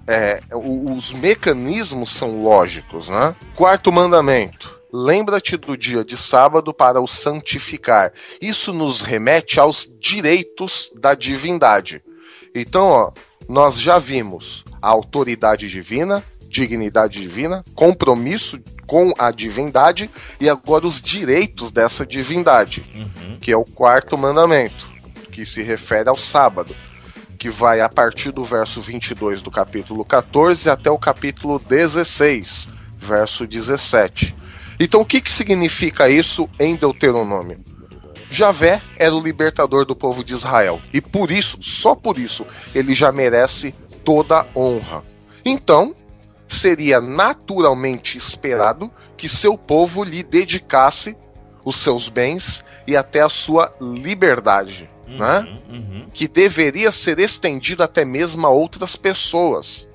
É, 0.07 0.41
os 0.53 1.15
mecanismos 1.15 2.12
são 2.12 2.43
lógicos, 2.43 3.09
né? 3.09 3.35
Quarto 3.57 3.91
mandamento. 3.91 4.79
Lembra-te 4.93 5.57
do 5.57 5.75
dia 5.75 6.05
de 6.05 6.19
sábado 6.19 6.75
para 6.75 7.01
o 7.01 7.09
santificar. 7.09 8.12
Isso 8.43 8.75
nos 8.75 9.01
remete 9.01 9.59
aos 9.59 9.91
direitos 9.99 10.93
da 10.95 11.15
divindade. 11.15 12.03
Então, 12.55 12.89
ó, 12.89 13.12
nós 13.49 13.79
já 13.79 13.99
vimos 13.99 14.65
a 14.81 14.89
autoridade 14.89 15.69
divina, 15.69 16.23
dignidade 16.49 17.21
divina, 17.21 17.65
compromisso 17.75 18.59
com 18.87 19.13
a 19.19 19.31
divindade 19.31 20.11
e 20.41 20.49
agora 20.49 20.87
os 20.87 21.01
direitos 21.01 21.71
dessa 21.71 22.07
divindade, 22.07 22.85
Uhum. 22.95 23.39
que 23.41 23.51
é 23.51 23.57
o 23.57 23.65
quarto 23.65 24.17
mandamento, 24.17 24.87
que 25.33 25.45
se 25.45 25.63
refere 25.63 26.09
ao 26.09 26.17
sábado, 26.17 26.75
que 27.39 27.49
vai 27.51 27.81
a 27.81 27.89
partir 27.89 28.31
do 28.31 28.45
verso 28.45 28.81
22 28.81 29.43
do 29.43 29.51
capítulo 29.51 30.05
14 30.05 30.71
até 30.71 30.91
o 30.91 30.99
capítulo 30.99 31.59
16, 31.59 32.69
verso 32.99 33.47
17. 33.47 34.35
Então, 34.79 35.01
o 35.01 35.05
que, 35.05 35.21
que 35.21 35.31
significa 35.31 36.09
isso 36.09 36.49
em 36.59 36.75
Deuteronômio? 36.77 37.61
Javé 38.35 38.82
era 38.97 39.14
o 39.14 39.22
libertador 39.22 39.85
do 39.85 39.95
povo 39.95 40.24
de 40.24 40.35
Israel. 40.35 40.80
E 40.93 41.01
por 41.01 41.30
isso, 41.30 41.59
só 41.62 41.95
por 41.95 42.18
isso, 42.18 42.47
ele 42.74 42.93
já 42.93 43.12
merece 43.12 43.74
toda 44.05 44.47
honra. 44.55 45.03
Então, 45.45 45.95
seria 46.47 47.01
naturalmente 47.01 48.18
esperado 48.18 48.91
que 49.16 49.28
seu 49.28 49.57
povo 49.57 50.05
lhe 50.05 50.22
dedicasse 50.22 51.16
os 51.64 51.76
seus 51.76 52.09
bens 52.09 52.64
e 52.87 52.97
até 52.97 53.20
a 53.20 53.28
sua 53.28 53.72
liberdade, 53.80 54.91
né? 55.07 55.41
Uhum. 55.68 55.74
Uhum. 55.76 56.07
que 56.12 56.28
deveria 56.28 56.93
ser 56.93 57.18
estendido 57.18 57.82
até 57.82 58.05
mesmo 58.05 58.47
a 58.47 58.51
outras 58.51 58.97
pessoas. 58.97 59.89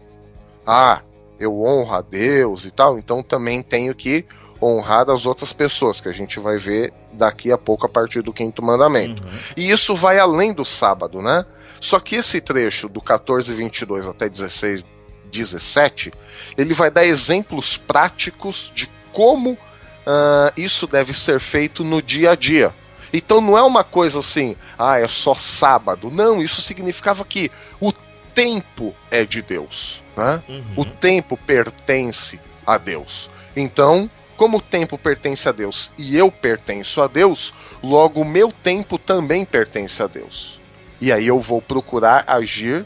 Ah, 0.65 1.01
eu 1.39 1.61
honro 1.61 1.93
a 1.93 2.01
Deus 2.01 2.65
e 2.65 2.71
tal, 2.71 2.97
então 2.97 3.21
também 3.23 3.61
tenho 3.61 3.93
que 3.93 4.25
honrar 4.61 5.09
as 5.09 5.25
outras 5.25 5.53
pessoas, 5.53 6.01
que 6.01 6.09
a 6.09 6.13
gente 6.13 6.39
vai 6.39 6.57
ver 6.57 6.93
daqui 7.13 7.51
a 7.51 7.57
pouco 7.57 7.85
a 7.85 7.89
partir 7.89 8.21
do 8.21 8.33
quinto 8.33 8.61
mandamento. 8.61 9.23
Uhum. 9.23 9.29
E 9.55 9.71
isso 9.71 9.95
vai 9.95 10.19
além 10.19 10.53
do 10.53 10.65
sábado, 10.65 11.21
né? 11.21 11.45
Só 11.79 11.99
que 11.99 12.15
esse 12.15 12.41
trecho 12.41 12.89
do 12.89 13.01
14, 13.01 13.53
22 13.53 14.07
até 14.07 14.27
16, 14.27 14.85
17, 15.31 16.11
ele 16.57 16.73
vai 16.73 16.91
dar 16.91 17.05
exemplos 17.05 17.77
práticos 17.77 18.71
de 18.73 18.89
como 19.13 19.57
ah, 20.05 20.51
isso 20.57 20.87
deve 20.87 21.13
ser 21.13 21.39
feito 21.39 21.83
no 21.83 22.01
dia 22.01 22.31
a 22.31 22.35
dia. 22.35 22.73
Então 23.13 23.41
não 23.41 23.57
é 23.57 23.63
uma 23.63 23.83
coisa 23.83 24.19
assim, 24.19 24.55
ah, 24.77 24.99
é 24.99 25.07
só 25.07 25.35
sábado. 25.35 26.09
Não, 26.09 26.41
isso 26.41 26.61
significava 26.61 27.23
que 27.23 27.51
o 27.79 27.93
tempo 28.33 28.95
é 29.09 29.25
de 29.25 29.41
Deus, 29.41 30.03
né? 30.15 30.41
Uhum. 30.47 30.73
O 30.77 30.85
tempo 30.85 31.37
pertence 31.37 32.39
a 32.65 32.77
Deus. 32.77 33.29
Então, 33.55 34.09
como 34.39 34.59
o 34.59 34.61
tempo 34.61 34.97
pertence 34.97 35.49
a 35.49 35.51
Deus 35.51 35.91
e 35.97 36.15
eu 36.15 36.31
pertenço 36.31 37.01
a 37.01 37.07
Deus, 37.07 37.53
logo 37.83 38.21
o 38.21 38.25
meu 38.25 38.53
tempo 38.53 38.97
também 38.97 39.43
pertence 39.43 40.01
a 40.01 40.07
Deus. 40.07 40.61
E 41.01 41.11
aí 41.11 41.27
eu 41.27 41.41
vou 41.41 41.61
procurar 41.61 42.23
agir 42.25 42.85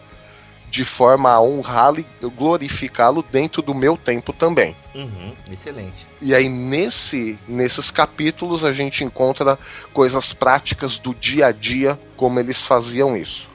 de 0.72 0.84
forma 0.84 1.30
a 1.30 1.40
honrá-lo 1.40 2.00
e 2.00 2.06
glorificá-lo 2.28 3.24
dentro 3.32 3.62
do 3.62 3.76
meu 3.76 3.96
tempo 3.96 4.34
também. 4.34 4.76
Uhum. 4.96 5.36
Excelente. 5.52 6.08
E 6.20 6.34
aí, 6.34 6.50
nesse, 6.50 7.38
nesses 7.48 7.92
capítulos, 7.92 8.66
a 8.66 8.74
gente 8.74 9.04
encontra 9.04 9.60
coisas 9.94 10.34
práticas 10.34 10.98
do 10.98 11.14
dia 11.14 11.46
a 11.46 11.52
dia, 11.52 12.00
como 12.18 12.40
eles 12.40 12.66
faziam 12.66 13.16
isso. 13.16 13.52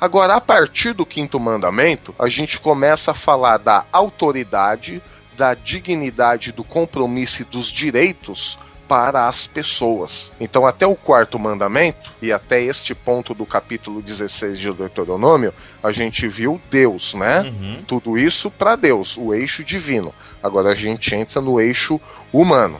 Agora, 0.00 0.36
a 0.36 0.40
partir 0.40 0.94
do 0.94 1.04
quinto 1.04 1.38
mandamento, 1.38 2.14
a 2.18 2.30
gente 2.30 2.58
começa 2.58 3.10
a 3.10 3.14
falar 3.14 3.58
da 3.58 3.84
autoridade, 3.92 5.02
da 5.36 5.54
dignidade, 5.54 6.52
do 6.52 6.64
compromisso 6.64 7.42
e 7.42 7.44
dos 7.44 7.70
direitos 7.70 8.58
para 8.92 9.26
as 9.26 9.46
pessoas. 9.46 10.30
Então, 10.38 10.66
até 10.66 10.86
o 10.86 10.94
quarto 10.94 11.38
mandamento, 11.38 12.12
e 12.20 12.30
até 12.30 12.62
este 12.62 12.94
ponto 12.94 13.32
do 13.32 13.46
capítulo 13.46 14.02
16 14.02 14.58
de 14.58 14.70
Deuteronômio, 14.70 15.54
a 15.82 15.90
gente 15.90 16.28
viu 16.28 16.60
Deus, 16.70 17.14
né? 17.14 17.40
Uhum. 17.40 17.82
Tudo 17.86 18.18
isso 18.18 18.50
para 18.50 18.76
Deus, 18.76 19.16
o 19.16 19.32
eixo 19.32 19.64
divino. 19.64 20.12
Agora 20.42 20.72
a 20.72 20.74
gente 20.74 21.14
entra 21.14 21.40
no 21.40 21.58
eixo 21.58 21.98
humano. 22.30 22.78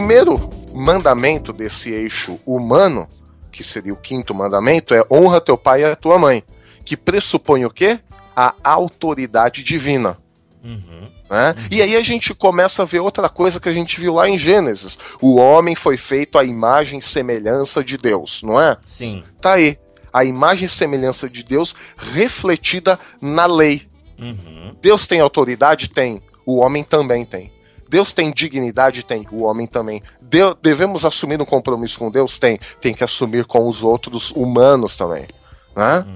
Primeiro 0.00 0.40
mandamento 0.72 1.52
desse 1.52 1.92
eixo 1.92 2.40
humano, 2.46 3.06
que 3.52 3.62
seria 3.62 3.92
o 3.92 3.96
quinto 3.96 4.34
mandamento, 4.34 4.94
é 4.94 5.04
honra 5.10 5.42
teu 5.42 5.58
pai 5.58 5.82
e 5.82 5.84
a 5.84 5.94
tua 5.94 6.18
mãe, 6.18 6.42
que 6.86 6.96
pressupõe 6.96 7.66
o 7.66 7.70
quê? 7.70 8.00
A 8.34 8.54
autoridade 8.64 9.62
divina. 9.62 10.16
Uhum. 10.64 11.04
Né? 11.28 11.54
E 11.70 11.82
aí 11.82 11.96
a 11.96 12.02
gente 12.02 12.34
começa 12.34 12.82
a 12.82 12.86
ver 12.86 13.00
outra 13.00 13.28
coisa 13.28 13.60
que 13.60 13.68
a 13.68 13.74
gente 13.74 14.00
viu 14.00 14.14
lá 14.14 14.26
em 14.26 14.38
Gênesis. 14.38 14.98
O 15.20 15.36
homem 15.36 15.74
foi 15.74 15.98
feito 15.98 16.38
à 16.38 16.44
imagem 16.44 16.98
e 16.98 17.02
semelhança 17.02 17.84
de 17.84 17.98
Deus, 17.98 18.42
não 18.42 18.58
é? 18.58 18.78
Sim. 18.86 19.22
Tá 19.38 19.54
aí. 19.54 19.78
A 20.10 20.24
imagem 20.24 20.64
e 20.64 20.68
semelhança 20.68 21.28
de 21.28 21.42
Deus 21.42 21.74
refletida 21.98 22.98
na 23.20 23.44
lei. 23.44 23.86
Uhum. 24.18 24.74
Deus 24.80 25.06
tem 25.06 25.20
autoridade? 25.20 25.90
Tem. 25.90 26.22
O 26.46 26.56
homem 26.60 26.82
também 26.82 27.26
tem. 27.26 27.50
Deus 27.90 28.12
tem 28.12 28.32
dignidade? 28.32 29.02
Tem. 29.02 29.26
O 29.32 29.42
homem 29.42 29.66
também. 29.66 30.00
Deu- 30.22 30.54
devemos 30.54 31.04
assumir 31.04 31.42
um 31.42 31.44
compromisso 31.44 31.98
com 31.98 32.08
Deus? 32.08 32.38
Tem. 32.38 32.58
Tem 32.80 32.94
que 32.94 33.02
assumir 33.02 33.44
com 33.44 33.66
os 33.68 33.82
outros 33.82 34.30
humanos 34.30 34.96
também. 34.96 35.26
Né? 35.74 36.06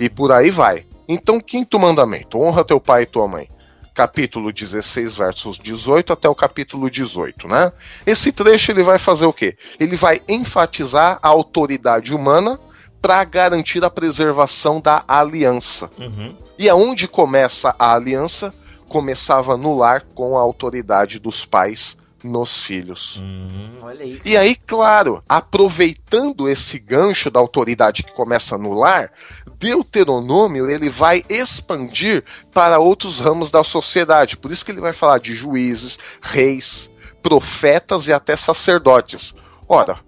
E 0.00 0.08
por 0.08 0.32
aí 0.32 0.50
vai. 0.50 0.86
Então, 1.06 1.38
quinto 1.38 1.78
mandamento: 1.78 2.40
honra 2.40 2.64
teu 2.64 2.80
pai 2.80 3.02
e 3.02 3.06
tua 3.06 3.28
mãe. 3.28 3.48
Capítulo 3.94 4.50
16, 4.50 5.14
versos 5.14 5.58
18 5.58 6.14
até 6.14 6.28
o 6.28 6.34
capítulo 6.34 6.90
18, 6.90 7.46
né? 7.46 7.70
Esse 8.04 8.32
trecho 8.32 8.72
ele 8.72 8.82
vai 8.82 8.98
fazer 8.98 9.26
o 9.26 9.32
quê? 9.32 9.56
Ele 9.78 9.94
vai 9.94 10.20
enfatizar 10.26 11.18
a 11.22 11.28
autoridade 11.28 12.12
humana 12.12 12.58
para 13.00 13.22
garantir 13.22 13.84
a 13.84 13.90
preservação 13.90 14.80
da 14.80 15.04
aliança. 15.06 15.88
Uhum. 15.98 16.26
E 16.58 16.68
aonde 16.68 17.06
começa 17.06 17.72
a 17.78 17.94
aliança? 17.94 18.52
Começava 18.94 19.56
no 19.56 19.76
lar 19.76 20.02
com 20.14 20.38
a 20.38 20.40
autoridade 20.40 21.18
dos 21.18 21.44
pais 21.44 21.96
nos 22.22 22.62
filhos. 22.62 23.20
Hum, 23.20 23.78
olha 23.82 24.04
aí. 24.04 24.20
E 24.24 24.36
aí, 24.36 24.54
claro, 24.54 25.20
aproveitando 25.28 26.48
esse 26.48 26.78
gancho 26.78 27.28
da 27.28 27.40
autoridade 27.40 28.04
que 28.04 28.12
começa 28.12 28.56
no 28.56 28.72
lar, 28.72 29.10
Deuteronômio 29.58 30.70
ele 30.70 30.88
vai 30.88 31.24
expandir 31.28 32.22
para 32.52 32.78
outros 32.78 33.18
ramos 33.18 33.50
da 33.50 33.64
sociedade. 33.64 34.36
Por 34.36 34.52
isso 34.52 34.64
que 34.64 34.70
ele 34.70 34.80
vai 34.80 34.92
falar 34.92 35.18
de 35.18 35.34
juízes, 35.34 35.98
reis, 36.22 36.88
profetas 37.20 38.06
e 38.06 38.12
até 38.12 38.36
sacerdotes. 38.36 39.34
Ora, 39.68 39.98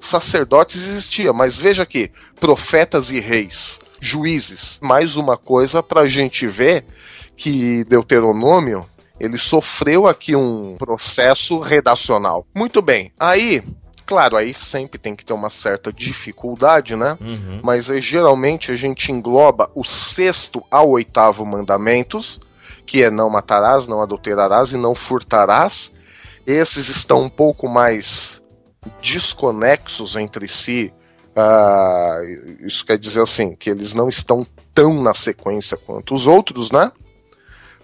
sacerdotes 0.00 0.86
existia, 0.86 1.32
mas 1.32 1.58
veja 1.58 1.82
aqui, 1.82 2.12
profetas 2.38 3.10
e 3.10 3.18
reis, 3.18 3.80
juízes. 4.00 4.78
Mais 4.80 5.16
uma 5.16 5.36
coisa 5.36 5.82
para 5.82 6.02
a 6.02 6.08
gente 6.08 6.46
ver 6.46 6.84
que 7.36 7.84
Deuteronômio 7.84 8.86
ele 9.18 9.38
sofreu 9.38 10.06
aqui 10.06 10.36
um 10.36 10.76
processo 10.76 11.58
redacional. 11.58 12.46
Muito 12.54 12.82
bem. 12.82 13.12
Aí, 13.18 13.62
claro, 14.04 14.36
aí 14.36 14.52
sempre 14.52 14.98
tem 14.98 15.16
que 15.16 15.24
ter 15.24 15.32
uma 15.32 15.50
certa 15.50 15.92
dificuldade, 15.92 16.94
né? 16.96 17.16
Uhum. 17.20 17.60
Mas 17.62 17.90
aí, 17.90 18.00
geralmente 18.00 18.70
a 18.70 18.76
gente 18.76 19.10
engloba 19.10 19.70
o 19.74 19.84
sexto 19.84 20.62
ao 20.70 20.90
oitavo 20.90 21.44
mandamentos, 21.46 22.38
que 22.86 23.02
é 23.02 23.10
não 23.10 23.30
matarás, 23.30 23.86
não 23.86 24.02
adulterarás 24.02 24.72
e 24.72 24.76
não 24.76 24.94
furtarás. 24.94 25.92
Esses 26.46 26.88
estão 26.88 27.22
um 27.22 27.30
pouco 27.30 27.68
mais 27.68 28.40
desconexos 29.00 30.14
entre 30.14 30.46
si. 30.46 30.92
Ah, 31.34 32.20
isso 32.60 32.84
quer 32.84 32.98
dizer 32.98 33.22
assim, 33.22 33.56
que 33.56 33.68
eles 33.68 33.92
não 33.92 34.08
estão 34.08 34.46
tão 34.74 35.02
na 35.02 35.14
sequência 35.14 35.76
quanto 35.76 36.14
os 36.14 36.26
outros, 36.26 36.70
né? 36.70 36.92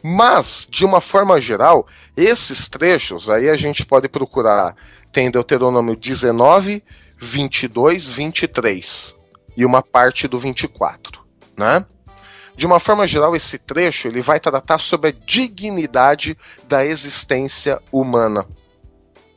Mas, 0.03 0.67
de 0.69 0.85
uma 0.85 1.01
forma 1.01 1.41
geral, 1.41 1.87
esses 2.17 2.69
trechos 2.69 3.31
aí 3.31 3.49
a 3.49 3.57
gente 3.57 3.87
pode 3.87 4.09
procurar. 4.09 4.75
Tem 5.13 5.31
Deuteronômio 5.31 5.95
19, 5.95 6.83
22, 7.19 8.09
23 8.09 9.15
e 9.57 9.65
uma 9.65 9.83
parte 9.83 10.27
do 10.27 10.39
24, 10.39 11.21
né? 11.57 11.85
De 12.57 12.67
uma 12.67 12.79
forma 12.79 13.07
geral, 13.07 13.35
esse 13.35 13.59
trecho 13.59 14.09
ele 14.09 14.21
vai 14.21 14.39
tratar 14.39 14.79
sobre 14.79 15.11
a 15.11 15.13
dignidade 15.13 16.37
da 16.69 16.85
existência 16.85 17.79
humana. 17.91 18.47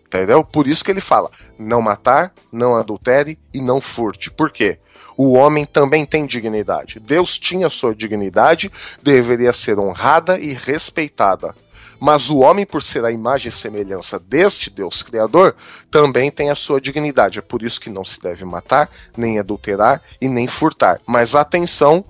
Entendeu? 0.05 0.43
Por 0.43 0.67
isso 0.67 0.83
que 0.83 0.91
ele 0.91 1.01
fala: 1.01 1.29
não 1.57 1.81
matar, 1.81 2.33
não 2.51 2.75
adultere 2.75 3.39
e 3.53 3.61
não 3.61 3.79
furte. 3.79 4.29
Por 4.29 4.51
quê? 4.51 4.79
O 5.17 5.33
homem 5.33 5.65
também 5.65 6.05
tem 6.05 6.25
dignidade. 6.25 6.99
Deus 6.99 7.37
tinha 7.37 7.69
sua 7.69 7.95
dignidade, 7.95 8.71
deveria 9.01 9.53
ser 9.53 9.79
honrada 9.79 10.39
e 10.39 10.53
respeitada. 10.53 11.55
Mas 11.99 12.29
o 12.29 12.39
homem, 12.39 12.65
por 12.65 12.83
ser 12.83 13.05
a 13.05 13.11
imagem 13.11 13.49
e 13.49 13.51
semelhança 13.51 14.19
deste 14.19 14.69
Deus 14.69 15.01
Criador, 15.01 15.55
também 15.89 16.29
tem 16.29 16.49
a 16.49 16.55
sua 16.55 16.81
dignidade. 16.81 17.39
É 17.39 17.41
por 17.41 17.63
isso 17.63 17.79
que 17.79 17.89
não 17.89 18.03
se 18.03 18.19
deve 18.19 18.43
matar, 18.43 18.89
nem 19.15 19.39
adulterar 19.39 20.01
e 20.19 20.27
nem 20.27 20.47
furtar. 20.47 20.99
Mas 21.07 21.35
atenção, 21.35 22.03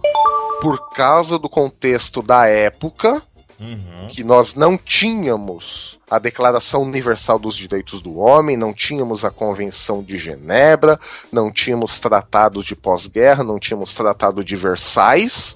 por 0.60 0.90
causa 0.90 1.38
do 1.38 1.48
contexto 1.48 2.22
da 2.22 2.48
época, 2.48 3.22
Uhum. 3.60 4.08
que 4.08 4.24
nós 4.24 4.54
não 4.54 4.78
tínhamos 4.78 5.98
a 6.10 6.20
Declaração 6.20 6.84
Universal 6.84 7.40
dos 7.40 7.56
Direitos 7.56 8.02
do 8.02 8.18
Homem, 8.18 8.58
não 8.58 8.74
tínhamos 8.74 9.24
a 9.24 9.32
Convenção 9.32 10.04
de 10.04 10.18
Genebra, 10.20 11.00
não 11.32 11.52
tínhamos 11.52 11.98
tratados 11.98 12.66
de 12.66 12.76
pós-guerra, 12.76 13.44
não 13.44 13.60
tínhamos 13.60 13.94
tratado 13.94 14.44
de 14.44 14.56
Versailles. 14.56 15.56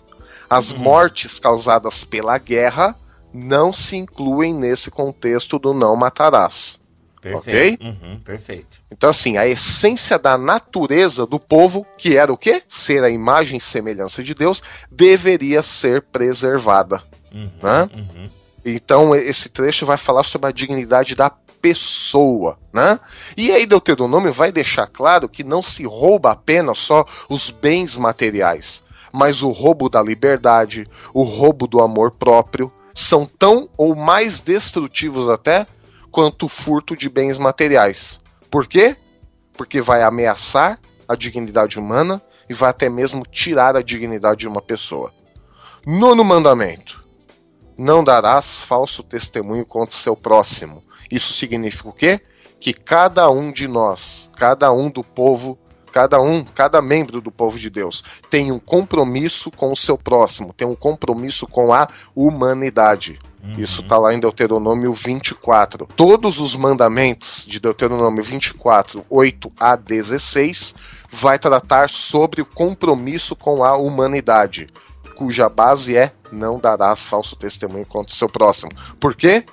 As 0.49 0.71
mortes 0.71 1.37
causadas 1.39 2.03
pela 2.03 2.37
guerra 2.37 2.95
não 3.33 3.71
se 3.71 3.95
incluem 3.95 4.53
nesse 4.53 4.89
contexto 4.89 5.59
do 5.59 5.73
não 5.73 5.95
matarás. 5.95 6.79
Perfeito. 7.21 7.83
Uhum, 7.83 8.19
perfeito. 8.19 8.79
Então, 8.89 9.09
assim, 9.09 9.37
a 9.37 9.45
essência 9.45 10.17
da 10.17 10.37
natureza 10.37 11.25
do 11.25 11.39
povo, 11.39 11.85
que 11.97 12.15
era 12.15 12.31
o 12.31 12.37
quê? 12.37 12.63
Ser 12.67 13.03
a 13.03 13.09
imagem 13.09 13.57
e 13.57 13.61
semelhança 13.61 14.23
de 14.23 14.33
Deus, 14.33 14.63
deveria 14.89 15.61
ser 15.61 16.01
preservada. 16.01 17.01
Uhum, 17.33 17.51
Né? 17.61 17.89
uhum. 17.95 18.29
Então, 18.65 19.15
esse 19.15 19.49
trecho 19.49 19.85
vai 19.85 19.97
falar 19.97 20.23
sobre 20.23 20.49
a 20.49 20.51
dignidade 20.51 21.15
da 21.15 21.29
pessoa, 21.61 22.57
né? 22.73 22.99
E 23.35 23.51
aí 23.51 23.65
Deuteronômio 23.65 24.33
vai 24.33 24.51
deixar 24.51 24.87
claro 24.87 25.27
que 25.27 25.43
não 25.43 25.61
se 25.61 25.85
rouba 25.85 26.31
apenas 26.31 26.79
só 26.79 27.05
os 27.29 27.49
bens 27.49 27.97
materiais, 27.97 28.83
mas 29.11 29.41
o 29.41 29.49
roubo 29.49 29.89
da 29.89 30.01
liberdade, 30.01 30.87
o 31.13 31.23
roubo 31.23 31.67
do 31.67 31.81
amor 31.81 32.11
próprio, 32.11 32.71
são 32.93 33.25
tão 33.25 33.69
ou 33.77 33.95
mais 33.95 34.39
destrutivos 34.39 35.29
até 35.29 35.65
quanto 36.11 36.45
o 36.45 36.49
furto 36.49 36.95
de 36.95 37.09
bens 37.09 37.37
materiais. 37.37 38.19
Por 38.49 38.67
quê? 38.67 38.95
Porque 39.53 39.81
vai 39.81 40.03
ameaçar 40.03 40.79
a 41.07 41.15
dignidade 41.15 41.77
humana 41.77 42.21
e 42.49 42.53
vai 42.53 42.69
até 42.69 42.89
mesmo 42.89 43.23
tirar 43.25 43.75
a 43.75 43.81
dignidade 43.81 44.41
de 44.41 44.47
uma 44.47 44.61
pessoa. 44.61 45.11
Nono 45.85 46.23
mandamento: 46.23 47.03
não 47.79 48.03
darás 48.03 48.59
falso 48.59 49.01
testemunho 49.01 49.65
contra 49.65 49.95
o 49.95 49.97
seu 49.97 50.15
próximo. 50.15 50.83
Isso 51.09 51.31
significa 51.31 51.87
o 51.87 51.93
quê? 51.93 52.19
Que 52.59 52.73
cada 52.73 53.29
um 53.29 53.53
de 53.53 53.69
nós, 53.69 54.29
cada 54.35 54.69
um 54.71 54.91
do 54.91 55.01
povo, 55.01 55.57
cada 55.93 56.21
um, 56.21 56.43
cada 56.43 56.81
membro 56.81 57.21
do 57.21 57.31
povo 57.31 57.57
de 57.57 57.69
Deus 57.69 58.03
tem 58.29 58.51
um 58.51 58.59
compromisso 58.59 59.49
com 59.49 59.71
o 59.71 59.77
seu 59.77 59.97
próximo, 59.97 60.53
tem 60.53 60.67
um 60.67 60.75
compromisso 60.75 61.47
com 61.47 61.73
a 61.73 61.87
humanidade. 62.13 63.17
Isso 63.57 63.79
está 63.81 63.97
lá 63.97 64.13
em 64.13 64.19
Deuteronômio 64.19 64.93
24. 64.93 65.87
Todos 65.95 66.39
os 66.39 66.55
mandamentos 66.55 67.45
de 67.47 67.61
Deuteronômio 67.61 68.21
24, 68.21 69.05
8 69.09 69.51
a 69.57 69.77
16, 69.77 70.75
vai 71.09 71.39
tratar 71.39 71.89
sobre 71.89 72.41
o 72.41 72.45
compromisso 72.45 73.37
com 73.37 73.63
a 73.63 73.77
humanidade, 73.77 74.67
cuja 75.19 75.49
base 75.49 75.97
é 75.97 76.13
não 76.31 76.57
darás 76.57 77.05
falso 77.05 77.35
testemunho 77.35 77.85
contra 77.85 78.13
o 78.13 78.15
seu 78.15 78.29
próximo. 78.29 78.71
Por 78.97 79.13
quê? 79.13 79.43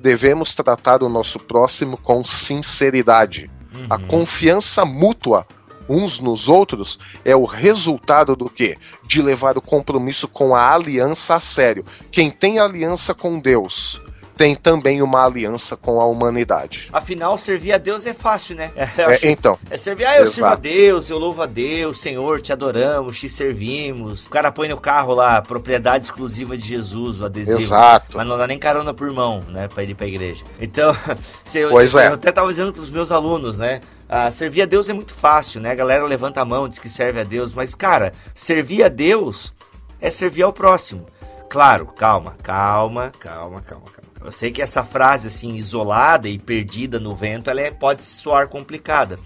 Devemos 0.00 0.54
tratar 0.54 1.02
o 1.02 1.10
nosso 1.10 1.38
próximo 1.38 1.98
com 1.98 2.24
sinceridade. 2.24 3.50
A 3.90 3.98
confiança 3.98 4.82
mútua 4.86 5.46
uns 5.90 6.20
nos 6.20 6.48
outros 6.48 6.98
é 7.22 7.36
o 7.36 7.44
resultado 7.44 8.34
do 8.34 8.48
quê? 8.48 8.78
De 9.06 9.20
levar 9.20 9.58
o 9.58 9.60
compromisso 9.60 10.26
com 10.26 10.54
a 10.54 10.72
aliança 10.72 11.34
a 11.34 11.40
sério. 11.40 11.84
Quem 12.10 12.30
tem 12.30 12.58
aliança 12.58 13.14
com 13.14 13.38
Deus 13.38 14.00
tem 14.40 14.54
também 14.54 15.02
uma 15.02 15.22
aliança 15.22 15.76
com 15.76 16.00
a 16.00 16.06
humanidade. 16.06 16.88
Afinal, 16.94 17.36
servir 17.36 17.74
a 17.74 17.76
Deus 17.76 18.06
é 18.06 18.14
fácil, 18.14 18.56
né? 18.56 18.72
É, 18.74 18.88
então. 19.28 19.58
É 19.70 19.76
servir, 19.76 20.06
ah, 20.06 20.16
eu 20.16 20.22
Exato. 20.22 20.34
sirvo 20.34 20.48
a 20.48 20.54
Deus, 20.54 21.10
eu 21.10 21.18
louvo 21.18 21.42
a 21.42 21.46
Deus, 21.46 22.00
Senhor, 22.00 22.40
te 22.40 22.50
adoramos, 22.50 23.20
te 23.20 23.28
servimos. 23.28 24.28
O 24.28 24.30
cara 24.30 24.50
põe 24.50 24.66
no 24.66 24.80
carro 24.80 25.12
lá, 25.12 25.42
propriedade 25.42 26.06
exclusiva 26.06 26.56
de 26.56 26.66
Jesus, 26.66 27.20
o 27.20 27.26
adesivo. 27.26 27.60
Exato. 27.60 28.16
Mas 28.16 28.26
não 28.26 28.38
dá 28.38 28.46
nem 28.46 28.58
carona 28.58 28.94
por 28.94 29.12
mão, 29.12 29.40
né, 29.48 29.68
pra 29.68 29.84
ir 29.84 29.94
pra 29.94 30.06
igreja. 30.06 30.42
Então, 30.58 30.96
se 31.44 31.58
eu, 31.58 31.68
Pois 31.68 31.92
eu, 31.92 32.00
é. 32.00 32.08
eu 32.08 32.14
até 32.14 32.32
tava 32.32 32.48
dizendo 32.48 32.72
pros 32.72 32.88
meus 32.88 33.12
alunos, 33.12 33.58
né? 33.58 33.82
Ah, 34.08 34.30
servir 34.30 34.62
a 34.62 34.66
Deus 34.66 34.88
é 34.88 34.94
muito 34.94 35.12
fácil, 35.12 35.60
né? 35.60 35.70
A 35.70 35.74
galera 35.74 36.02
levanta 36.06 36.40
a 36.40 36.46
mão, 36.46 36.66
diz 36.66 36.78
que 36.78 36.88
serve 36.88 37.20
a 37.20 37.24
Deus, 37.24 37.52
mas, 37.52 37.74
cara, 37.74 38.10
servir 38.34 38.84
a 38.84 38.88
Deus 38.88 39.52
é 40.00 40.08
servir 40.10 40.44
ao 40.44 40.52
próximo. 40.52 41.04
Claro, 41.50 41.84
calma, 41.84 42.36
calma, 42.42 43.12
calma, 43.20 43.60
calma, 43.60 43.84
calma. 43.84 43.99
Eu 44.22 44.32
sei 44.32 44.50
que 44.50 44.60
essa 44.60 44.84
frase, 44.84 45.28
assim, 45.28 45.54
isolada 45.56 46.28
e 46.28 46.38
perdida 46.38 47.00
no 47.00 47.14
vento, 47.14 47.48
ela 47.48 47.60
é- 47.60 47.70
pode 47.70 48.02
soar 48.02 48.48
complicada. 48.48 49.18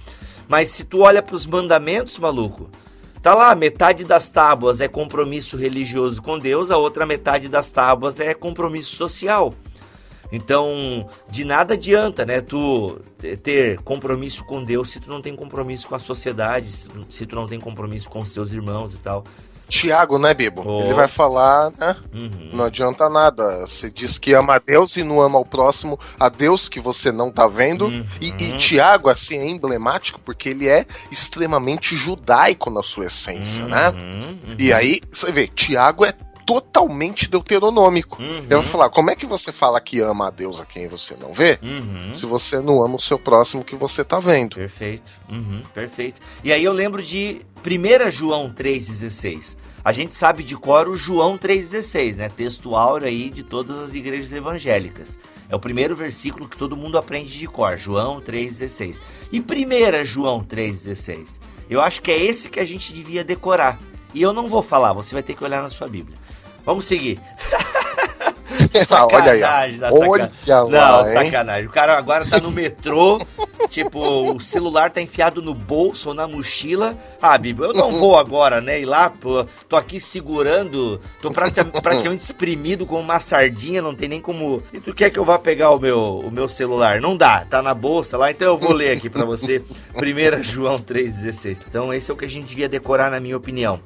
Mas 0.49 0.69
se 0.69 0.85
tu 0.85 1.01
olha 1.01 1.23
pros 1.23 1.47
mandamentos, 1.47 2.19
maluco, 2.19 2.71
tá 3.23 3.35
lá, 3.35 3.55
metade 3.55 4.05
das 4.05 4.29
tábuas 4.29 4.81
é 4.81 4.87
compromisso 4.87 5.57
religioso 5.57 6.23
com 6.23 6.39
Deus, 6.39 6.71
a 6.71 6.77
outra 6.77 7.05
metade 7.07 7.49
das 7.49 7.71
tábuas 7.71 8.21
é 8.21 8.35
compromisso 8.35 8.95
social. 8.95 9.53
Então, 10.31 11.09
de 11.29 11.45
nada 11.45 11.75
adianta, 11.75 12.25
né, 12.27 12.41
tu 12.41 13.01
te- 13.19 13.37
ter 13.37 13.81
compromisso 13.83 14.45
com 14.45 14.63
Deus 14.63 14.91
se 14.91 15.01
tu 15.01 15.09
não 15.09 15.21
tem 15.23 15.35
compromisso 15.37 15.87
com 15.89 15.95
a 15.95 15.99
sociedade, 15.99 16.69
se 17.09 17.27
tu- 17.27 17.37
não 17.37 17.47
tem 17.47 17.61
compromisso 17.61 18.09
com 18.11 18.21
os 18.21 18.53
irmãos 18.53 18.95
e 18.95 18.99
tal. 18.99 19.25
Tiago, 19.69 20.19
né, 20.19 20.35
Bibo? 20.35 20.63
Oh. 20.65 20.83
Ele 20.83 20.95
vai 20.95 21.09
falar, 21.09 21.71
né? 21.79 21.97
Uhum. 22.15 22.51
Não 22.53 22.65
adianta 22.65 23.09
nada. 23.09 23.61
Você 23.67 23.91
diz 23.91 24.19
que 24.19 24.33
ama 24.33 24.57
a 24.57 24.59
Deus 24.59 24.97
e 24.97 25.03
não 25.03 25.21
ama 25.21 25.39
o 25.39 25.45
próximo, 25.47 25.99
a 26.19 26.29
Deus 26.29 26.69
que 26.69 26.81
você 26.81 27.11
não 27.11 27.31
tá 27.31 27.47
vendo. 27.47 27.87
Uhum. 27.87 28.05
E, 28.21 28.29
e 28.29 28.57
Tiago, 28.57 29.09
assim, 29.09 29.37
é 29.39 29.47
emblemático 29.49 30.21
porque 30.21 30.51
ele 30.51 30.69
é 30.69 30.87
extremamente 31.11 31.97
judaico 31.97 32.71
na 32.71 32.83
sua 32.83 33.07
essência, 33.07 33.65
né? 33.67 33.89
Uhum, 33.91 34.57
E 34.59 34.73
aí, 34.73 35.01
você 35.13 35.33
vê, 35.33 35.47
Tiago 35.47 36.05
é 36.05 36.15
totalmente 36.47 37.29
deuteronômico. 37.31 38.23
uhum, 38.23 38.47
Eu 38.51 38.61
vou 38.61 38.71
falar, 38.71 38.91
como 38.91 39.11
é 39.11 39.17
que 39.17 39.25
você 39.25 39.51
fala 39.51 39.81
que 39.81 40.01
ama 40.01 40.29
a 40.29 40.31
Deus 40.31 40.61
a 40.61 40.67
quem 40.67 40.87
você 40.87 41.17
não 41.19 41.33
vê? 41.33 41.59
uhum. 41.63 42.13
Se 42.13 42.27
você 42.27 42.61
não 42.61 42.83
ama 42.83 42.97
o 42.97 43.01
seu 43.01 43.19
próximo 43.19 43.65
que 43.65 43.75
você 43.75 44.05
tá 44.05 44.21
vendo. 44.21 44.57
Perfeito, 44.57 45.11
uhum, 45.29 45.63
perfeito. 45.73 46.21
E 46.45 46.53
aí 46.53 46.63
eu 46.63 46.73
lembro 46.73 47.03
de 47.03 47.41
1 47.65 48.11
João 48.11 48.53
3,16. 48.53 49.57
A 49.83 49.91
gente 49.91 50.15
sabe 50.15 50.43
de 50.43 50.55
cor 50.55 50.87
o 50.87 50.97
João 50.97 51.39
3,16, 51.39 52.17
né? 52.17 52.29
Texto 52.29 52.77
áureo 52.77 53.09
aí 53.09 53.31
de 53.31 53.43
todas 53.43 53.79
as 53.79 53.95
igrejas 53.95 54.33
evangélicas. 54.33 55.19
É 55.49 55.57
o 55.57 55.61
primeiro 55.61 55.97
versículo 55.97 56.47
que 56.47 56.59
todo 56.59 56.77
mundo 56.77 56.99
aprende 56.99 57.39
de 57.39 57.47
cor, 57.47 57.79
João 57.79 58.21
3,16. 58.21 59.01
E 59.33 59.41
1 59.41 60.05
João 60.05 60.41
3,16? 60.41 61.39
Eu 61.71 61.81
acho 61.81 62.03
que 62.03 62.11
é 62.11 62.23
esse 62.23 62.51
que 62.51 62.61
a 62.61 62.67
gente 62.67 62.93
devia 62.93 63.25
decorar. 63.25 63.79
E 64.13 64.21
eu 64.21 64.35
não 64.35 64.47
vou 64.47 64.63
falar, 64.63 64.93
você 64.93 65.15
vai 65.15 65.23
ter 65.23 65.35
que 65.35 65.43
olhar 65.43 65.63
na 65.63 65.71
sua 65.71 65.89
Bíblia. 65.89 66.19
Vamos 66.67 66.85
seguir. 66.85 67.19
Olha 69.17 69.33
aí, 69.33 69.43
ó. 69.43 69.47
Olha 69.93 70.31
sacanagem. 70.31 70.73
lá, 70.73 71.03
Não, 71.03 71.07
hein? 71.07 71.13
sacanagem. 71.13 71.67
O 71.67 71.71
cara 71.71 71.97
agora 71.99 72.27
tá 72.27 72.41
no 72.41 72.51
metrô, 72.51 73.19
tipo, 73.71 73.99
o 74.35 74.41
celular 74.41 74.91
tá 74.91 75.01
enfiado 75.01 75.41
no 75.43 75.55
bolso 75.55 76.09
ou 76.09 76.15
na 76.15 76.27
mochila. 76.27 76.97
Ah, 77.23 77.37
Bibo, 77.39 77.65
eu 77.65 77.73
não 77.73 77.93
vou 77.93 78.19
agora, 78.19 78.61
né? 78.61 78.81
Ir 78.81 78.85
lá, 78.85 79.09
pô, 79.11 79.47
tô 79.69 79.77
aqui 79.77 79.99
segurando, 80.01 81.01
tô 81.23 81.31
prati- 81.31 81.65
praticamente 81.83 82.23
espremido 82.25 82.87
como 82.87 83.01
uma 83.01 83.21
sardinha, 83.21 83.81
não 83.81 83.95
tem 83.95 84.09
nem 84.09 84.21
como. 84.21 84.63
E 84.73 84.81
tu 84.81 84.93
quer 84.95 85.11
que 85.11 85.19
eu 85.19 85.25
vá 85.25 85.39
pegar 85.39 85.71
o 85.71 85.79
meu, 85.79 86.19
o 86.21 86.31
meu 86.31 86.49
celular? 86.49 87.01
Não 87.01 87.17
dá, 87.17 87.45
tá 87.49 87.63
na 87.63 87.75
bolsa 87.75 88.17
lá, 88.19 88.31
então 88.31 88.49
eu 88.49 88.57
vou 88.59 88.73
ler 88.73 88.97
aqui 88.97 89.09
pra 89.09 89.25
você. 89.25 89.63
1 89.95 90.43
João 90.43 90.77
3,16. 90.79 91.59
Então, 91.69 91.93
esse 91.95 92.11
é 92.11 92.15
o 92.15 92.17
que 92.17 92.25
a 92.25 92.29
gente 92.29 92.47
devia 92.47 92.69
decorar, 92.69 93.11
na 93.11 93.21
minha 93.21 93.37
opinião. 93.37 93.81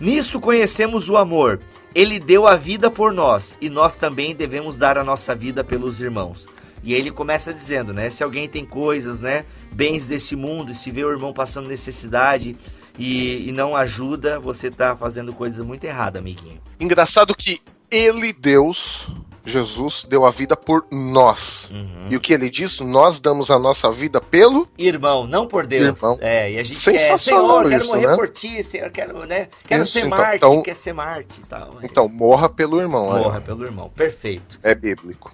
Nisto 0.00 0.40
conhecemos 0.40 1.08
o 1.08 1.16
amor. 1.16 1.60
Ele 1.94 2.18
deu 2.18 2.46
a 2.46 2.56
vida 2.56 2.90
por 2.90 3.12
nós 3.12 3.58
e 3.60 3.68
nós 3.68 3.94
também 3.94 4.34
devemos 4.34 4.76
dar 4.76 4.96
a 4.96 5.04
nossa 5.04 5.34
vida 5.34 5.64
pelos 5.64 6.00
irmãos. 6.00 6.46
E 6.82 6.94
ele 6.94 7.10
começa 7.10 7.52
dizendo, 7.52 7.92
né? 7.92 8.08
Se 8.10 8.22
alguém 8.22 8.48
tem 8.48 8.64
coisas, 8.64 9.20
né? 9.20 9.44
Bens 9.72 10.06
desse 10.06 10.34
mundo 10.34 10.70
e 10.70 10.74
se 10.74 10.90
vê 10.90 11.04
o 11.04 11.10
irmão 11.10 11.32
passando 11.32 11.68
necessidade 11.68 12.56
e, 12.98 13.48
e 13.48 13.52
não 13.52 13.76
ajuda, 13.76 14.38
você 14.38 14.70
tá 14.70 14.96
fazendo 14.96 15.32
coisas 15.32 15.64
muito 15.66 15.84
erradas, 15.84 16.20
amiguinho. 16.20 16.60
Engraçado 16.78 17.34
que 17.34 17.60
ele, 17.90 18.32
Deus, 18.32 19.08
Jesus, 19.44 20.04
deu 20.08 20.26
a 20.26 20.30
vida 20.30 20.54
por 20.56 20.84
nós. 20.90 21.70
Uhum. 21.70 22.08
E 22.10 22.16
o 22.16 22.20
que 22.20 22.32
ele 22.32 22.50
diz? 22.50 22.78
Nós 22.80 23.18
damos 23.18 23.50
a 23.50 23.58
nossa 23.58 23.90
vida 23.90 24.20
pelo. 24.20 24.68
Irmão, 24.76 25.26
não 25.26 25.46
por 25.46 25.66
Deus. 25.66 25.96
Irmão. 25.96 26.18
É, 26.20 26.52
e 26.52 26.58
a 26.58 26.62
gente 26.62 26.78
quer, 26.82 26.98
Sensacional 26.98 27.46
Senhor, 27.58 27.68
quero 27.70 27.82
isso, 27.82 27.92
morrer 27.94 28.06
né? 28.08 28.16
por 28.16 28.28
ti, 28.28 28.62
Senhor, 28.62 28.90
quero, 28.90 29.26
né? 29.26 29.48
Quero 29.66 29.82
Isso, 29.82 29.92
ser 29.92 30.00
então- 30.06 30.18
Marte, 30.18 30.36
então- 30.36 30.62
quer 30.62 30.76
ser 30.76 30.92
Marte 30.92 31.40
e 31.40 31.46
tal. 31.46 31.70
Aí, 31.78 31.88
Então, 31.90 32.08
morra 32.08 32.48
pelo 32.48 32.80
irmão. 32.80 33.06
Morra 33.06 33.40
pelo 33.40 33.64
irmão. 33.64 33.88
Perfeito. 33.88 34.58
É 34.62 34.74
bíblico. 34.74 35.32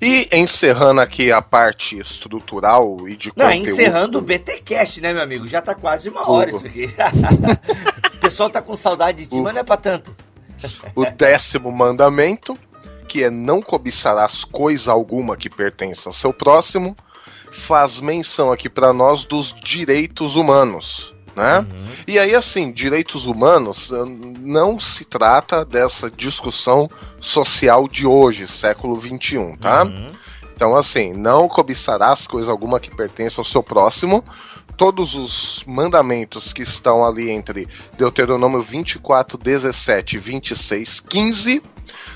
E 0.00 0.28
encerrando 0.32 1.00
aqui 1.00 1.30
a 1.32 1.40
parte 1.40 1.98
estrutural 1.98 3.08
e 3.08 3.16
de 3.16 3.32
Não, 3.36 3.46
conteúdo. 3.46 3.68
encerrando 3.70 4.18
o 4.18 4.22
BTcast, 4.22 5.00
né, 5.00 5.12
meu 5.12 5.22
amigo? 5.22 5.46
Já 5.46 5.60
tá 5.62 5.74
quase 5.74 6.08
uma 6.08 6.20
Tudo. 6.22 6.32
hora 6.32 6.50
isso 6.50 6.66
aqui. 6.66 6.90
o 8.14 8.18
pessoal 8.18 8.50
tá 8.50 8.60
com 8.60 8.74
saudade 8.76 9.24
de 9.24 9.30
ti, 9.30 9.36
O- 9.36 9.42
mas 9.42 9.54
não 9.54 9.60
é 9.60 9.64
pra 9.64 9.76
tanto. 9.76 10.14
O 10.94 11.04
décimo 11.06 11.72
mandamento, 11.72 12.56
que 13.12 13.22
é 13.22 13.28
não 13.28 13.60
cobiçarás 13.60 14.42
coisa 14.42 14.90
alguma 14.90 15.36
que 15.36 15.50
pertença 15.50 16.08
ao 16.08 16.14
seu 16.14 16.32
próximo, 16.32 16.96
faz 17.52 18.00
menção 18.00 18.50
aqui 18.50 18.70
pra 18.70 18.90
nós 18.90 19.26
dos 19.26 19.52
direitos 19.52 20.34
humanos. 20.34 21.14
Né? 21.36 21.58
Uhum. 21.58 21.84
E 22.06 22.18
aí, 22.18 22.34
assim, 22.34 22.72
direitos 22.72 23.26
humanos 23.26 23.92
eh, 23.92 24.04
não 24.40 24.80
se 24.80 25.04
trata 25.04 25.62
dessa 25.62 26.10
discussão 26.10 26.88
social 27.18 27.86
de 27.86 28.06
hoje, 28.06 28.48
século 28.48 28.98
XXI, 28.98 29.58
tá? 29.60 29.82
Uhum. 29.82 30.10
Então, 30.54 30.74
assim, 30.74 31.12
não 31.12 31.46
cobiçarás 31.48 32.26
coisa 32.26 32.50
alguma 32.50 32.80
que 32.80 32.94
pertença 32.96 33.42
ao 33.42 33.44
seu 33.44 33.62
próximo. 33.62 34.24
Todos 34.74 35.14
os 35.14 35.62
mandamentos 35.66 36.50
que 36.54 36.62
estão 36.62 37.04
ali 37.04 37.30
entre 37.30 37.68
Deuteronômio 37.98 38.62
24, 38.62 39.36
17 39.36 40.16
e 40.16 40.18
26, 40.18 41.00
15, 41.00 41.62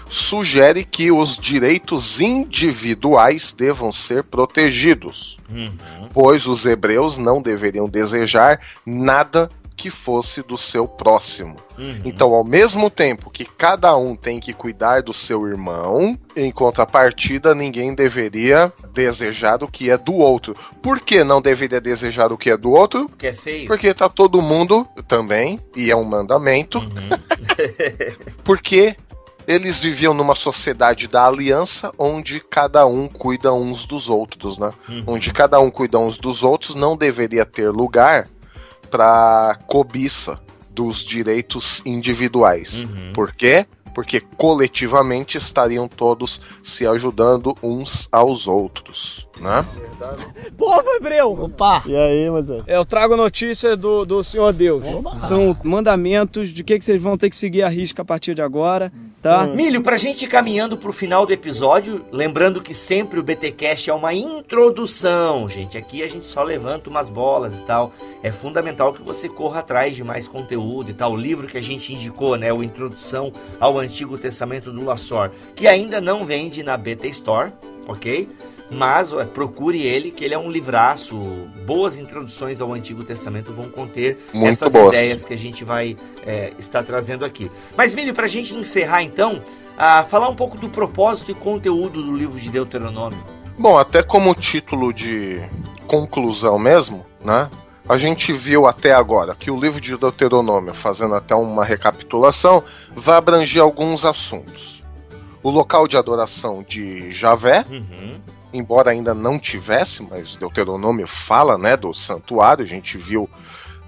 sugere 0.09 0.84
que 0.84 1.11
os 1.11 1.36
direitos 1.38 2.20
individuais 2.20 3.52
devam 3.52 3.92
ser 3.92 4.22
protegidos, 4.24 5.36
Uhum. 5.50 6.09
pois 6.12 6.46
os 6.46 6.64
hebreus 6.66 7.18
não 7.18 7.40
deveriam 7.42 7.88
desejar 7.88 8.61
nada 8.84 9.50
que 9.76 9.90
fosse 9.90 10.40
do 10.42 10.57
seu 10.57 10.88
próximo. 10.88 11.54
Uhum. 11.76 12.00
Então, 12.02 12.34
ao 12.34 12.42
mesmo 12.42 12.88
tempo 12.88 13.30
que 13.30 13.44
cada 13.44 13.94
um 13.94 14.16
tem 14.16 14.40
que 14.40 14.54
cuidar 14.54 15.02
do 15.02 15.12
seu 15.12 15.46
irmão, 15.46 16.18
em 16.34 16.50
contrapartida, 16.50 17.54
ninguém 17.54 17.94
deveria 17.94 18.72
desejar 18.94 19.62
o 19.62 19.68
que 19.68 19.90
é 19.90 19.98
do 19.98 20.14
outro. 20.14 20.54
Por 20.80 20.98
que 20.98 21.22
não 21.22 21.42
deveria 21.42 21.78
desejar 21.78 22.32
o 22.32 22.38
que 22.38 22.48
é 22.50 22.57
do 22.57 22.70
outro? 22.70 23.07
Que 23.18 23.26
é 23.26 23.34
feio. 23.34 23.66
Porque 23.66 23.92
tá 23.92 24.09
todo 24.09 24.40
mundo 24.40 24.88
também, 25.07 25.61
e 25.76 25.90
é 25.90 25.96
um 25.96 26.04
mandamento, 26.04 26.78
Uhum. 26.78 27.18
porque 28.42 28.96
eles 29.47 29.80
viviam 29.80 30.12
numa 30.12 30.34
sociedade 30.34 31.07
da 31.09 31.26
aliança 31.26 31.92
onde 31.99 32.40
cada 32.40 32.84
um 32.86 33.07
cuida 33.07 33.53
uns 33.53 33.84
dos 33.84 34.09
outros, 34.09 34.59
né? 34.59 34.70
Uhum. 34.88 35.05
Onde 35.07 35.32
cada 35.32 35.61
um 35.61 35.70
cuida 35.70 35.99
uns 35.99 36.18
dos 36.18 36.42
outros, 36.42 36.74
não 36.74 36.97
deveria 36.97 37.47
ter 37.47 37.70
lugar 37.70 38.28
para 38.90 39.59
cobiça 39.66 40.40
dos 40.70 41.05
direitos 41.05 41.80
individuais. 41.86 42.82
Uhum. 42.82 43.12
Por 43.12 43.32
quê? 43.32 43.66
Porque 43.97 44.20
coletivamente 44.20 45.38
estariam 45.38 45.88
todos 45.88 46.38
se 46.62 46.86
ajudando 46.86 47.57
uns 47.62 48.11
aos 48.12 48.47
outros, 48.47 49.26
né? 49.40 49.64
Povo 50.55 50.86
hebreu! 50.97 51.32
Opa! 51.32 51.82
E 51.86 51.97
aí, 51.97 52.28
Moisés? 52.28 52.62
Eu 52.66 52.84
trago 52.84 53.16
notícia 53.16 53.74
do, 53.74 54.05
do 54.05 54.22
Senhor 54.22 54.53
Deus. 54.53 54.84
São 55.20 55.57
mandamentos 55.64 56.51
de 56.51 56.62
que, 56.62 56.78
que 56.78 56.84
vocês 56.84 57.01
vão 57.01 57.16
ter 57.16 57.30
que 57.30 57.36
seguir 57.36 57.62
a 57.62 57.70
risca 57.70 58.03
a 58.03 58.05
partir 58.05 58.34
de 58.34 58.42
agora, 58.42 58.92
tá? 59.22 59.47
Milho, 59.47 59.82
pra 59.82 59.97
gente 59.97 60.26
ir 60.26 60.28
caminhando 60.28 60.76
pro 60.76 60.92
final 60.92 61.24
do 61.24 61.32
episódio, 61.32 62.05
lembrando 62.12 62.61
que 62.61 62.74
sempre 62.74 63.18
o 63.18 63.22
BTcast 63.22 63.88
é 63.88 63.94
uma 63.94 64.12
introdução, 64.12 65.49
gente. 65.49 65.78
Aqui 65.78 66.03
a 66.03 66.07
gente 66.07 66.26
só 66.26 66.42
levanta 66.42 66.90
umas 66.90 67.09
bolas 67.09 67.59
e 67.61 67.62
tal. 67.62 67.94
É 68.22 68.30
fundamental 68.30 68.92
que 68.92 69.03
você 69.03 69.26
corra 69.26 69.61
atrás 69.61 69.97
de 69.97 70.05
mais 70.05 70.28
conteúdo 70.28 70.90
e 70.90 70.94
tal. 70.94 71.12
O 71.12 71.16
livro 71.16 71.47
que 71.47 71.57
a 71.57 71.62
gente 71.62 71.94
indicou, 71.94 72.36
né, 72.36 72.53
o 72.53 72.62
Introdução 72.62 73.32
ao 73.59 73.86
Antigo 73.87 74.18
Testamento 74.18 74.70
do 74.70 74.84
Lassor, 74.84 75.30
que 75.55 75.66
ainda 75.66 76.01
não 76.01 76.24
vende 76.24 76.62
na 76.62 76.76
BT 76.76 77.09
Store, 77.09 77.53
ok? 77.89 78.28
mas 78.70 79.12
procure 79.32 79.80
ele, 79.80 80.11
que 80.11 80.24
ele 80.24 80.34
é 80.34 80.39
um 80.39 80.49
livraço. 80.49 81.16
Boas 81.64 81.99
introduções 81.99 82.61
ao 82.61 82.72
Antigo 82.72 83.05
Testamento 83.05 83.53
vão 83.53 83.70
conter 83.70 84.18
Muito 84.32 84.53
essas 84.53 84.72
boas. 84.72 84.89
ideias 84.89 85.24
que 85.24 85.32
a 85.32 85.39
gente 85.39 85.64
vai 85.64 85.97
é, 86.26 86.53
estar 86.59 86.82
trazendo 86.82 87.24
aqui. 87.24 87.51
Mas, 87.76 87.95
Mili, 87.95 88.12
pra 88.12 88.26
gente 88.26 88.55
encerrar 88.55 89.03
então, 89.03 89.43
ah, 89.76 90.05
falar 90.05 90.28
um 90.28 90.34
pouco 90.34 90.59
do 90.59 90.68
propósito 90.68 91.30
e 91.30 91.34
conteúdo 91.34 92.03
do 92.03 92.16
livro 92.16 92.41
de 92.41 92.51
Deuteronômio. 92.51 93.18
Bom, 93.59 93.78
até 93.78 94.03
como 94.03 94.34
título 94.34 94.93
de 94.93 95.41
conclusão 95.87 96.59
mesmo, 96.59 97.07
né? 97.24 97.49
A 97.89 97.97
gente 97.97 98.32
viu 98.32 98.66
até 98.66 98.93
agora 98.93 99.34
que 99.34 99.51
o 99.51 99.59
livro 99.59 99.80
de 99.80 99.97
Deuteronômio, 99.97 100.74
fazendo 100.74 101.14
até 101.14 101.34
uma 101.34 101.64
recapitulação, 101.64 102.62
vai 102.91 103.16
abranger 103.16 103.62
alguns 103.62 104.05
assuntos. 104.05 104.82
O 105.43 105.51
local 105.51 105.87
de 105.87 105.97
adoração 105.97 106.64
de 106.66 107.12
Javé, 107.12 107.64
Uhum. 107.70 108.20
embora 108.53 108.91
ainda 108.91 109.14
não 109.14 109.39
tivesse, 109.39 110.03
mas 110.03 110.34
Deuteronômio 110.34 111.07
fala, 111.07 111.57
né, 111.57 111.76
do 111.76 111.95
santuário, 111.95 112.64
a 112.64 112.66
gente 112.66 112.99
viu 112.99 113.30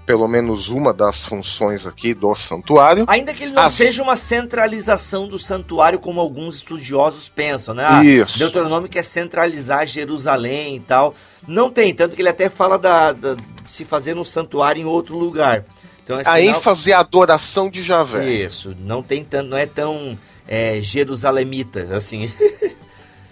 pelo 0.09 0.27
menos 0.27 0.69
uma 0.69 0.91
das 0.91 1.23
funções 1.23 1.85
aqui 1.85 2.15
do 2.15 2.33
santuário. 2.33 3.05
Ainda 3.07 3.31
que 3.31 3.43
ele 3.43 3.51
não 3.53 3.61
As- 3.61 3.75
seja 3.75 4.01
uma 4.01 4.15
centralização 4.15 5.27
do 5.27 5.37
santuário, 5.37 5.99
como 5.99 6.19
alguns 6.19 6.55
estudiosos 6.55 7.29
pensam, 7.29 7.75
né? 7.75 7.85
Ah, 7.87 8.03
Isso. 8.03 8.39
Deuteronômio 8.39 8.89
quer 8.89 9.03
centralizar 9.05 9.85
Jerusalém 9.85 10.77
e 10.77 10.79
tal. 10.79 11.13
Não 11.47 11.69
tem, 11.69 11.93
tanto 11.93 12.15
que 12.15 12.23
ele 12.23 12.29
até 12.29 12.49
fala 12.49 12.79
da, 12.79 13.11
da- 13.11 13.35
de 13.35 13.43
se 13.69 13.85
fazer 13.85 14.17
um 14.17 14.25
santuário 14.25 14.81
em 14.81 14.85
outro 14.85 15.15
lugar. 15.15 15.63
Então, 16.03 16.17
é 16.17 16.21
A 16.21 16.23
sinal- 16.23 16.39
ênfase 16.57 16.91
é 16.91 16.95
a 16.95 17.01
adoração 17.01 17.69
de 17.69 17.83
Javé. 17.83 18.27
Isso, 18.27 18.75
não 18.79 19.03
tem 19.03 19.23
tanto, 19.23 19.47
não 19.51 19.57
é 19.57 19.67
tão 19.67 20.17
é, 20.47 20.81
jerusalemita, 20.81 21.95
assim. 21.95 22.31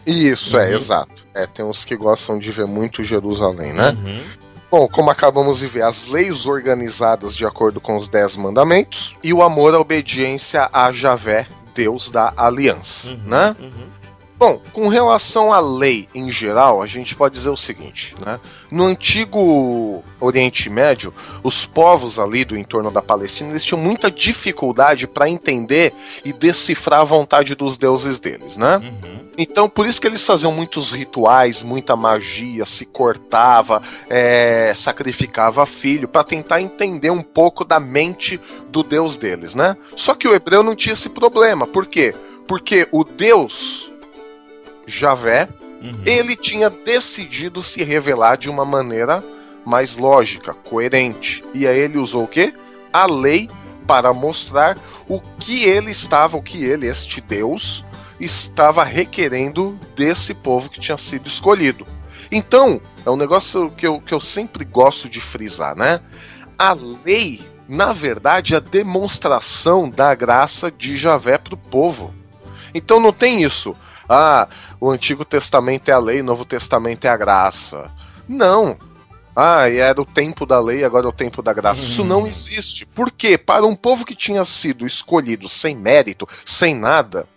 Isso, 0.06 0.56
é, 0.60 0.68
Uhum. 0.70 0.76
exato. 0.76 1.26
É, 1.34 1.48
tem 1.48 1.66
uns 1.66 1.84
que 1.84 1.96
gostam 1.98 2.38
de 2.38 2.52
ver 2.52 2.68
muito 2.68 3.04
Jerusalém, 3.04 3.74
né? 3.74 3.98
Uhum. 3.98 4.24
Bom, 4.70 4.88
como 4.88 5.10
acabamos 5.10 5.60
de 5.60 5.68
ver, 5.68 5.84
as 5.84 6.04
leis 6.06 6.46
organizadas 6.46 7.36
de 7.36 7.46
acordo 7.46 7.80
com 7.80 7.98
os 7.98 8.08
Dez 8.08 8.36
Mandamentos 8.36 9.16
e 9.24 9.34
o 9.34 9.42
amor 9.42 9.74
à 9.74 9.80
obediência 9.80 10.70
a 10.74 10.92
Javé, 10.92 11.48
Deus 11.74 12.10
da 12.10 12.34
aliança, 12.36 13.12
Uhum. 13.12 13.20
né? 13.26 13.56
Uhum. 13.60 13.88
Bom, 14.40 14.62
com 14.72 14.88
relação 14.88 15.52
à 15.52 15.60
lei 15.60 16.08
em 16.14 16.30
geral, 16.32 16.84
a 16.84 16.86
gente 16.86 17.16
pode 17.16 17.34
dizer 17.34 17.50
o 17.50 17.58
seguinte, 17.58 18.16
né? 18.24 18.40
No 18.70 18.86
antigo 18.86 20.04
Oriente 20.20 20.70
Médio, 20.70 21.12
os 21.42 21.66
povos 21.66 22.20
ali 22.20 22.46
do 22.46 22.56
entorno 22.56 22.92
da 22.92 23.02
Palestina, 23.02 23.50
eles 23.50 23.66
tinham 23.66 23.82
muita 23.82 24.12
dificuldade 24.12 25.08
para 25.08 25.28
entender 25.28 25.92
e 26.24 26.32
decifrar 26.32 27.02
a 27.02 27.04
vontade 27.06 27.56
dos 27.56 27.78
deuses 27.78 28.20
deles, 28.20 28.58
né? 28.58 28.78
Uhum. 28.78 29.27
Então, 29.38 29.70
por 29.70 29.86
isso 29.86 30.02
que 30.02 30.08
eles 30.08 30.24
faziam 30.24 30.52
muitos 30.52 30.92
rituais, 30.92 31.62
muita 31.62 31.96
magia, 31.96 32.66
se 32.66 32.86
cortava, 32.86 33.82
é, 34.10 34.74
sacrificava 34.76 35.66
filho, 35.66 36.08
para 36.08 36.24
tentar 36.24 36.60
entender 36.60 37.12
um 37.12 37.22
pouco 37.22 37.64
da 37.64 37.80
mente 37.80 38.40
do 38.70 38.82
Deus 38.82 39.16
deles, 39.16 39.54
né? 39.54 39.78
Só 39.96 40.16
que 40.16 40.28
o 40.28 40.34
hebreu 40.34 40.64
não 40.64 40.76
tinha 40.76 40.94
esse 40.94 41.10
problema. 41.10 41.68
Por 41.68 41.86
quê? 41.86 42.16
Porque 42.48 42.88
o 42.92 43.04
Deus 43.04 43.92
Javé, 44.88 45.48
Uhum. 45.82 45.92
ele 46.06 46.36
tinha 46.36 46.70
decidido 46.72 47.62
se 47.62 47.84
revelar 47.84 48.36
de 48.36 48.50
uma 48.50 48.66
maneira 48.66 49.24
mais 49.64 49.96
lógica, 49.96 50.54
coerente. 50.54 51.44
E 51.54 51.68
aí 51.68 51.78
ele 51.78 51.98
usou 52.00 52.24
o 52.24 52.28
quê? 52.28 52.54
A 52.92 53.06
lei 53.06 53.48
para 53.86 54.12
mostrar 54.12 54.76
o 55.08 55.20
que 55.22 55.66
ele 55.66 55.92
estava, 55.92 56.36
o 56.36 56.42
que 56.42 56.64
ele, 56.64 56.88
este 56.88 57.22
Deus, 57.22 57.86
estava 58.20 58.84
requerendo 58.84 59.78
desse 59.96 60.34
povo 60.34 60.70
que 60.70 60.80
tinha 60.80 60.98
sido 60.98 61.28
escolhido. 61.28 61.86
Então, 62.32 62.82
é 63.06 63.10
um 63.10 63.16
negócio 63.16 63.72
que 63.72 63.88
eu, 63.88 64.00
que 64.00 64.14
eu 64.14 64.20
sempre 64.20 64.66
gosto 64.66 65.08
de 65.08 65.22
frisar, 65.22 65.76
né? 65.76 66.02
A 66.58 66.74
lei, 66.74 67.42
na 67.68 67.94
verdade, 67.94 68.54
é 68.54 68.58
a 68.58 68.62
demonstração 68.62 69.90
da 69.90 70.14
graça 70.14 70.72
de 70.72 70.98
Javé 70.98 71.38
para 71.38 71.54
o 71.54 71.58
povo. 71.58 72.14
Então 72.74 73.00
não 73.00 73.14
tem 73.14 73.44
isso. 73.44 73.76
Ah, 74.10 74.48
o 74.80 74.90
Antigo 74.90 75.24
Testamento 75.24 75.90
é 75.90 75.94
a 75.94 76.00
lei, 76.00 76.22
o 76.22 76.24
Novo 76.24 76.46
Testamento 76.46 77.06
é 77.06 77.10
a 77.10 77.18
graça. 77.18 77.92
Não. 78.28 78.78
Ah, 79.36 79.70
e 79.70 79.78
era 79.78 80.02
o 80.02 80.06
tempo 80.06 80.46
da 80.46 80.60
lei, 80.60 80.84
agora 80.84 81.06
é 81.06 81.10
o 81.10 81.14
tempo 81.14 81.44
da 81.44 81.54
graça. 81.54 81.84
Isso 81.84 82.04
não 82.04 82.26
existe. 82.26 82.86
Por 82.88 83.12
quê? 83.12 83.38
Para 83.38 83.68
um 83.68 83.76
povo 83.76 84.04
que 84.04 84.16
tinha 84.16 84.44
sido 84.44 84.86
escolhido 84.86 85.48
sem 85.48 85.76
mérito, 85.76 86.28
sem 86.44 86.74
nada, 86.74 87.28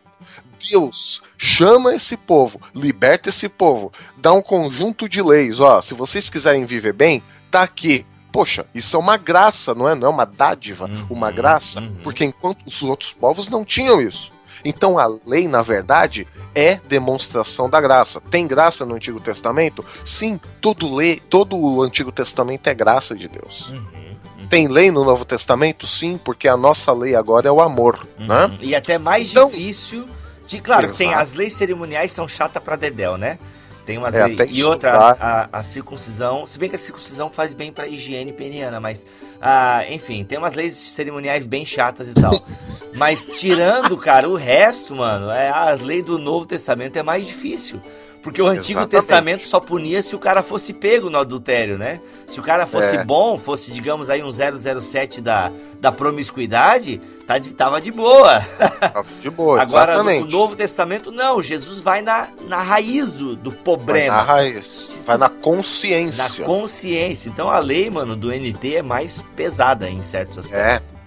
Deus 0.70 1.22
chama 1.38 1.94
esse 1.94 2.16
povo, 2.16 2.60
liberta 2.74 3.28
esse 3.28 3.48
povo, 3.48 3.92
dá 4.16 4.32
um 4.32 4.42
conjunto 4.42 5.08
de 5.08 5.22
leis. 5.22 5.60
Ó, 5.60 5.80
se 5.80 5.94
vocês 5.94 6.28
quiserem 6.28 6.64
viver 6.66 6.92
bem, 6.92 7.22
tá 7.50 7.62
aqui. 7.62 8.04
Poxa, 8.32 8.64
isso 8.74 8.94
é 8.94 8.98
uma 8.98 9.16
graça, 9.16 9.74
não 9.74 9.88
é? 9.88 9.94
Não 9.94 10.06
é 10.06 10.10
uma 10.10 10.24
dádiva, 10.24 10.84
Uhum, 10.86 11.06
uma 11.10 11.30
graça. 11.32 11.80
uhum. 11.80 11.96
Porque 12.04 12.24
enquanto 12.24 12.64
os 12.66 12.82
outros 12.82 13.12
povos 13.12 13.48
não 13.48 13.64
tinham 13.64 14.00
isso. 14.00 14.30
Então 14.64 14.98
a 14.98 15.06
lei, 15.26 15.48
na 15.48 15.62
verdade, 15.62 16.28
é 16.54 16.76
demonstração 16.86 17.68
da 17.68 17.80
graça. 17.80 18.20
Tem 18.20 18.46
graça 18.46 18.84
no 18.84 18.94
Antigo 18.94 19.18
Testamento? 19.18 19.84
Sim, 20.04 20.38
todo, 20.60 20.94
lei, 20.94 21.18
todo 21.18 21.56
o 21.56 21.82
Antigo 21.82 22.12
Testamento 22.12 22.66
é 22.68 22.74
graça 22.74 23.16
de 23.16 23.26
Deus. 23.26 23.70
Uhum. 23.70 24.46
Tem 24.48 24.68
lei 24.68 24.90
no 24.90 25.04
Novo 25.04 25.24
Testamento? 25.24 25.86
Sim, 25.86 26.18
porque 26.22 26.46
a 26.46 26.56
nossa 26.56 26.92
lei 26.92 27.14
agora 27.16 27.48
é 27.48 27.52
o 27.52 27.60
amor, 27.60 28.06
né? 28.18 28.44
Uhum. 28.46 28.58
E 28.60 28.74
até 28.74 28.98
mais 28.98 29.30
Então- 29.30 29.48
difícil 29.48 30.06
de. 30.50 30.60
Claro, 30.60 30.90
que 30.90 30.96
tem 30.96 31.08
Exato. 31.08 31.22
as 31.22 31.32
leis 31.34 31.52
cerimoniais 31.54 32.12
são 32.12 32.26
chatas 32.28 32.62
pra 32.62 32.76
Dedéu, 32.76 33.16
né? 33.16 33.38
Tem 33.86 33.96
umas 33.96 34.14
É, 34.14 34.26
leis. 34.26 34.38
E 34.50 34.62
outra, 34.62 34.92
a, 34.92 35.48
a 35.52 35.62
circuncisão. 35.64 36.46
Se 36.46 36.58
bem 36.58 36.68
que 36.68 36.76
a 36.76 36.78
circuncisão 36.78 37.30
faz 37.30 37.54
bem 37.54 37.72
pra 37.72 37.86
higiene 37.86 38.32
peniana, 38.32 38.78
mas. 38.80 39.06
ah, 39.40 39.84
enfim, 39.88 40.24
tem 40.24 40.38
umas 40.38 40.54
leis 40.54 40.76
cerimoniais 40.76 41.46
bem 41.46 41.64
chatas 41.64 42.08
e 42.08 42.14
tal. 42.14 42.32
mas 42.94 43.26
tirando, 43.26 43.96
cara, 43.96 44.28
o 44.28 44.34
resto, 44.34 44.94
mano, 44.94 45.30
é, 45.30 45.50
as 45.50 45.80
leis 45.80 46.04
do 46.04 46.18
Novo 46.18 46.44
Testamento 46.46 46.96
é 46.96 47.02
mais 47.02 47.26
difícil. 47.26 47.80
Porque 48.22 48.42
o 48.42 48.46
Antigo 48.46 48.80
Exatamente. 48.80 48.90
Testamento 48.90 49.48
só 49.48 49.58
punia 49.60 50.02
se 50.02 50.14
o 50.14 50.18
cara 50.18 50.42
fosse 50.42 50.74
pego 50.74 51.08
no 51.08 51.16
adultério, 51.18 51.78
né? 51.78 52.00
Se 52.26 52.38
o 52.38 52.42
cara 52.42 52.66
fosse 52.66 52.96
É. 52.96 53.04
bom, 53.04 53.38
fosse, 53.38 53.72
digamos 53.72 54.10
aí, 54.10 54.22
um 54.22 54.30
007 54.30 55.22
da, 55.22 55.50
da 55.80 55.90
promiscuidade, 55.90 57.00
tá 57.26 57.38
de, 57.38 57.54
tava 57.54 57.80
de 57.80 57.90
boa. 57.90 58.40
Tá 58.78 59.02
De 59.22 59.30
boa, 59.30 59.60
Agora, 59.62 59.92
exatamente. 59.94 60.24
no 60.24 60.30
Novo 60.30 60.54
Testamento, 60.54 61.10
não. 61.10 61.42
Jesus 61.42 61.80
vai 61.80 62.02
na, 62.02 62.28
na 62.46 62.62
raiz 62.62 63.10
do, 63.10 63.34
do 63.36 63.50
Vai 63.50 63.58
na 63.58 63.64
problema. 63.64 64.22
raiz, 64.22 65.00
vai 65.06 65.16
na 65.16 65.28
consciência. 65.28 66.22
Na 66.40 66.44
consciência. 66.44 67.28
Então 67.30 67.48
a 67.50 67.58
lei, 67.58 67.88
mano, 67.90 68.14
do 68.14 68.28
NT 68.30 68.76
é 68.76 68.82
mais 68.82 69.22
pesada 69.34 69.88
em 69.88 70.02
certos 70.02 70.38
aspectos. 70.38 70.86
É. 70.96 70.99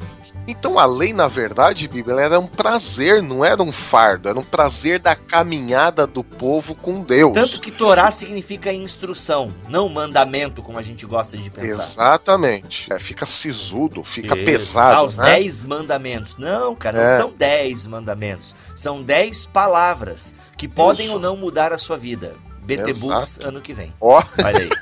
Então 0.46 0.78
a 0.78 0.86
lei, 0.86 1.14
na 1.14 1.28
verdade, 1.28 1.88
Bíblia, 1.88 2.20
era 2.20 2.40
um 2.40 2.48
prazer, 2.48 3.22
não 3.22 3.46
era 3.46 3.64
um 3.64 3.72
fardo, 3.72 4.28
era 4.28 4.38
um 4.38 4.44
prazer 4.44 5.00
da 5.00 5.16
caminhada 5.16 6.06
do 6.06 6.22
povo 6.22 6.76
com 6.76 7.02
Deus. 7.02 7.34
Tanto 7.34 7.62
que 7.62 7.72
Torá 7.72 8.12
significa 8.12 8.72
instrução, 8.74 9.48
não 9.70 9.88
mandamento, 9.88 10.62
como 10.62 10.78
a 10.78 10.82
gente 10.82 11.06
gosta 11.06 11.38
de 11.38 11.50
pensar. 11.50 11.84
Exatamente. 11.84 12.92
É, 12.92 13.00
fica 13.00 13.26
sisudo, 13.26 14.04
fica 14.04 14.36
Isso. 14.36 14.46
pesado. 14.46 14.96
Ah, 14.96 15.04
os 15.04 15.18
né? 15.18 15.24
dez 15.26 15.64
mandamentos. 15.64 16.38
Não, 16.38 16.76
cara, 16.76 17.00
É. 17.00 17.10
não 17.12 17.18
são 17.28 17.34
dez 17.38 17.88
mandamentos. 17.88 18.54
São 18.76 19.02
dez 19.02 19.46
palavras 19.46 20.34
que 20.58 20.68
podem 20.68 21.06
Isso. 21.06 21.14
ou 21.14 21.20
não 21.22 21.38
mudar 21.38 21.72
a 21.72 21.78
sua 21.78 21.96
vida. 21.96 22.36
BT 22.64 22.90
Exato. 22.90 23.00
Books 23.08 23.40
ano 23.42 23.62
que 23.62 23.74
vem. 23.74 23.94
Ó, 24.00 24.22
Olha 24.44 24.60
aí. 24.60 24.70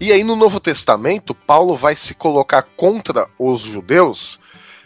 E 0.00 0.10
aí 0.12 0.24
no 0.24 0.34
Novo 0.34 0.58
Testamento, 0.58 1.32
Paulo 1.34 1.76
vai 1.76 1.94
se 1.94 2.14
colocar 2.14 2.62
contra 2.76 3.28
os 3.38 3.60
judeus 3.60 4.40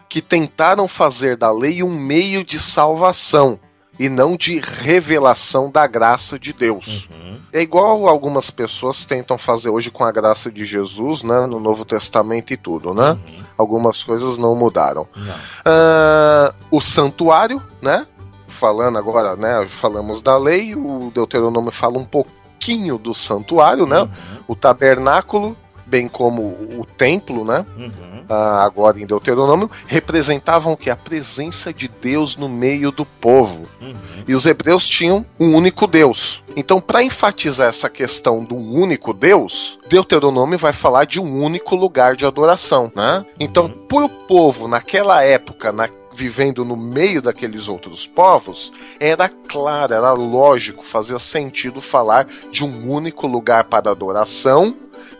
que 0.08 0.22
tentaram 0.22 0.88
fazer 0.88 1.36
da 1.36 1.52
lei 1.52 1.82
um 1.82 1.92
meio 1.92 2.44
de 2.44 2.58
salvação 2.58 3.60
e 3.98 4.08
não 4.08 4.36
de 4.36 4.60
revelação 4.60 5.70
da 5.70 5.86
graça 5.86 6.38
de 6.38 6.52
Deus. 6.52 7.08
Uhum. 7.10 7.38
É 7.52 7.60
igual 7.60 8.06
algumas 8.06 8.50
pessoas 8.50 9.04
tentam 9.04 9.36
fazer 9.36 9.70
hoje 9.70 9.90
com 9.90 10.04
a 10.04 10.12
graça 10.12 10.52
de 10.52 10.64
Jesus, 10.64 11.22
né, 11.22 11.46
no 11.46 11.58
Novo 11.58 11.84
Testamento 11.84 12.52
e 12.52 12.56
tudo, 12.56 12.94
né? 12.94 13.12
Uhum. 13.12 13.42
Algumas 13.56 14.04
coisas 14.04 14.38
não 14.38 14.54
mudaram. 14.54 15.06
Não. 15.16 15.34
Ah, 15.64 16.54
o 16.70 16.80
santuário, 16.80 17.60
né? 17.82 18.06
Falando 18.46 18.98
agora, 18.98 19.34
né? 19.34 19.66
Falamos 19.68 20.22
da 20.22 20.36
lei, 20.36 20.74
o 20.74 21.10
Deuteronômio 21.12 21.72
fala 21.72 21.98
um 21.98 22.04
pouquinho 22.04 22.98
do 22.98 23.14
santuário, 23.14 23.86
né? 23.86 24.02
Uhum. 24.02 24.08
O 24.46 24.54
tabernáculo, 24.54 25.56
bem 25.88 26.06
como 26.06 26.42
o 26.42 26.86
templo, 26.96 27.44
né? 27.44 27.64
Uhum. 27.76 28.24
Ah, 28.28 28.62
agora 28.62 29.00
em 29.00 29.06
Deuteronômio, 29.06 29.70
representavam 29.86 30.74
o 30.74 30.76
que? 30.76 30.90
A 30.90 30.96
presença 30.96 31.72
de 31.72 31.88
Deus 31.88 32.36
no 32.36 32.48
meio 32.48 32.92
do 32.92 33.04
povo. 33.04 33.62
Uhum. 33.80 33.94
E 34.26 34.34
os 34.34 34.44
hebreus 34.44 34.86
tinham 34.86 35.24
um 35.40 35.54
único 35.56 35.86
Deus. 35.86 36.42
Então, 36.54 36.80
para 36.80 37.02
enfatizar 37.02 37.68
essa 37.68 37.88
questão 37.88 38.44
de 38.44 38.52
um 38.52 38.74
único 38.74 39.14
Deus, 39.14 39.78
Deuteronômio 39.88 40.58
vai 40.58 40.72
falar 40.72 41.06
de 41.06 41.18
um 41.18 41.42
único 41.42 41.74
lugar 41.74 42.14
de 42.16 42.26
adoração, 42.26 42.92
né? 42.94 43.24
Então, 43.40 43.64
Uhum. 43.64 43.72
por 43.88 44.02
o 44.04 44.08
povo 44.08 44.68
naquela 44.68 45.22
época, 45.22 45.72
na 45.72 45.88
vivendo 46.18 46.64
no 46.64 46.76
meio 46.76 47.22
daqueles 47.22 47.68
outros 47.68 48.04
povos, 48.04 48.72
era 48.98 49.28
claro, 49.28 49.94
era 49.94 50.12
lógico, 50.12 50.84
fazia 50.84 51.18
sentido 51.20 51.80
falar 51.80 52.26
de 52.50 52.64
um 52.64 52.90
único 52.90 53.28
lugar 53.28 53.62
para 53.64 53.92
adoração, 53.92 54.74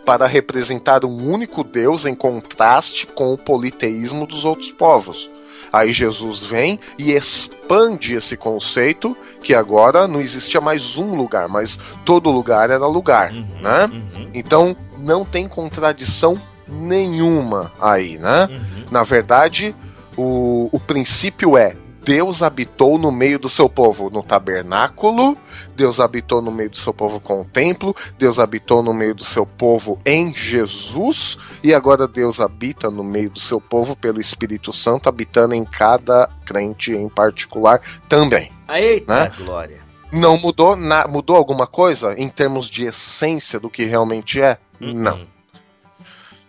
para 0.05 0.25
representar 0.27 1.05
um 1.05 1.31
único 1.31 1.63
Deus 1.63 2.05
em 2.05 2.15
contraste 2.15 3.07
com 3.07 3.33
o 3.33 3.37
politeísmo 3.37 4.25
dos 4.25 4.45
outros 4.45 4.71
povos. 4.71 5.29
Aí 5.71 5.93
Jesus 5.93 6.43
vem 6.43 6.79
e 6.97 7.11
expande 7.11 8.15
esse 8.15 8.35
conceito 8.35 9.15
que 9.41 9.53
agora 9.53 10.07
não 10.07 10.19
existia 10.19 10.59
mais 10.59 10.97
um 10.97 11.15
lugar, 11.15 11.47
mas 11.47 11.77
todo 12.03 12.31
lugar 12.31 12.69
era 12.69 12.87
lugar, 12.87 13.31
uhum, 13.31 13.45
né? 13.61 13.85
Uhum. 13.85 14.29
Então 14.33 14.75
não 14.97 15.23
tem 15.23 15.47
contradição 15.47 16.35
nenhuma 16.67 17.71
aí, 17.79 18.17
né? 18.17 18.47
Uhum. 18.49 18.85
Na 18.91 19.03
verdade, 19.03 19.75
o, 20.17 20.69
o 20.71 20.79
princípio 20.79 21.55
é 21.57 21.75
Deus 22.09 22.41
habitou 22.41 22.97
no 22.97 23.11
meio 23.11 23.37
do 23.37 23.47
seu 23.47 23.69
povo 23.69 24.09
no 24.09 24.23
tabernáculo, 24.23 25.37
Deus 25.75 25.99
habitou 25.99 26.41
no 26.41 26.51
meio 26.51 26.71
do 26.71 26.77
seu 26.79 26.91
povo 26.91 27.19
com 27.19 27.41
o 27.41 27.45
templo, 27.45 27.95
Deus 28.17 28.39
habitou 28.39 28.81
no 28.81 28.91
meio 28.91 29.13
do 29.13 29.23
seu 29.23 29.45
povo 29.45 30.01
em 30.03 30.33
Jesus, 30.33 31.37
e 31.63 31.71
agora 31.71 32.07
Deus 32.07 32.41
habita 32.41 32.89
no 32.89 33.03
meio 33.03 33.29
do 33.29 33.39
seu 33.39 33.61
povo 33.61 33.95
pelo 33.95 34.19
Espírito 34.19 34.73
Santo, 34.73 35.07
habitando 35.07 35.53
em 35.53 35.63
cada 35.63 36.27
crente 36.47 36.93
em 36.93 37.07
particular 37.07 37.79
também. 38.09 38.51
Eita 38.67 39.25
né? 39.25 39.31
glória! 39.37 39.77
Não 40.11 40.35
mudou, 40.35 40.75
na, 40.75 41.07
mudou 41.07 41.35
alguma 41.35 41.67
coisa 41.67 42.15
em 42.19 42.27
termos 42.27 42.71
de 42.71 42.85
essência 42.85 43.59
do 43.59 43.69
que 43.69 43.83
realmente 43.83 44.41
é? 44.41 44.57
Uhum. 44.81 44.93
Não. 44.93 45.19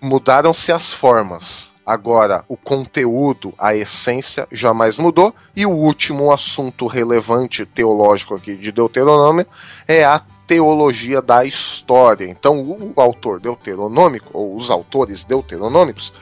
Mudaram-se 0.00 0.72
as 0.72 0.90
formas 0.90 1.70
Agora, 1.91 2.45
o 2.47 2.57
conteúdo, 2.57 3.53
a 3.59 3.74
essência 3.74 4.47
jamais 4.53 4.97
mudou. 4.97 5.34
E 5.57 5.66
o 5.66 5.70
último 5.70 6.32
assunto 6.32 6.86
relevante 6.86 7.66
teológico 7.66 8.36
aqui 8.36 8.55
de 8.55 8.70
Deuteronômio 8.70 9.45
é 9.88 10.05
a 10.05 10.22
teologia 10.47 11.20
da 11.20 11.45
história. 11.45 12.26
Então, 12.26 12.61
o 12.61 12.93
autor 12.95 13.41
deuteronômico, 13.41 14.30
ou 14.32 14.55
os 14.55 14.70
autores 14.70 15.24
deuteronômicos, 15.24 16.12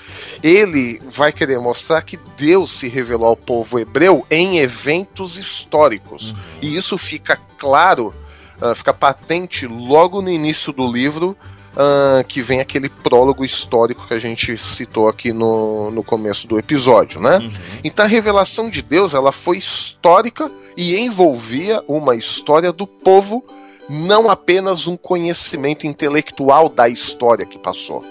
ele 0.43 0.99
vai 1.15 1.35
querer 1.35 1.61
mostrar 1.61 2.01
que 2.01 2.19
Deus 2.39 2.73
se 2.73 2.89
revelou 2.89 3.29
ao 3.29 3.37
povo 3.37 3.79
hebreu 3.79 4.27
em 4.31 4.61
eventos 4.61 5.37
históricos. 5.37 6.31
Uhum. 6.31 6.39
E 6.63 6.77
isso 6.79 6.97
fica 6.97 7.39
claro, 7.59 8.15
uh, 8.63 8.75
fica 8.75 8.95
patente 8.95 9.67
logo 9.67 10.23
no 10.23 10.31
início 10.31 10.73
do 10.73 10.91
livro 10.91 11.37
uh, 11.75 12.25
que 12.25 12.43
vem 12.43 12.61
aquele 12.61 12.89
prólogo 12.89 13.45
histórico 13.45 14.07
que 14.07 14.15
a 14.15 14.19
gente 14.19 14.59
citou 14.59 15.09
aqui 15.09 15.33
no, 15.33 15.91
no 15.91 16.03
começo 16.03 16.47
do 16.47 16.59
episódio, 16.59 17.21
né? 17.21 17.39
Uhum. 17.39 17.53
Então 17.85 18.05
a 18.05 18.09
revelação 18.09 18.71
de 18.71 18.83
Deus 18.83 19.15
ela 19.15 19.33
foi 19.33 19.59
histórica 19.59 20.51
e 20.77 20.97
envolvia 20.97 21.83
uma 21.89 22.15
história 22.15 22.73
do 22.73 22.87
povo, 22.87 23.45
não 23.89 24.31
apenas 24.31 24.87
um 24.87 24.97
conhecimento 24.97 25.87
intelectual 25.87 26.69
da 26.69 26.89
história 26.89 27.47
que 27.47 27.59
passou. 27.59 28.05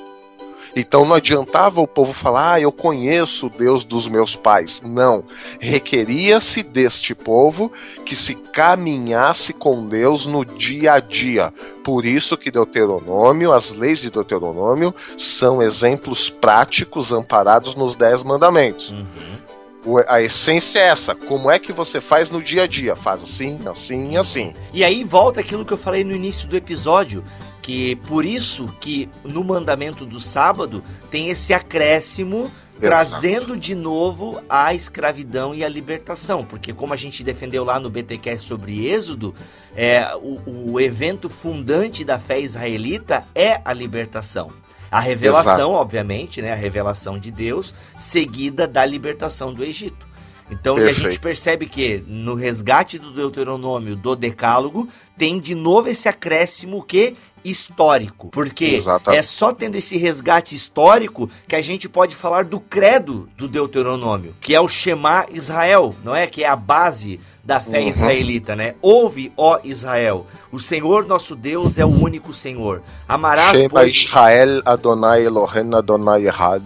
Então 0.80 1.06
não 1.06 1.16
adiantava 1.16 1.82
o 1.82 1.88
povo 1.88 2.14
falar, 2.14 2.54
ah, 2.54 2.62
eu 2.62 2.72
conheço 2.72 3.48
o 3.48 3.50
Deus 3.50 3.84
dos 3.84 4.08
meus 4.08 4.36
pais. 4.36 4.80
Não. 4.86 5.24
Requeria-se 5.60 6.62
deste 6.62 7.16
povo 7.16 7.72
que 8.06 8.16
se 8.16 8.36
caminhasse 8.36 9.54
com 9.54 9.88
Deus 9.88 10.28
no 10.28 10.46
dia 10.46 10.94
a 10.94 11.00
dia. 11.00 11.52
Por 11.84 12.06
isso 12.06 12.38
que 12.38 12.52
Deuteronômio, 12.52 13.52
as 13.52 13.72
leis 13.72 14.02
de 14.02 14.12
Deuteronômio, 14.12 14.94
são 15.18 15.64
exemplos 15.64 16.30
práticos 16.30 17.12
amparados 17.12 17.74
nos 17.74 17.96
Dez 17.96 18.22
Mandamentos. 18.22 18.92
Uhum. 18.92 19.98
A 20.08 20.22
essência 20.22 20.78
é 20.78 20.90
essa. 20.90 21.16
Como 21.16 21.50
é 21.50 21.58
que 21.58 21.72
você 21.72 22.00
faz 22.00 22.30
no 22.30 22.42
dia 22.42 22.64
a 22.64 22.68
dia? 22.68 22.96
Faz 22.96 23.24
assim, 23.24 23.58
assim 23.66 24.16
assim. 24.16 24.54
E 24.72 24.84
aí 24.84 25.04
volta 25.04 25.40
aquilo 25.40 25.66
que 25.66 25.74
eu 25.74 25.78
falei 25.78 26.04
no 26.04 26.12
início 26.12 26.48
do 26.48 26.56
episódio 26.56 27.24
que 27.68 27.98
por 28.08 28.24
isso 28.24 28.66
que 28.80 29.10
no 29.26 29.44
mandamento 29.44 30.06
do 30.06 30.22
sábado 30.22 30.82
tem 31.12 31.28
esse 31.28 31.54
acréscimo 31.54 32.50
trazendo 32.80 33.58
de 33.58 33.76
novo 33.76 34.42
a 34.48 34.74
escravidão 34.74 35.54
e 35.54 35.66
a 35.66 35.68
libertação, 35.68 36.46
porque 36.46 36.72
como 36.72 36.94
a 36.94 36.96
gente 36.96 37.26
defendeu 37.26 37.66
lá 37.66 37.78
no 37.78 37.90
BTQ 37.90 38.38
sobre 38.38 38.88
Êxodo, 38.88 39.36
é, 39.76 40.16
o, 40.16 40.72
o 40.72 40.80
evento 40.80 41.30
fundante 41.30 42.06
da 42.06 42.18
fé 42.18 42.40
israelita 42.40 43.26
é 43.36 43.60
a 43.66 43.74
libertação. 43.74 44.50
A 44.90 45.02
revelação, 45.02 45.72
Exato. 45.72 45.72
obviamente, 45.72 46.42
né, 46.42 46.54
a 46.54 46.56
revelação 46.56 47.20
de 47.20 47.32
Deus, 47.32 47.76
seguida 47.98 48.66
da 48.66 48.86
libertação 48.86 49.54
do 49.54 49.62
Egito. 49.62 50.08
Então 50.50 50.78
a 50.78 50.94
gente 50.94 51.20
percebe 51.20 51.66
que 51.66 52.02
no 52.08 52.34
resgate 52.34 52.98
do 52.98 53.12
Deuteronômio 53.12 53.96
do 53.96 54.16
Decálogo 54.16 54.88
tem 55.18 55.40
de 55.40 55.54
novo 55.54 55.90
esse 55.90 56.08
acréscimo 56.08 56.82
que 56.82 57.18
histórico. 57.50 58.30
Porque 58.30 58.66
Exatamente. 58.66 59.20
é 59.20 59.24
só 59.24 59.54
tendo 59.54 59.76
esse 59.76 59.98
resgate 59.98 60.56
histórico 60.56 61.30
que 61.48 61.56
a 61.56 61.62
gente 61.62 61.88
pode 61.88 62.16
falar 62.16 62.46
do 62.46 62.60
credo 62.60 63.30
do 63.38 63.48
Deuteronômio, 63.48 64.36
que 64.42 64.54
é 64.54 64.60
o 64.60 64.68
Shema 64.68 65.26
Israel, 65.32 65.96
não 66.04 66.16
é? 66.16 66.28
Que 66.28 66.44
é 66.44 66.48
a 66.48 66.56
base 66.56 67.20
da 67.48 67.62
fé 67.62 67.80
uhum. 67.80 67.88
israelita, 67.88 68.58
né? 68.58 68.76
Ouve, 68.82 69.32
ó 69.38 69.58
Israel, 69.64 70.28
o 70.52 70.60
Senhor 70.60 71.06
nosso 71.06 71.34
Deus 71.34 71.78
é 71.78 71.86
o 71.86 71.88
único 71.88 72.34
Senhor. 72.34 72.82
Amarás 73.08 73.58
Shema 73.58 73.70
pois... 73.70 73.96
Israel 73.96 74.62
Adonai 74.66 75.26
Elohim 75.26 75.74
Adonai 75.74 76.28
Errad. 76.28 76.62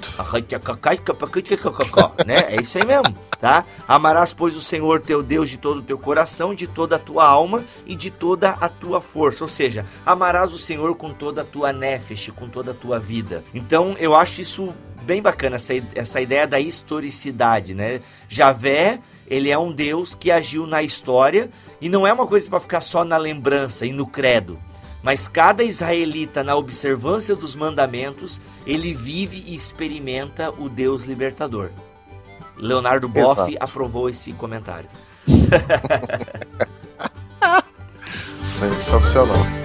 né? 2.26 2.48
É 2.50 2.60
isso 2.60 2.80
aí 2.80 2.84
mesmo, 2.84 3.14
tá? 3.40 3.64
Amarás 3.88 4.34
pois 4.34 4.56
o 4.56 4.62
Senhor 4.62 5.02
teu 5.02 5.22
Deus 5.22 5.52
de 5.52 5.60
todo 5.60 5.78
o 5.78 5.84
teu 5.84 6.00
coração, 6.00 6.56
de 6.56 6.66
toda 6.66 6.96
a 6.96 7.00
tua 7.00 7.28
alma 7.28 7.64
e 7.86 7.94
de 7.94 8.10
toda 8.10 8.50
a 8.50 8.68
tua 8.68 9.00
força. 9.00 9.44
Ou 9.44 9.48
seja, 9.48 9.86
amarás 10.04 10.52
o 10.52 10.58
Senhor 10.58 10.96
com 10.96 11.14
toda 11.14 11.44
a 11.44 11.46
tua 11.46 11.72
nefesh, 11.72 12.32
com 12.36 12.50
toda 12.50 12.72
a 12.72 12.74
tua 12.74 13.00
vida. 13.00 13.44
Então, 13.54 13.96
eu 14.00 14.16
acho 14.16 14.42
isso 14.42 14.74
bem 15.04 15.22
bacana 15.22 15.58
essa, 15.58 15.74
essa 15.94 16.22
ideia 16.22 16.48
da 16.48 16.60
historicidade, 16.60 17.76
né? 17.76 18.02
Javé 18.28 19.00
ele 19.32 19.50
é 19.50 19.58
um 19.58 19.72
Deus 19.72 20.14
que 20.14 20.30
agiu 20.30 20.68
na 20.68 20.84
história 20.84 21.50
e 21.80 21.88
não 21.88 22.06
é 22.06 22.12
uma 22.12 22.28
coisa 22.28 22.50
para 22.50 22.60
ficar 22.60 22.82
só 22.82 23.06
na 23.06 23.16
lembrança 23.16 23.86
e 23.86 23.94
no 23.94 24.06
credo. 24.06 24.60
Mas 25.02 25.30
cada 25.30 25.64
israelita, 25.64 26.44
na 26.44 26.54
observância 26.58 27.34
dos 27.34 27.56
mandamentos, 27.56 28.42
ele 28.68 28.94
vive 28.94 29.42
e 29.48 29.56
experimenta 29.56 30.52
o 30.52 30.68
Deus 30.68 31.04
libertador. 31.04 31.70
Leonardo 32.58 33.08
Boff 33.08 33.50
Exato. 33.50 33.58
aprovou 33.64 34.10
esse 34.10 34.34
comentário. 34.34 34.90
Sensacional. 38.60 39.61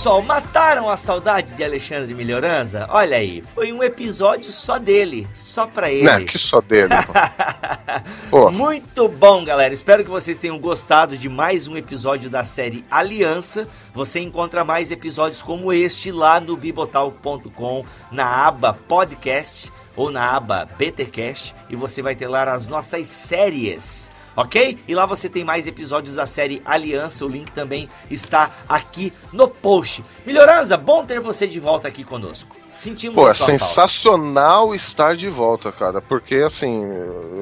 Pessoal, 0.00 0.22
mataram 0.22 0.88
a 0.88 0.96
saudade 0.96 1.52
de 1.52 1.62
Alexandre 1.62 2.14
Melhoranza? 2.14 2.86
Olha 2.88 3.18
aí, 3.18 3.44
foi 3.54 3.70
um 3.70 3.82
episódio 3.82 4.50
só 4.50 4.78
dele, 4.78 5.28
só 5.34 5.66
pra 5.66 5.92
ele. 5.92 6.04
Não, 6.04 6.24
que 6.24 6.38
só 6.38 6.62
dele. 6.62 6.88
Muito 8.50 9.06
bom, 9.10 9.44
galera. 9.44 9.74
Espero 9.74 10.02
que 10.02 10.08
vocês 10.08 10.38
tenham 10.38 10.58
gostado 10.58 11.18
de 11.18 11.28
mais 11.28 11.66
um 11.66 11.76
episódio 11.76 12.30
da 12.30 12.44
série 12.44 12.82
Aliança. 12.90 13.68
Você 13.92 14.20
encontra 14.20 14.64
mais 14.64 14.90
episódios 14.90 15.42
como 15.42 15.70
este 15.70 16.10
lá 16.10 16.40
no 16.40 16.56
bibotal.com, 16.56 17.84
na 18.10 18.46
aba 18.46 18.72
podcast 18.72 19.70
ou 19.94 20.10
na 20.10 20.34
aba 20.34 20.66
BTcast 20.78 21.54
e 21.68 21.76
você 21.76 22.00
vai 22.00 22.14
ter 22.14 22.26
lá 22.26 22.50
as 22.50 22.64
nossas 22.66 23.06
séries 23.06 24.10
ok? 24.36 24.78
E 24.86 24.94
lá 24.94 25.06
você 25.06 25.28
tem 25.28 25.44
mais 25.44 25.66
episódios 25.66 26.14
da 26.14 26.26
série 26.26 26.62
Aliança, 26.64 27.24
o 27.24 27.28
link 27.28 27.50
também 27.52 27.88
está 28.10 28.50
aqui 28.68 29.12
no 29.32 29.48
post. 29.48 30.04
Melhorança, 30.26 30.76
bom 30.76 31.04
ter 31.04 31.20
você 31.20 31.46
de 31.46 31.60
volta 31.60 31.88
aqui 31.88 32.04
conosco. 32.04 32.60
Sentimos 32.70 33.16
Pô, 33.16 33.28
é 33.28 33.34
sensacional 33.34 34.68
falta. 34.68 34.76
estar 34.76 35.16
de 35.16 35.28
volta, 35.28 35.72
cara, 35.72 36.00
porque 36.00 36.36
assim, 36.36 36.86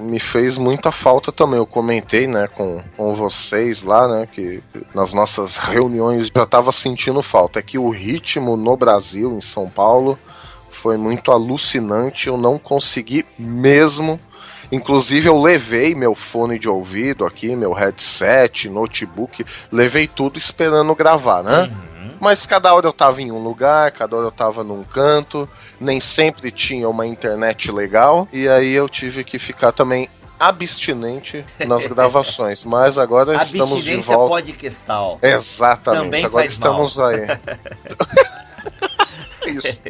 me 0.03 0.19
fez 0.19 0.57
muita 0.57 0.91
falta 0.91 1.31
também. 1.31 1.59
Eu 1.59 1.67
comentei, 1.67 2.27
né, 2.27 2.49
com, 2.49 2.83
com 2.97 3.15
vocês 3.15 3.83
lá, 3.83 4.09
né, 4.09 4.27
que 4.27 4.63
nas 4.95 5.13
nossas 5.13 5.59
reuniões 5.59 6.31
já 6.35 6.47
tava 6.47 6.73
sentindo 6.73 7.23
falta. 7.23 7.59
É 7.59 7.63
que 7.63 7.77
o 7.77 7.91
ritmo 7.91 8.57
no 8.57 8.75
Brasil, 8.75 9.31
em 9.33 9.43
São 9.43 9.69
Paulo, 9.69 10.19
foi 10.71 10.97
muito 10.97 11.31
alucinante. 11.31 12.29
Eu 12.29 12.39
não 12.39 12.59
consegui 12.59 13.27
mesmo 13.39 14.19
Inclusive 14.71 15.29
eu 15.29 15.41
levei 15.41 15.95
meu 15.95 16.15
fone 16.15 16.59
de 16.59 16.69
ouvido 16.69 17.25
aqui, 17.25 17.57
meu 17.57 17.73
headset, 17.73 18.69
notebook, 18.69 19.45
levei 19.73 20.07
tudo 20.07 20.37
esperando 20.37 20.95
gravar, 20.95 21.43
né? 21.43 21.63
Uhum. 21.63 22.11
Mas 22.21 22.47
cada 22.47 22.75
hora 22.75 22.87
eu 22.87 22.93
tava 22.93 23.23
em 23.23 23.31
um 23.31 23.43
lugar, 23.43 23.91
cada 23.93 24.17
hora 24.17 24.27
eu 24.27 24.33
tava 24.33 24.63
num 24.65 24.83
canto, 24.83 25.49
nem 25.81 26.01
sempre 26.01 26.51
tinha 26.51 26.89
uma 26.89 27.07
internet 27.07 27.71
legal, 27.71 28.29
e 28.33 28.49
aí 28.49 28.73
eu 28.73 28.89
tive 28.89 29.25
que 29.25 29.39
ficar 29.39 29.73
também 29.73 30.09
abstinente 30.39 31.45
nas 31.67 31.87
gravações, 31.89 32.65
mas 32.65 32.99
agora 32.99 33.37
estamos 33.43 33.85
de 33.85 33.97
volta. 33.97 34.35
podcastal. 34.35 35.19
Exatamente. 35.23 36.05
Também 36.05 36.25
agora 36.25 36.47
estamos 36.47 36.97
mal. 36.97 37.07
aí. 37.07 37.27
Isso. 39.49 39.81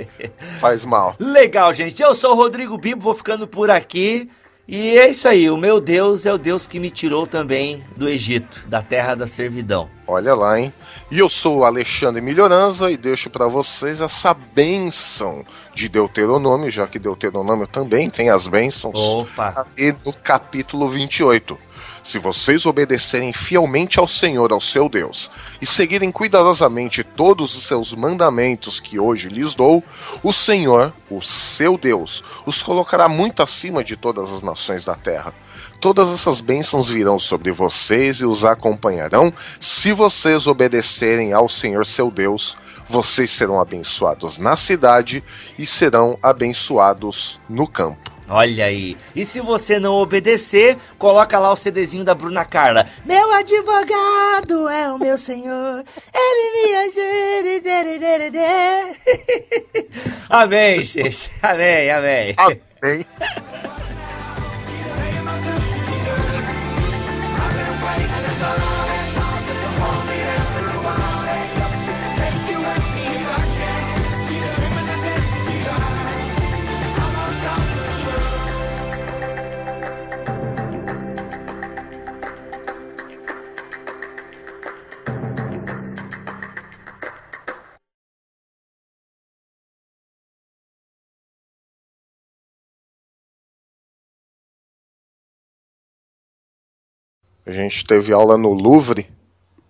Faz 0.60 0.84
mal. 0.84 1.16
Legal, 1.18 1.72
gente. 1.72 2.00
Eu 2.00 2.14
sou 2.14 2.32
o 2.32 2.36
Rodrigo 2.36 2.78
Bibo, 2.78 3.02
vou 3.02 3.14
ficando 3.14 3.46
por 3.46 3.70
aqui. 3.70 4.30
E 4.70 4.98
é 4.98 5.08
isso 5.08 5.26
aí, 5.26 5.48
o 5.48 5.56
meu 5.56 5.80
Deus 5.80 6.26
é 6.26 6.32
o 6.32 6.36
Deus 6.36 6.66
que 6.66 6.78
me 6.78 6.90
tirou 6.90 7.26
também 7.26 7.82
do 7.96 8.06
Egito, 8.06 8.68
da 8.68 8.82
terra 8.82 9.14
da 9.14 9.26
servidão. 9.26 9.88
Olha 10.06 10.34
lá, 10.34 10.60
hein? 10.60 10.70
E 11.10 11.18
eu 11.18 11.30
sou 11.30 11.60
o 11.60 11.64
Alexandre 11.64 12.20
Melhoranza 12.20 12.90
e 12.90 12.96
deixo 12.98 13.30
para 13.30 13.46
vocês 13.46 14.02
essa 14.02 14.34
bênção 14.34 15.42
de 15.74 15.88
Deuteronômio, 15.88 16.70
já 16.70 16.86
que 16.86 16.98
Deuteronômio 16.98 17.66
também 17.66 18.10
tem 18.10 18.28
as 18.28 18.46
bênçãos. 18.46 18.94
Opa! 18.94 19.66
E 19.74 19.94
no 20.04 20.12
capítulo 20.12 20.90
28. 20.90 21.67
Se 22.02 22.18
vocês 22.18 22.64
obedecerem 22.66 23.32
fielmente 23.32 23.98
ao 23.98 24.08
Senhor, 24.08 24.52
ao 24.52 24.60
seu 24.60 24.88
Deus, 24.88 25.30
e 25.60 25.66
seguirem 25.66 26.10
cuidadosamente 26.10 27.02
todos 27.02 27.54
os 27.56 27.64
seus 27.64 27.94
mandamentos 27.94 28.80
que 28.80 28.98
hoje 28.98 29.28
lhes 29.28 29.54
dou, 29.54 29.82
o 30.22 30.32
Senhor, 30.32 30.92
o 31.10 31.20
seu 31.20 31.76
Deus, 31.76 32.24
os 32.46 32.62
colocará 32.62 33.08
muito 33.08 33.42
acima 33.42 33.82
de 33.82 33.96
todas 33.96 34.32
as 34.32 34.42
nações 34.42 34.84
da 34.84 34.94
terra. 34.94 35.34
Todas 35.80 36.10
essas 36.10 36.40
bênçãos 36.40 36.88
virão 36.88 37.18
sobre 37.18 37.52
vocês 37.52 38.20
e 38.20 38.26
os 38.26 38.44
acompanharão 38.44 39.32
se 39.60 39.92
vocês 39.92 40.46
obedecerem 40.46 41.32
ao 41.32 41.48
Senhor 41.48 41.86
seu 41.86 42.10
Deus. 42.10 42.56
Vocês 42.88 43.30
serão 43.30 43.60
abençoados 43.60 44.38
na 44.38 44.56
cidade 44.56 45.22
e 45.58 45.64
serão 45.66 46.18
abençoados 46.22 47.38
no 47.48 47.66
campo. 47.66 48.17
Olha 48.28 48.66
aí. 48.66 48.96
E 49.14 49.24
se 49.24 49.40
você 49.40 49.78
não 49.78 49.94
obedecer, 49.94 50.76
coloca 50.98 51.38
lá 51.38 51.50
o 51.50 51.56
CDzinho 51.56 52.04
da 52.04 52.14
Bruna 52.14 52.44
Carla. 52.44 52.86
Meu 53.04 53.32
advogado 53.32 54.68
é 54.68 54.92
o 54.92 54.98
meu 54.98 55.16
senhor. 55.16 55.84
Ele 56.14 56.52
me 56.52 56.74
ajuda. 56.76 57.08
amém, 60.28 60.82
gente. 60.82 61.30
Amém, 61.42 61.90
amém. 61.90 62.34
Amém. 62.36 63.06
A 97.48 97.50
gente 97.50 97.84
teve 97.86 98.12
aula 98.12 98.36
no 98.36 98.52
Louvre 98.52 99.08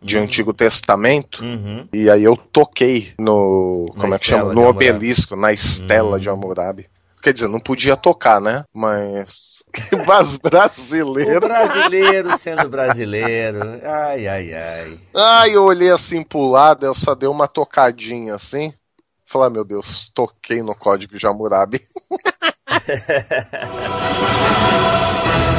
de 0.02 0.16
uhum. 0.16 0.24
Antigo 0.24 0.52
Testamento 0.52 1.44
uhum. 1.44 1.86
e 1.92 2.10
aí 2.10 2.24
eu 2.24 2.36
toquei 2.36 3.12
no 3.16 3.86
na 3.94 4.00
como 4.00 4.14
é 4.16 4.18
que 4.18 4.26
chama? 4.26 4.52
no 4.52 4.66
obelisco 4.66 5.36
na 5.36 5.52
estela 5.52 6.14
uhum. 6.14 6.18
de 6.18 6.28
Hammurabi. 6.28 6.90
Quer 7.22 7.32
dizer 7.32 7.46
não 7.46 7.60
podia 7.60 7.96
tocar 7.96 8.40
né? 8.40 8.64
Mas 8.74 9.62
mas 10.04 10.36
brasileiro. 10.38 11.36
O 11.36 11.40
brasileiro 11.40 12.36
sendo 12.36 12.68
brasileiro. 12.68 13.60
Ai 13.84 14.26
ai 14.26 14.54
ai. 14.54 14.98
Ai 15.14 15.54
eu 15.54 15.62
olhei 15.62 15.90
assim 15.90 16.24
pro 16.24 16.50
lado 16.50 16.84
eu 16.84 16.94
só 16.94 17.14
dei 17.14 17.28
uma 17.28 17.46
tocadinha 17.46 18.34
assim. 18.34 18.72
Falei 19.24 19.46
ah, 19.46 19.50
meu 19.50 19.64
Deus 19.64 20.10
toquei 20.12 20.64
no 20.64 20.74
código 20.74 21.16
de 21.16 21.28
Hammurabi 21.28 21.86